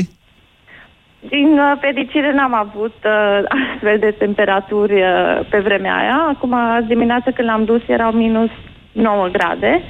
din 1.29 1.59
uh, 1.59 1.79
fericire 1.81 2.33
n-am 2.33 2.55
avut 2.55 2.96
uh, 3.05 3.38
astfel 3.72 3.98
de 3.98 4.11
temperaturi 4.18 4.94
uh, 4.94 5.40
pe 5.50 5.59
vremea 5.59 5.96
aia. 5.96 6.26
Acum, 6.29 6.55
azi 6.55 6.87
dimineață 6.87 7.31
când 7.31 7.48
l-am 7.48 7.64
dus 7.64 7.81
erau 7.87 8.12
minus 8.12 8.50
9 8.92 9.29
grade. 9.33 9.83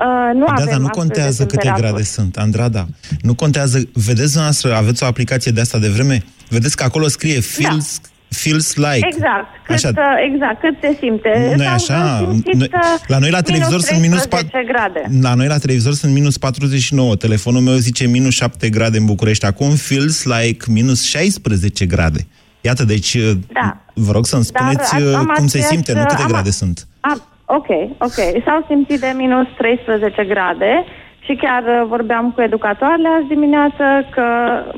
Uh, 0.00 0.34
nu 0.34 0.44
da, 0.46 0.52
avem 0.52 0.66
dar 0.66 0.78
nu 0.78 0.84
astfel 0.86 0.88
contează 1.02 1.42
de 1.42 1.48
câte 1.48 1.56
temperaturi. 1.56 1.86
grade 1.88 2.02
sunt, 2.02 2.36
Andrada. 2.36 2.86
Nu 3.22 3.34
contează. 3.34 3.82
Vedeți 3.92 4.36
noastră, 4.36 4.74
aveți 4.74 5.02
o 5.02 5.06
aplicație 5.06 5.52
de 5.52 5.60
asta 5.60 5.78
de 5.78 5.88
vreme? 5.88 6.22
Vedeți 6.48 6.76
că 6.76 6.82
acolo 6.84 7.08
scrie 7.08 7.40
feels, 7.40 8.00
feels 8.28 8.74
like. 8.74 9.06
Exact, 9.12 9.46
cât, 9.66 9.74
Așa. 9.74 9.88
uh, 9.88 10.32
exact, 10.32 10.60
cât 10.60 10.74
se 10.80 10.96
simte. 11.00 11.52
Nu 11.56 11.62
e 11.62 11.66
S-a 11.66 11.72
așa? 11.72 12.26
simțit, 12.30 12.54
Noi- 12.54 12.70
uh, 12.72 12.80
la 13.06 13.18
noi 13.18 13.30
la 13.30 13.40
televizor 13.40 13.80
sunt 13.80 14.00
minus 14.00 14.22
13 14.26 14.72
grade. 14.72 15.18
La 15.20 15.34
noi 15.34 15.46
la 15.46 15.58
televizor 15.58 15.92
sunt 15.94 16.12
minus 16.12 16.38
49. 16.38 17.16
Telefonul 17.16 17.60
meu 17.60 17.74
zice 17.74 18.06
minus 18.06 18.34
7 18.34 18.68
grade 18.68 18.98
în 18.98 19.04
București. 19.04 19.44
Acum 19.46 19.70
feels 19.74 20.24
like 20.24 20.64
minus 20.70 21.02
16 21.04 21.86
grade. 21.86 22.26
Iată, 22.60 22.84
deci 22.84 23.16
Da. 23.52 23.80
vă 23.94 24.12
rog 24.12 24.26
să-mi 24.26 24.44
Dar 24.52 24.62
spuneți 24.62 24.94
am- 24.94 25.14
am 25.14 25.26
uh, 25.28 25.32
cum 25.36 25.46
se 25.46 25.56
aceeași- 25.56 25.74
simte, 25.74 25.92
nu 25.92 26.04
câte 26.06 26.22
am- 26.22 26.28
grade 26.28 26.50
sunt. 26.50 26.86
Ah, 27.00 27.16
ok, 27.46 27.68
ok. 27.98 28.18
S-au 28.44 28.64
simțit 28.66 29.00
de 29.00 29.12
minus 29.16 29.46
13 29.56 30.24
grade 30.24 30.84
și 31.20 31.34
chiar 31.34 31.62
uh, 31.62 31.86
vorbeam 31.86 32.30
cu 32.30 32.40
educatoarele 32.40 33.08
azi 33.08 33.26
dimineață 33.26 34.08
că 34.10 34.26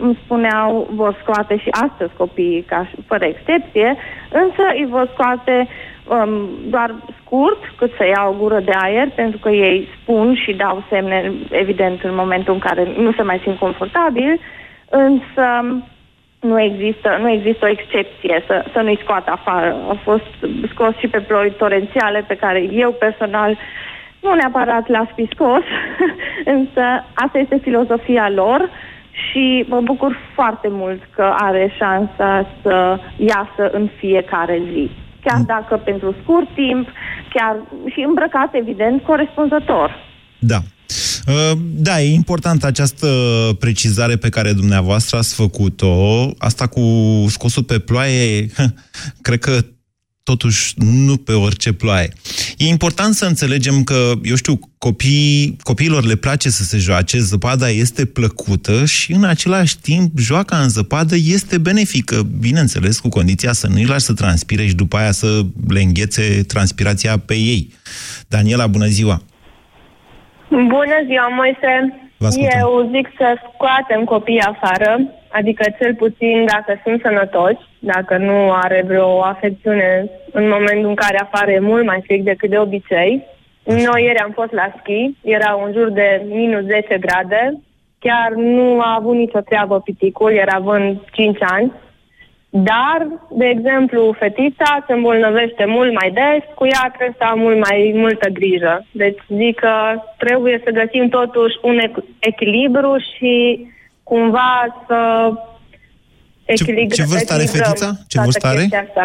îmi 0.01 0.19
spuneau 0.25 0.89
vor 0.91 1.19
scoate 1.23 1.57
și 1.57 1.69
astăzi 1.71 2.17
copiii 2.17 2.63
ca 2.63 2.87
și- 2.89 2.97
fără 3.07 3.25
excepție, 3.25 3.97
însă 4.31 4.63
îi 4.75 4.87
vor 4.91 5.09
scoate 5.13 5.69
um, 6.09 6.49
doar 6.71 6.95
scurt, 7.21 7.61
cât 7.77 7.91
să 7.97 8.05
iau 8.07 8.33
o 8.33 8.39
gură 8.39 8.61
de 8.61 8.73
aer, 8.75 9.09
pentru 9.15 9.39
că 9.39 9.49
ei 9.49 9.89
spun 10.01 10.35
și 10.35 10.53
dau 10.53 10.85
semne, 10.91 11.33
evident, 11.51 12.03
în 12.03 12.15
momentul 12.15 12.53
în 12.53 12.61
care 12.61 12.93
nu 12.97 13.13
se 13.13 13.23
mai 13.23 13.41
simt 13.43 13.59
confortabil, 13.59 14.41
însă 14.91 15.45
nu 16.41 16.61
există, 16.61 17.19
nu 17.21 17.31
există 17.31 17.65
o 17.65 17.69
excepție 17.69 18.45
să, 18.47 18.65
să 18.73 18.81
nu-i 18.81 18.99
scoată 19.03 19.31
afară. 19.31 19.77
Au 19.89 19.99
fost 20.03 20.33
scos 20.73 20.97
și 20.97 21.09
pe 21.09 21.21
ploi 21.21 21.51
torențiale 21.51 22.25
pe 22.27 22.37
care 22.37 22.61
eu 22.73 22.93
personal 22.93 23.59
nu 24.21 24.35
neapărat 24.35 24.89
la 24.89 25.09
spiscos, 25.13 25.63
însă 26.57 27.05
asta 27.15 27.39
este 27.39 27.59
filozofia 27.63 28.31
lor 28.31 28.71
și 29.11 29.65
mă 29.69 29.81
bucur 29.81 30.19
foarte 30.35 30.69
mult 30.71 31.03
că 31.15 31.35
are 31.37 31.73
șansa 31.77 32.49
să 32.63 32.99
iasă 33.17 33.71
în 33.73 33.89
fiecare 33.99 34.63
zi. 34.73 34.91
Chiar 35.25 35.41
dacă 35.47 35.77
pentru 35.77 36.15
scurt 36.23 36.49
timp, 36.55 36.89
chiar 37.35 37.57
și 37.87 38.01
îmbrăcat, 38.01 38.55
evident, 38.55 39.03
corespunzător. 39.03 40.05
Da. 40.39 40.57
Uh, 41.27 41.59
Da, 41.75 42.03
e 42.03 42.13
importantă 42.13 42.67
această 42.67 43.07
precizare 43.59 44.17
pe 44.17 44.29
care 44.29 44.53
dumneavoastră 44.53 45.17
ați 45.17 45.35
făcut-o. 45.35 46.31
Asta 46.39 46.67
cu 46.67 46.81
scosul 47.29 47.63
pe 47.63 47.79
ploaie, 47.79 48.51
cred 49.23 49.39
că 49.39 49.65
totuși 50.23 50.73
nu 50.77 51.17
pe 51.17 51.33
orice 51.33 51.73
ploaie. 51.73 52.13
E 52.57 52.67
important 52.67 53.15
să 53.15 53.25
înțelegem 53.25 53.85
că, 53.85 54.13
eu 54.23 54.35
știu, 54.35 54.61
copiii, 54.79 55.57
copiilor 55.63 56.05
le 56.05 56.17
place 56.17 56.51
să 56.51 56.63
se 56.63 56.79
joace, 56.79 57.19
zăpada 57.21 57.71
este 57.71 58.05
plăcută 58.05 58.85
și 58.85 59.13
în 59.13 59.25
același 59.25 59.79
timp 59.79 60.19
joaca 60.19 60.59
în 60.59 60.69
zăpadă 60.69 61.17
este 61.17 61.59
benefică, 61.59 62.23
bineînțeles, 62.39 62.99
cu 62.99 63.09
condiția 63.09 63.53
să 63.53 63.67
nu-i 63.67 63.85
lași 63.85 64.05
să 64.05 64.13
transpire 64.13 64.67
și 64.67 64.75
după 64.75 64.97
aia 64.97 65.13
să 65.13 65.47
le 65.69 65.81
înghețe 65.81 66.43
transpirația 66.47 67.17
pe 67.19 67.35
ei. 67.35 67.73
Daniela, 68.29 68.67
bună 68.67 68.87
ziua! 68.87 69.23
Bună 70.49 70.99
ziua, 71.07 71.29
Moise! 71.29 71.73
Vă 72.19 72.27
ascultăm. 72.27 72.59
Eu 72.61 72.89
zic 72.95 73.09
să 73.17 73.35
scoatem 73.53 74.05
copiii 74.05 74.41
afară, 74.41 75.01
adică 75.29 75.65
cel 75.79 75.95
puțin 75.95 76.45
dacă 76.45 76.81
sunt 76.85 77.01
sănătoși, 77.03 77.63
dacă 77.79 78.17
nu 78.17 78.53
are 78.53 78.85
vreo 78.87 79.23
afecțiune 79.23 80.11
în 80.33 80.49
momentul 80.49 80.89
în 80.89 80.95
care 80.95 81.19
afară 81.19 81.51
e 81.51 81.59
mult 81.59 81.85
mai 81.85 82.03
frig 82.05 82.23
decât 82.23 82.51
de 82.51 82.59
obicei. 82.59 83.25
Noi 83.65 84.05
ieri 84.05 84.19
am 84.19 84.31
fost 84.35 84.53
la 84.53 84.73
schi, 84.79 85.15
era 85.23 85.61
în 85.67 85.73
jur 85.73 85.91
de 85.91 86.23
minus 86.29 86.63
10 86.63 86.99
grade, 86.99 87.61
chiar 87.99 88.33
nu 88.33 88.81
a 88.81 88.97
avut 88.99 89.15
nicio 89.15 89.41
treabă 89.41 89.81
piticul, 89.81 90.33
era 90.33 90.57
având 90.57 90.99
5 91.13 91.37
ani, 91.41 91.73
dar, 92.65 93.07
de 93.31 93.45
exemplu, 93.47 94.15
fetița 94.19 94.85
se 94.87 94.93
îmbolnăvește 94.93 95.65
mult 95.67 95.93
mai 96.01 96.11
des, 96.11 96.43
cu 96.55 96.65
ea 96.67 96.93
trebuie 96.95 97.17
să 97.19 97.25
am 97.25 97.39
mult 97.39 97.59
mai 97.69 97.93
multă 97.95 98.29
grijă. 98.29 98.87
Deci 98.91 99.19
zic 99.41 99.55
că 99.59 99.75
trebuie 100.19 100.61
să 100.65 100.71
găsim 100.71 101.09
totuși 101.09 101.55
un 101.63 101.77
ec- 101.89 102.05
echilibru 102.19 102.97
și 103.13 103.35
cumva 104.03 104.85
să 104.87 104.99
echilibrăm. 106.45 106.89
ce 106.89 107.05
vârstă 107.05 107.33
are 107.33 107.43
fetița? 107.45 107.89
Ce 108.09 108.17
toată 108.17 108.25
vârstă 108.31 108.47
are? 108.47 108.59
chestia 108.59 108.85
Asta. 108.89 109.05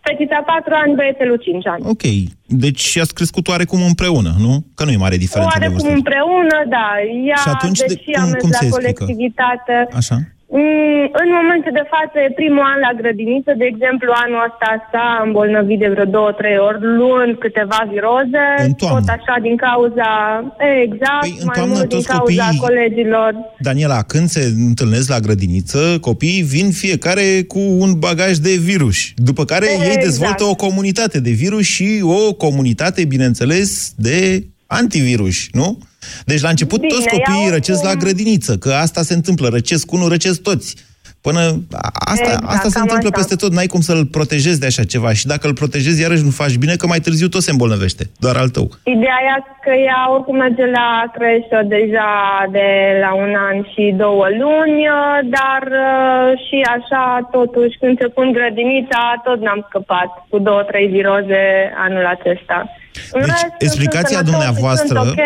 Fetița 0.00 0.42
4 0.46 0.72
ani, 0.82 0.94
băiețelul 0.94 1.36
5 1.36 1.66
ani. 1.66 1.82
Ok. 1.86 2.02
Deci 2.46 2.96
ați 2.98 3.14
crescut 3.14 3.48
oarecum 3.48 3.80
împreună, 3.82 4.30
nu? 4.38 4.64
Că 4.74 4.84
nu 4.84 4.90
e 4.90 4.96
mare 4.96 5.16
diferență 5.16 5.52
de 5.58 5.64
Oarecum 5.64 5.76
vârstă. 5.82 5.96
împreună, 5.96 6.56
da. 6.68 6.88
Ea, 7.26 7.34
Și 7.44 7.48
atunci 7.54 7.78
de- 7.78 7.84
deși 7.86 8.10
cum- 8.10 8.22
am 8.22 8.28
mers 8.30 8.42
cum 8.42 8.50
se 8.50 8.58
la 8.60 8.66
explică? 8.66 8.92
colectivitate, 9.04 9.88
Așa? 10.02 10.16
Mm, 10.58 11.04
în 11.22 11.28
momentul 11.38 11.72
de 11.80 11.84
față 11.94 12.16
e 12.20 12.38
primul 12.42 12.64
an 12.72 12.78
la 12.86 12.92
grădiniță, 13.00 13.50
de 13.60 13.66
exemplu 13.72 14.08
anul 14.24 14.40
ăsta 14.48 14.70
s-a 14.90 15.08
îmbolnăvit 15.26 15.78
de 15.82 15.88
vreo 15.94 16.08
două, 16.16 16.30
trei 16.40 16.58
ori, 16.68 16.78
luând 16.98 17.32
câteva 17.44 17.80
viroze, 17.92 18.46
În 18.66 18.72
toamnă. 18.80 18.98
tot 18.98 19.08
așa 19.16 19.34
din 19.46 19.56
cauza, 19.66 20.10
exact, 20.84 21.24
Păi, 21.26 21.36
în 21.42 21.48
mai 21.50 21.56
toamnă 21.58 21.74
mult 21.76 21.88
din 21.88 21.96
toți 21.96 22.08
cauza 22.14 22.44
copiii- 22.48 22.62
colegilor. 22.66 23.30
Daniela, 23.68 24.00
când 24.12 24.26
se 24.36 24.42
întâlnesc 24.68 25.06
la 25.14 25.20
grădiniță, 25.26 25.80
copiii 26.08 26.42
vin 26.54 26.68
fiecare 26.82 27.26
cu 27.52 27.60
un 27.84 27.90
bagaj 28.06 28.34
de 28.48 28.54
virus. 28.70 28.96
După 29.30 29.42
care 29.52 29.66
ei 29.70 29.76
Exact. 29.86 30.04
dezvoltă 30.08 30.44
o 30.52 30.54
comunitate 30.66 31.18
de 31.26 31.32
virus 31.44 31.64
și 31.76 31.88
o 32.02 32.20
comunitate, 32.44 33.00
bineînțeles, 33.14 33.68
de 34.08 34.16
antivirus, 34.78 35.36
nu? 35.52 35.78
Deci 36.24 36.40
la 36.40 36.48
început 36.48 36.80
Bine, 36.80 36.92
toți 36.94 37.08
copiii 37.08 37.42
iau 37.44 37.50
răcesc 37.52 37.82
la 37.82 37.90
cum- 37.90 37.98
grădiniță, 37.98 38.56
că 38.56 38.72
asta 38.72 39.02
se 39.02 39.14
întâmplă, 39.14 39.48
răcesc 39.48 39.92
unul, 39.92 40.08
răcesc 40.08 40.42
toți. 40.42 40.88
Până 41.28 41.40
a- 41.72 41.90
asta, 42.12 42.24
Exact, 42.32 42.44
asta 42.54 42.68
se 42.68 42.78
cam 42.78 42.82
întâmplă 42.86 43.08
așa. 43.12 43.18
peste 43.20 43.34
tot, 43.42 43.52
n-ai 43.52 43.66
cum 43.74 43.80
să-l 43.80 44.06
protejezi 44.16 44.60
de 44.60 44.66
așa 44.66 44.84
ceva 44.84 45.12
și 45.12 45.26
dacă 45.26 45.44
îl 45.46 45.54
protejezi, 45.54 46.00
iarăși 46.00 46.22
nu 46.28 46.30
faci 46.42 46.56
bine, 46.62 46.74
că 46.76 46.86
mai 46.86 46.98
târziu 47.06 47.28
tot 47.28 47.42
se 47.42 47.50
îmbolnăvește, 47.50 48.04
doar 48.24 48.36
al 48.36 48.48
tău. 48.48 48.66
Ideea 48.96 49.18
e 49.28 49.32
că 49.66 49.72
ea 49.88 50.00
oricum 50.14 50.36
merge 50.36 50.66
la 50.78 50.88
creșă 51.16 51.58
deja 51.76 52.10
de 52.56 52.68
la 53.04 53.10
un 53.24 53.32
an 53.48 53.56
și 53.72 53.84
două 54.04 54.26
luni, 54.42 54.78
uh, 54.88 55.18
dar 55.36 55.62
uh, 55.86 56.28
și 56.46 56.58
așa, 56.76 57.04
totuși, 57.36 57.74
când 57.80 57.94
se 58.00 58.08
pun 58.16 58.28
grădinița, 58.38 59.00
tot 59.26 59.38
n-am 59.44 59.62
scăpat 59.68 60.10
cu 60.30 60.38
două, 60.48 60.62
trei 60.70 60.86
viroze 60.96 61.42
anul 61.86 62.06
acesta. 62.16 62.58
În 63.12 63.20
Deci, 63.20 63.30
rest, 63.30 63.44
explicația 63.58 64.16
sunt 64.16 64.28
sănătoși, 64.28 64.30
dumneavoastră, 64.30 64.98
Sunt 64.98 65.10
ok. 65.10 65.18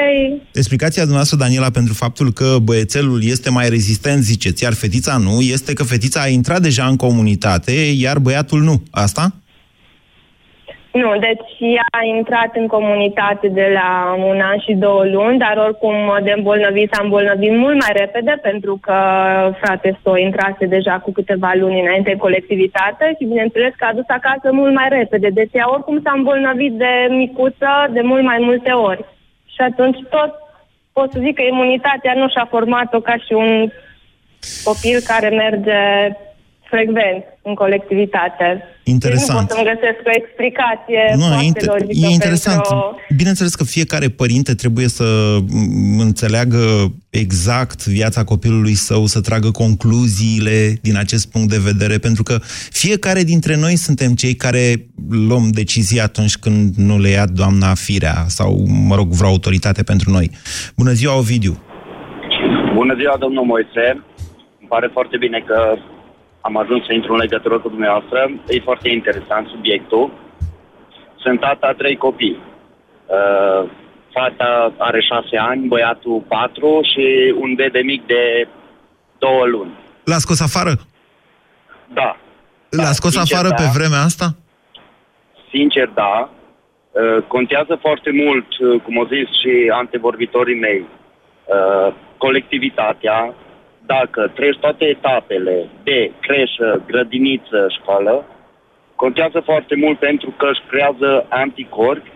explicația 0.53 1.03
dumneavoastră, 1.03 1.39
Daniela, 1.39 1.71
pentru 1.71 1.95
faptul 1.95 2.33
că 2.33 2.57
băiețelul 2.63 3.25
este 3.25 3.51
mai 3.51 3.69
rezistent, 3.69 4.23
ziceți, 4.23 4.63
iar 4.63 4.73
fetița 4.73 5.17
nu, 5.17 5.41
este 5.41 5.73
că 5.73 5.83
fetița 5.83 6.21
a 6.21 6.29
intrat 6.29 6.63
deja 6.63 6.87
în 6.87 6.97
comunitate, 6.97 7.73
iar 7.73 8.19
băiatul 8.19 8.63
nu. 8.63 8.83
Asta? 8.91 9.35
Nu, 11.03 11.11
deci 11.19 11.51
ea 11.59 11.87
a 12.01 12.05
intrat 12.05 12.51
în 12.57 12.67
comunitate 12.67 13.49
de 13.49 13.67
la 13.79 14.15
un 14.31 14.41
an 14.41 14.59
și 14.59 14.73
două 14.75 15.05
luni, 15.05 15.39
dar 15.39 15.57
oricum 15.57 15.95
de 16.23 16.33
îmbolnăvit 16.37 16.93
s-a 16.93 17.03
îmbolnăvit 17.03 17.57
mult 17.57 17.81
mai 17.81 17.93
repede 18.03 18.39
pentru 18.43 18.79
că 18.83 18.97
frate 19.61 19.99
său 20.03 20.17
intrase 20.17 20.67
deja 20.67 20.99
cu 20.99 21.13
câteva 21.13 21.53
luni 21.55 21.81
înainte 21.81 22.11
în 22.11 22.19
colectivitate 22.19 23.15
și 23.19 23.27
bineînțeles 23.27 23.73
că 23.77 23.85
a 23.89 23.93
dus 23.93 24.09
acasă 24.09 24.53
mult 24.53 24.75
mai 24.75 24.89
repede. 24.89 25.29
Deci 25.29 25.53
ea 25.53 25.73
oricum 25.73 26.01
s-a 26.03 26.13
îmbolnăvit 26.15 26.73
de 26.73 26.93
micuță 27.11 27.73
de 27.91 28.01
mult 28.01 28.23
mai 28.23 28.39
multe 28.41 28.71
ori. 28.71 29.05
Și 29.55 29.61
atunci 29.61 29.99
tot 30.11 30.33
pot 30.93 31.13
să 31.13 31.19
zic 31.23 31.35
că 31.35 31.43
imunitatea 31.43 32.15
nu 32.15 32.29
și-a 32.29 32.47
format-o 32.51 33.01
ca 33.01 33.17
și 33.17 33.33
un 33.33 33.71
copil 34.65 34.99
care 35.07 35.29
merge 35.29 35.81
frecvent 36.75 37.23
în 37.43 37.55
colectivitate. 37.55 38.49
Interesant. 38.85 39.41
Nu 39.41 39.47
pot 39.47 39.57
să-mi 39.57 39.69
găsesc 39.73 39.99
o 40.07 40.15
explicație 40.21 41.03
Nu, 41.17 41.27
foarte 41.27 41.45
e, 41.45 41.51
inter- 41.51 41.71
logică 41.73 42.07
e 42.07 42.19
interesant. 42.19 42.61
pentru... 42.63 43.01
Bineînțeles 43.17 43.55
că 43.55 43.65
fiecare 43.65 44.09
părinte 44.09 44.55
trebuie 44.55 44.89
să 44.89 45.07
m, 45.97 45.99
înțeleagă 46.09 46.63
exact 47.11 47.87
viața 47.87 48.25
copilului 48.25 48.75
său, 48.75 49.07
să 49.07 49.21
tragă 49.21 49.51
concluziile 49.51 50.59
din 50.83 50.97
acest 50.97 51.31
punct 51.33 51.49
de 51.49 51.61
vedere, 51.71 51.97
pentru 51.99 52.23
că 52.23 52.37
fiecare 52.83 53.23
dintre 53.23 53.57
noi 53.57 53.77
suntem 53.77 54.11
cei 54.13 54.35
care 54.35 54.65
luăm 55.29 55.45
decizii 55.51 56.01
atunci 56.01 56.37
când 56.37 56.75
nu 56.77 56.99
le 56.99 57.09
ia 57.09 57.27
doamna 57.27 57.75
firea 57.75 58.25
sau, 58.27 58.65
mă 58.89 58.95
rog, 58.95 59.09
vreo 59.09 59.29
autoritate 59.29 59.83
pentru 59.83 60.11
noi. 60.11 60.31
Bună 60.77 60.93
ziua, 60.93 61.17
Ovidiu! 61.19 61.55
Bună 62.75 62.95
ziua, 63.01 63.17
domnul 63.19 63.45
Moise. 63.45 63.87
Îmi 64.61 64.69
pare 64.69 64.89
foarte 64.93 65.17
bine 65.17 65.45
că 65.47 65.59
am 66.47 66.57
ajuns 66.57 66.85
să 66.85 66.93
intru 66.93 67.13
în 67.13 67.19
legătură 67.19 67.59
cu 67.59 67.69
dumneavoastră. 67.69 68.31
E 68.49 68.61
foarte 68.61 68.89
interesant 68.89 69.49
subiectul. 69.49 70.13
Sunt 71.17 71.41
tata 71.41 71.67
a 71.67 71.73
trei 71.73 71.97
copii. 71.97 72.39
Uh, 73.07 73.71
fata 74.13 74.73
are 74.79 75.01
șase 75.01 75.37
ani, 75.37 75.67
băiatul 75.67 76.25
patru 76.29 76.81
și 76.93 77.35
un 77.37 77.55
bebe 77.55 77.81
mic 77.81 78.07
de 78.07 78.49
două 79.19 79.45
luni. 79.47 79.73
L-a 80.05 80.19
scos 80.19 80.41
afară? 80.41 80.73
Da. 81.93 82.17
L-a 82.71 82.93
scos 82.99 83.13
sincer, 83.13 83.37
afară 83.37 83.49
da. 83.49 83.55
pe 83.55 83.71
vremea 83.75 84.03
asta? 84.03 84.27
Sincer, 85.51 85.89
da. 85.95 86.31
Uh, 86.91 87.23
Contează 87.29 87.79
foarte 87.81 88.11
mult, 88.25 88.47
uh, 88.59 88.81
cum 88.83 88.99
au 88.99 89.07
zis 89.07 89.29
și 89.41 89.53
antevorbitorii 89.73 90.59
mei, 90.59 90.81
uh, 91.45 91.95
colectivitatea, 92.19 93.35
dacă 93.87 94.31
treci 94.35 94.59
toate 94.59 94.85
etapele 94.85 95.69
de 95.83 96.11
creșă, 96.21 96.83
grădiniță, 96.87 97.67
școală, 97.81 98.25
contează 98.97 99.41
foarte 99.41 99.75
mult 99.77 99.99
pentru 99.99 100.35
că 100.37 100.49
își 100.51 100.63
creează 100.69 101.27
anticorpi, 101.29 102.11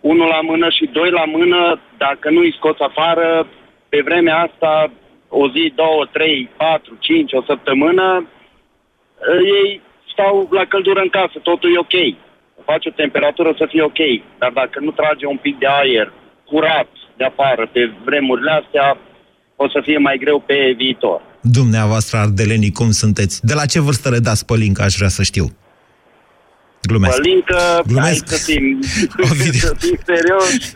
unul 0.00 0.26
la 0.26 0.40
mână 0.40 0.68
și 0.70 0.90
doi 0.92 1.10
la 1.10 1.24
mână, 1.24 1.80
dacă 1.96 2.30
nu 2.30 2.40
îi 2.40 2.54
scoți 2.56 2.82
afară, 2.82 3.46
pe 3.88 4.00
vremea 4.04 4.38
asta, 4.38 4.90
o 5.28 5.48
zi, 5.48 5.72
două, 5.74 6.06
trei, 6.12 6.50
patru, 6.56 6.96
cinci, 7.00 7.32
o 7.32 7.42
săptămână, 7.42 8.26
uh, 8.26 9.40
ei 9.60 9.80
stau 10.12 10.48
la 10.50 10.64
căldură 10.64 11.00
în 11.00 11.08
casă, 11.08 11.38
totul 11.42 11.74
e 11.74 11.78
ok. 11.78 12.16
Face 12.64 12.88
o 12.88 12.92
temperatură 13.02 13.54
să 13.58 13.66
fie 13.66 13.82
ok, 13.82 14.00
dar 14.38 14.50
dacă 14.50 14.80
nu 14.80 14.90
trage 14.90 15.26
un 15.26 15.36
pic 15.36 15.58
de 15.58 15.66
aer 15.66 16.12
curat 16.44 16.88
de 17.16 17.24
afară 17.24 17.68
pe 17.72 17.90
vremurile 18.04 18.50
astea, 18.50 18.96
o 19.64 19.68
să 19.68 19.80
fie 19.82 19.98
mai 19.98 20.16
greu 20.20 20.38
pe 20.46 20.54
viitor. 20.76 21.20
Dumneavoastră, 21.40 22.16
ardelenii, 22.18 22.70
cum 22.72 22.90
sunteți? 22.90 23.46
De 23.46 23.54
la 23.54 23.66
ce 23.66 23.80
vârstă 23.80 24.08
le 24.10 24.18
dați 24.18 24.46
pălincă, 24.46 24.82
aș 24.82 24.94
vrea 24.94 25.08
să 25.08 25.22
știu? 25.22 25.46
Glumesc. 26.82 27.16
Pălincă, 27.16 27.82
Glumesc. 27.86 28.28
hai 28.28 28.38
să 28.38 28.44
fim, 28.50 28.78
să 29.66 29.74
fim 29.78 29.98
serios. 30.06 30.72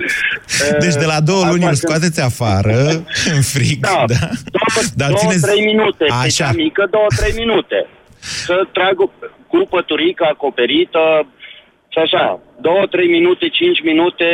Deci 0.81 0.95
de 0.95 1.05
la 1.05 1.21
două 1.21 1.43
Uh, 1.45 1.49
luni 1.51 1.61
așa 1.65 1.69
îl 1.71 1.77
că- 1.77 1.87
scoateți 1.87 2.21
afară, 2.21 2.77
în 3.35 3.43
frig, 3.43 3.79
da? 3.81 4.05
da? 4.07 4.29
Dar 4.95 5.09
două, 5.09 5.19
țineți... 5.21 5.41
trei 5.47 5.65
minute, 5.65 6.05
Așa. 6.09 6.19
Așa. 6.45 6.53
mică, 6.57 6.89
două, 6.91 7.07
trei 7.17 7.33
minute. 7.37 7.87
Să 8.21 8.55
trag 8.73 9.01
o- 9.01 9.11
cu 9.51 9.67
păturică 9.71 10.25
acoperită 10.33 10.99
Și 11.97 12.03
așa, 12.07 12.41
două, 12.67 12.85
trei 12.95 13.09
minute, 13.19 13.45
cinci 13.61 13.81
minute, 13.91 14.29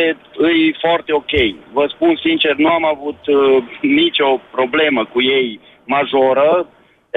e 0.51 0.83
foarte 0.87 1.11
ok. 1.21 1.35
Vă 1.77 1.85
spun 1.95 2.13
sincer, 2.27 2.55
nu 2.65 2.71
am 2.79 2.85
avut 2.95 3.21
uh, 3.27 3.63
nicio 4.01 4.31
problemă 4.57 5.01
cu 5.13 5.19
ei 5.39 5.49
majoră. 5.95 6.51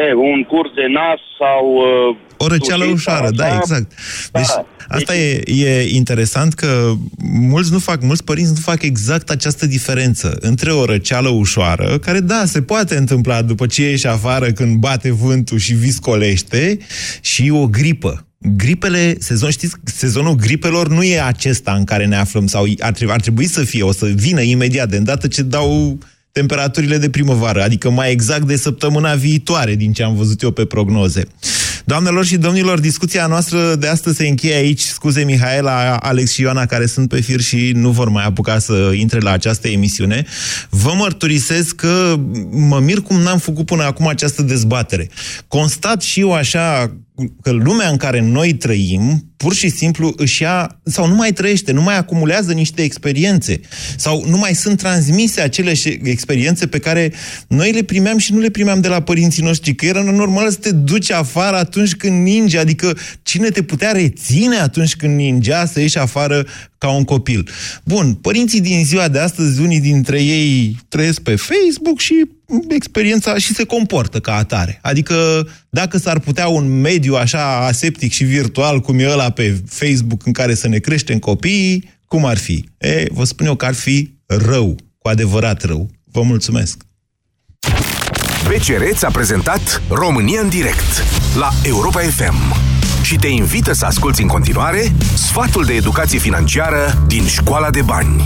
E, 0.04 0.14
un 0.34 0.44
curs 0.52 0.72
de 0.80 0.88
nas 1.00 1.20
sau... 1.42 1.62
Uh, 1.76 2.16
O 2.38 2.48
răceală 2.48 2.84
sucit 2.84 2.98
ușoară, 2.98 3.26
sau 3.26 3.36
da, 3.42 3.46
așa. 3.46 3.56
exact. 3.56 3.90
Deci, 4.38 4.54
Da. 4.56 4.66
asta 4.98 5.16
e, 5.16 5.44
e 5.68 5.96
interesant 6.02 6.54
că 6.54 6.92
mulți 7.54 7.72
nu 7.72 7.80
fac, 7.80 8.02
mulți 8.02 8.24
părinți 8.24 8.54
nu 8.58 8.62
fac 8.72 8.82
exact 8.82 9.30
această 9.30 9.66
diferență 9.66 10.38
între 10.40 10.72
o 10.72 10.86
răceală 10.86 11.30
ușoară, 11.30 11.98
care, 12.06 12.20
da, 12.20 12.42
se 12.46 12.62
poate 12.62 12.96
întâmpla 12.98 13.42
după 13.42 13.66
ce 13.66 13.82
ieși 13.82 14.08
afară 14.08 14.46
când 14.52 14.80
bate 14.80 15.12
vântul 15.12 15.58
și 15.58 15.74
viscolește, 15.74 16.78
și 17.22 17.50
o 17.54 17.68
gripă. 17.68 18.26
Gripele, 18.58 19.16
sezon, 19.20 19.50
știți, 19.50 19.76
sezonul 19.84 20.36
gripelor 20.36 20.90
nu 20.90 21.04
e 21.04 21.22
acesta 21.22 21.74
în 21.74 21.84
care 21.84 22.06
ne 22.06 22.16
aflăm, 22.16 22.48
sau 22.48 22.66
ar 22.80 22.92
trebui, 22.92 23.14
ar 23.14 23.22
trebui 23.22 23.48
să 23.48 23.64
fie, 23.64 23.84
o 23.84 23.92
să 23.92 24.06
vină 24.06 24.42
imediat, 24.42 24.90
de 24.90 24.98
îndată 24.98 25.28
ce 25.28 25.42
dau 25.42 25.98
temperaturile 26.32 26.98
de 26.98 27.10
primăvară, 27.10 27.64
adică 27.64 27.90
mai 27.90 28.12
exact 28.12 28.48
de 28.48 28.56
săptămâna 28.56 29.14
viitoare, 29.14 29.76
din 29.76 29.94
ce 29.94 30.04
am 30.04 30.16
văzut 30.16 30.42
eu 30.42 30.52
pe 30.52 30.66
prognoze. 30.66 31.24
Doamnelor 31.86 32.26
și 32.26 32.38
domnilor, 32.38 32.80
discuția 32.80 33.28
noastră 33.28 33.76
de 33.76 33.88
astăzi 33.88 34.16
se 34.16 34.28
încheie 34.28 34.56
aici. 34.56 34.82
Scuze, 34.82 35.24
Mihaela, 35.24 35.98
Alex 35.98 36.32
și 36.32 36.42
Ioana, 36.42 36.66
care 36.66 36.86
sunt 36.86 37.10
pe 37.10 37.22
fir 37.22 37.42
și 37.42 37.72
nu 37.76 37.90
vor 37.90 38.10
mai 38.10 38.26
apuca 38.26 38.60
să 38.60 38.92
intre 38.96 39.20
la 39.20 39.32
această 39.32 39.68
emisiune. 39.68 40.26
Vă 40.70 40.94
mărturisesc 40.98 41.76
că 41.76 42.16
mă 42.52 42.80
mir 42.80 43.02
cum 43.02 43.20
n-am 43.22 43.38
făcut 43.38 43.66
până 43.66 43.84
acum 43.84 44.08
această 44.08 44.42
dezbatere. 44.42 45.10
Constat 45.48 46.02
și 46.02 46.20
eu 46.20 46.34
așa 46.34 46.96
că 47.42 47.52
lumea 47.52 47.90
în 47.90 47.98
care 47.98 48.22
noi 48.22 48.54
trăim, 48.54 49.34
pur 49.38 49.54
și 49.54 49.70
simplu 49.70 50.14
își 50.16 50.42
ia, 50.42 50.80
sau 50.84 51.08
nu 51.08 51.16
mai 51.16 51.32
trăiește, 51.32 51.72
nu 51.72 51.82
mai 51.82 51.98
acumulează 51.98 52.54
niște 52.54 52.82
experiențe, 52.82 53.60
sau 53.98 54.26
nu 54.28 54.38
mai 54.38 54.56
sunt 54.56 54.78
transmise 54.78 55.42
acele 55.42 55.74
șe- 55.74 56.00
experiențe 56.04 56.68
pe 56.68 56.80
care 56.80 57.14
noi 57.48 57.72
le 57.72 57.84
primeam 57.84 58.18
și 58.18 58.34
nu 58.34 58.40
le 58.40 58.50
primeam 58.50 58.82
de 58.82 58.88
la 58.88 59.02
părinții 59.02 59.44
noștri, 59.44 59.76
că 59.76 59.86
era 59.86 60.02
normal 60.02 60.52
să 60.52 60.58
te 60.58 60.72
duci 60.72 61.12
afară 61.12 61.56
atunci 61.56 61.96
când 61.96 62.24
ninge, 62.24 62.58
adică 62.58 62.98
cine 63.24 63.50
te 63.50 63.64
putea 63.64 63.92
reține 63.92 64.58
atunci 64.58 64.96
când 64.96 65.16
ningea 65.16 65.66
să 65.66 65.80
ieși 65.80 65.98
afară 65.98 66.46
ca 66.78 66.90
un 66.90 67.04
copil. 67.04 67.50
Bun, 67.84 68.14
părinții 68.14 68.62
din 68.62 68.86
ziua 68.86 69.08
de 69.08 69.20
astăzi, 69.20 69.62
unii 69.62 69.80
dintre 69.80 70.22
ei 70.22 70.78
trăiesc 70.88 71.20
pe 71.20 71.36
Facebook 71.36 72.00
și 72.00 72.14
experiența 72.70 73.38
și 73.38 73.54
se 73.54 73.64
comportă 73.64 74.20
ca 74.20 74.36
atare. 74.36 74.80
Adică 74.82 75.48
dacă 75.70 75.98
s-ar 75.98 76.20
putea 76.20 76.48
un 76.48 76.82
mediu 76.82 77.16
așa 77.16 77.66
aseptic 77.66 78.12
și 78.12 78.24
virtual 78.24 78.80
cum 78.80 79.00
e 79.00 79.10
ăla 79.10 79.25
pe 79.32 79.62
Facebook 79.68 80.26
în 80.26 80.32
care 80.32 80.54
să 80.54 80.68
ne 80.68 80.78
creștem 80.78 81.20
copiii, 81.20 81.94
cum 82.08 82.26
ar 82.26 82.38
fi? 82.38 82.70
E, 82.78 83.06
vă 83.12 83.24
spun 83.24 83.46
eu 83.46 83.56
că 83.56 83.66
ar 83.66 83.74
fi 83.74 84.14
rău, 84.26 84.76
cu 84.98 85.08
adevărat 85.08 85.64
rău. 85.64 85.90
Vă 86.12 86.22
mulțumesc! 86.22 86.84
BCR 88.48 88.84
ți-a 88.94 89.10
prezentat 89.10 89.82
România 89.90 90.42
în 90.42 90.50
direct 90.50 91.04
la 91.38 91.50
Europa 91.64 92.00
FM 92.00 92.56
și 93.02 93.16
te 93.16 93.28
invită 93.28 93.74
să 93.74 93.86
asculti 93.86 94.22
în 94.22 94.28
continuare 94.28 94.92
sfatul 95.16 95.66
de 95.66 95.74
educație 95.74 96.20
financiară 96.20 97.04
din 97.08 97.28
Școala 97.28 97.70
de 97.70 97.82
Bani. 97.82 98.26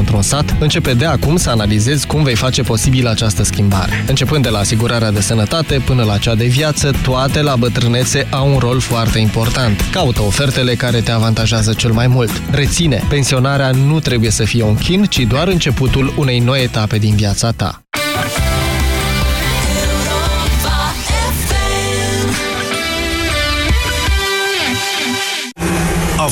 într-un 0.00 0.22
sat, 0.22 0.56
începe 0.58 0.94
de 0.94 1.04
acum 1.04 1.36
să 1.36 1.50
analizezi 1.50 2.06
cum 2.06 2.22
vei 2.22 2.34
face 2.34 2.62
posibil 2.62 3.06
această 3.06 3.42
schimbare. 3.42 4.04
Începând 4.08 4.42
de 4.42 4.48
la 4.48 4.58
asigurarea 4.58 5.10
de 5.10 5.20
sănătate 5.20 5.82
până 5.84 6.02
la 6.02 6.18
cea 6.18 6.34
de 6.34 6.46
viață, 6.46 6.90
toate 7.02 7.42
la 7.42 7.56
bătrânețe 7.56 8.26
au 8.30 8.52
un 8.52 8.58
rol 8.58 8.80
foarte 8.80 9.18
important. 9.18 9.84
Caută 9.92 10.22
ofertele 10.22 10.74
care 10.74 11.00
te 11.00 11.10
avantajează 11.10 11.72
cel 11.72 11.92
mai 11.92 12.06
mult. 12.06 12.42
Reține, 12.50 13.02
pensionarea 13.08 13.70
nu 13.70 14.00
trebuie 14.00 14.30
să 14.30 14.44
fie 14.44 14.62
un 14.62 14.76
chin, 14.76 15.04
ci 15.04 15.18
doar 15.18 15.48
începutul 15.48 16.14
unei 16.16 16.38
noi 16.38 16.62
etape 16.62 16.98
din 16.98 17.14
viața 17.14 17.50
ta. 17.50 17.82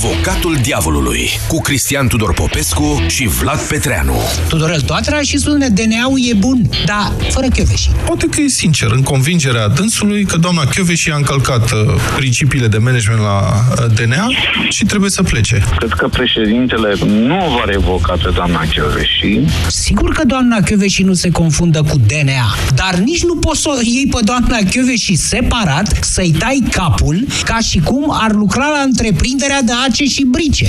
Avocatul 0.05 0.57
diavolului 0.63 1.29
cu 1.49 1.61
Cristian 1.61 2.09
Tudor 2.09 2.35
Popescu 2.35 3.05
și 3.07 3.27
Vlad 3.27 3.61
Petreanu. 3.61 4.17
Tudorel 4.49 4.81
Toatra 4.81 5.21
și 5.21 5.39
spune 5.39 5.69
DNA-ul 5.69 6.19
e 6.31 6.35
bun, 6.35 6.71
dar 6.87 7.13
fără 7.31 7.47
chioveși. 7.47 7.91
Poate 8.07 8.27
că 8.27 8.41
e 8.41 8.49
sincer 8.49 8.91
în 8.91 9.03
convingerea 9.03 9.69
dânsului 9.69 10.25
că 10.25 10.37
doamna 10.37 10.65
Chioveși 10.65 11.11
a 11.11 11.17
încălcat 11.17 11.71
uh, 11.73 11.79
principiile 12.17 12.67
de 12.67 12.79
management 12.79 13.21
la 13.21 13.39
uh, 13.39 13.93
DNA 13.95 14.29
și 14.69 14.85
trebuie 14.85 15.11
să 15.11 15.23
plece. 15.23 15.65
Cred 15.77 15.93
că 15.93 16.09
președintele 16.09 16.95
nu 17.05 17.47
o 17.47 17.51
va 17.51 17.65
revoca 17.65 18.13
pe 18.23 18.31
doamna 18.35 18.61
Chioveși. 18.61 19.41
Sigur 19.69 20.13
că 20.13 20.25
doamna 20.25 20.61
Chioveși 20.61 21.03
nu 21.03 21.13
se 21.13 21.31
confundă 21.31 21.83
cu 21.83 21.97
DNA, 22.07 22.57
dar 22.75 22.95
nici 22.95 23.25
nu 23.25 23.37
poți 23.37 23.61
să 23.61 23.69
o 23.69 23.81
iei 23.83 24.07
pe 24.11 24.19
doamna 24.25 24.59
Chioveși 24.71 25.15
separat, 25.15 25.99
să-i 26.01 26.35
tai 26.39 26.63
capul, 26.71 27.27
ca 27.45 27.59
și 27.59 27.79
cum 27.79 28.05
ar 28.23 28.33
lucra 28.33 28.69
la 28.69 28.81
întreprinderea 28.81 29.63
de 29.63 29.73
ace 29.89 30.05
și 30.05 30.25
brice. 30.25 30.67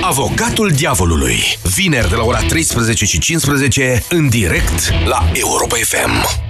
Avocatul 0.00 0.70
diavolului. 0.70 1.36
Vineri 1.74 2.08
de 2.08 2.14
la 2.14 2.22
ora 2.22 2.38
13 2.38 3.04
și 3.04 3.18
15 3.18 4.04
în 4.08 4.28
direct 4.28 4.92
la 5.04 5.30
Europa 5.34 5.76
FM. 5.76 6.49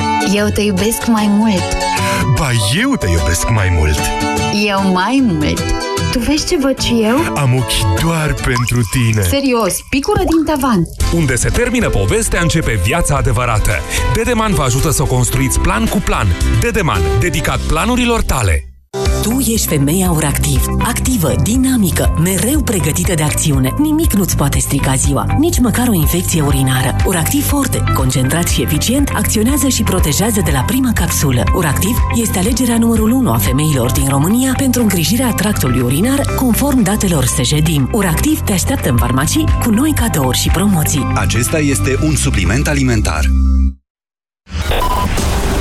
Eu 0.29 0.49
te 0.49 0.61
iubesc 0.61 1.07
mai 1.07 1.27
mult. 1.29 1.61
Ba, 2.37 2.49
eu 2.81 2.95
te 2.95 3.07
iubesc 3.09 3.49
mai 3.49 3.69
mult. 3.79 3.99
Eu 4.65 4.91
mai 4.91 5.23
mult. 5.23 5.59
Tu 6.11 6.19
vezi 6.19 6.47
ce 6.47 6.57
văd 6.57 6.79
și 6.79 7.01
eu? 7.03 7.37
Am 7.37 7.55
ochi 7.55 8.01
doar 8.01 8.33
pentru 8.33 8.79
tine. 8.91 9.21
Serios, 9.21 9.75
picură 9.89 10.19
din 10.19 10.45
tavan. 10.45 10.83
Unde 11.13 11.35
se 11.35 11.49
termină 11.49 11.89
povestea, 11.89 12.41
începe 12.41 12.79
viața 12.83 13.15
adevărată. 13.15 13.71
Dedeman 14.13 14.53
vă 14.53 14.61
ajută 14.63 14.89
să 14.89 15.01
o 15.01 15.05
construiți 15.05 15.59
plan 15.59 15.85
cu 15.85 15.97
plan. 15.97 16.27
Dedeman, 16.59 17.01
dedicat 17.19 17.59
planurilor 17.59 18.21
tale. 18.21 18.70
Tu 19.21 19.39
ești 19.39 19.67
femeia 19.67 20.11
Uractiv. 20.11 20.65
Activă, 20.79 21.33
dinamică, 21.43 22.19
mereu 22.23 22.61
pregătită 22.61 23.13
de 23.13 23.23
acțiune. 23.23 23.73
Nimic 23.77 24.13
nu-ți 24.13 24.35
poate 24.35 24.59
strica 24.59 24.95
ziua, 24.95 25.25
nici 25.37 25.59
măcar 25.59 25.87
o 25.87 25.93
infecție 25.93 26.41
urinară. 26.41 26.95
Uractiv 27.05 27.45
Forte, 27.45 27.83
concentrat 27.93 28.47
și 28.47 28.61
eficient, 28.61 29.09
acționează 29.13 29.67
și 29.67 29.83
protejează 29.83 30.41
de 30.45 30.51
la 30.51 30.59
prima 30.59 30.91
capsulă. 30.93 31.43
Uractiv 31.55 31.97
este 32.15 32.39
alegerea 32.39 32.77
numărul 32.77 33.11
1 33.11 33.31
a 33.31 33.37
femeilor 33.37 33.91
din 33.91 34.07
România 34.07 34.53
pentru 34.57 34.81
îngrijirea 34.81 35.33
tractului 35.33 35.81
urinar, 35.81 36.21
conform 36.35 36.81
datelor 36.81 37.25
Sejedim. 37.25 37.89
Uractiv 37.91 38.39
te 38.39 38.51
așteaptă 38.51 38.89
în 38.89 38.97
farmacii 38.97 39.45
cu 39.63 39.69
noi 39.69 39.93
cadouri 39.95 40.37
și 40.37 40.49
promoții. 40.49 41.07
acesta 41.15 41.59
este 41.59 41.97
un 42.03 42.15
supliment 42.15 42.67
alimentar. 42.67 43.25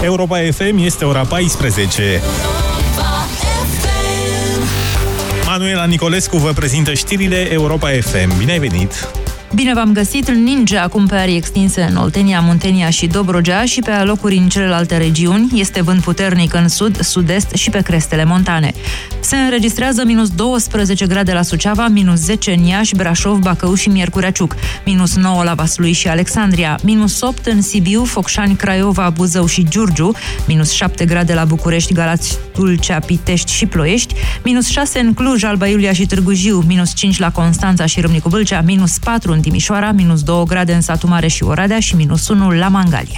Europa 0.03 0.39
FM 0.51 0.77
este 0.77 1.05
ora 1.05 1.23
14. 1.23 2.21
Manuela 5.61 5.85
Nicolescu 5.85 6.37
vă 6.37 6.53
prezintă 6.53 6.95
știrile 6.95 7.53
Europa 7.53 7.89
FM. 7.89 8.39
Bine 8.39 8.53
ai 8.53 8.59
venit! 8.59 9.20
Bine 9.55 9.75
v-am 9.75 9.93
găsit! 9.93 10.31
Ninja 10.31 10.83
acum 10.83 11.07
pe 11.07 11.15
arii 11.15 11.37
extinse 11.37 11.83
în 11.83 11.97
Oltenia, 11.97 12.41
Muntenia 12.41 12.91
și 12.91 13.07
Dobrogea 13.07 13.65
și 13.65 13.81
pe 13.81 13.91
alocuri 13.91 14.37
în 14.37 14.49
celelalte 14.49 14.97
regiuni. 14.97 15.61
Este 15.61 15.83
vânt 15.83 16.03
puternic 16.03 16.55
în 16.55 16.69
sud, 16.69 17.01
sud-est 17.01 17.51
și 17.55 17.71
pe 17.71 17.81
crestele 17.81 18.25
montane. 18.25 18.73
Se 19.21 19.37
înregistrează 19.37 20.05
minus 20.05 20.29
12 20.31 21.07
grade 21.07 21.33
la 21.33 21.43
Suceava, 21.43 21.89
minus 21.89 22.19
10 22.19 22.53
în 22.53 22.65
Iași, 22.65 22.97
Brașov, 22.97 23.39
Bacău 23.39 23.75
și 23.75 23.89
Miercurea 23.89 24.31
Ciuc, 24.31 24.55
minus 24.85 25.17
9 25.17 25.43
la 25.45 25.55
Vaslui 25.55 25.93
și 25.93 26.09
Alexandria, 26.09 26.79
minus 26.83 27.21
8 27.21 27.47
în 27.47 27.63
Sibiu, 27.63 28.05
Focșani, 28.05 28.57
Craiova, 28.57 29.11
Buzău 29.11 29.47
și 29.47 29.67
Giurgiu, 29.69 30.13
minus 30.47 30.73
7 30.73 31.05
grade 31.05 31.35
la 31.35 31.45
București, 31.45 31.93
Galați, 31.93 32.39
Tulcea, 32.53 32.99
Pitești 32.99 33.53
și 33.53 33.67
Ploiești, 33.67 34.15
minus 34.45 34.69
6 34.69 34.99
în 34.99 35.15
Cluj, 35.15 35.43
Alba 35.43 35.67
Iulia 35.67 35.93
și 35.93 36.07
Târgu 36.07 36.33
Jiu, 36.33 36.65
minus 36.67 36.95
5 36.95 37.19
la 37.19 37.31
Constanța 37.31 37.87
și 37.87 38.01
Râmnicu 38.01 38.29
Vâlcea, 38.29 38.61
minus 38.61 38.99
4 38.99 39.33
în 39.41 39.47
Timișoara, 39.47 39.93
minus 39.93 40.23
2 40.23 40.45
grade 40.47 40.75
în 40.75 40.81
Satu 40.81 41.07
Mare 41.07 41.27
și 41.27 41.43
Oradea 41.43 41.81
și 41.81 41.97
minus 41.97 42.29
1 42.29 42.51
la 42.51 42.69
Mangalia. 42.69 43.09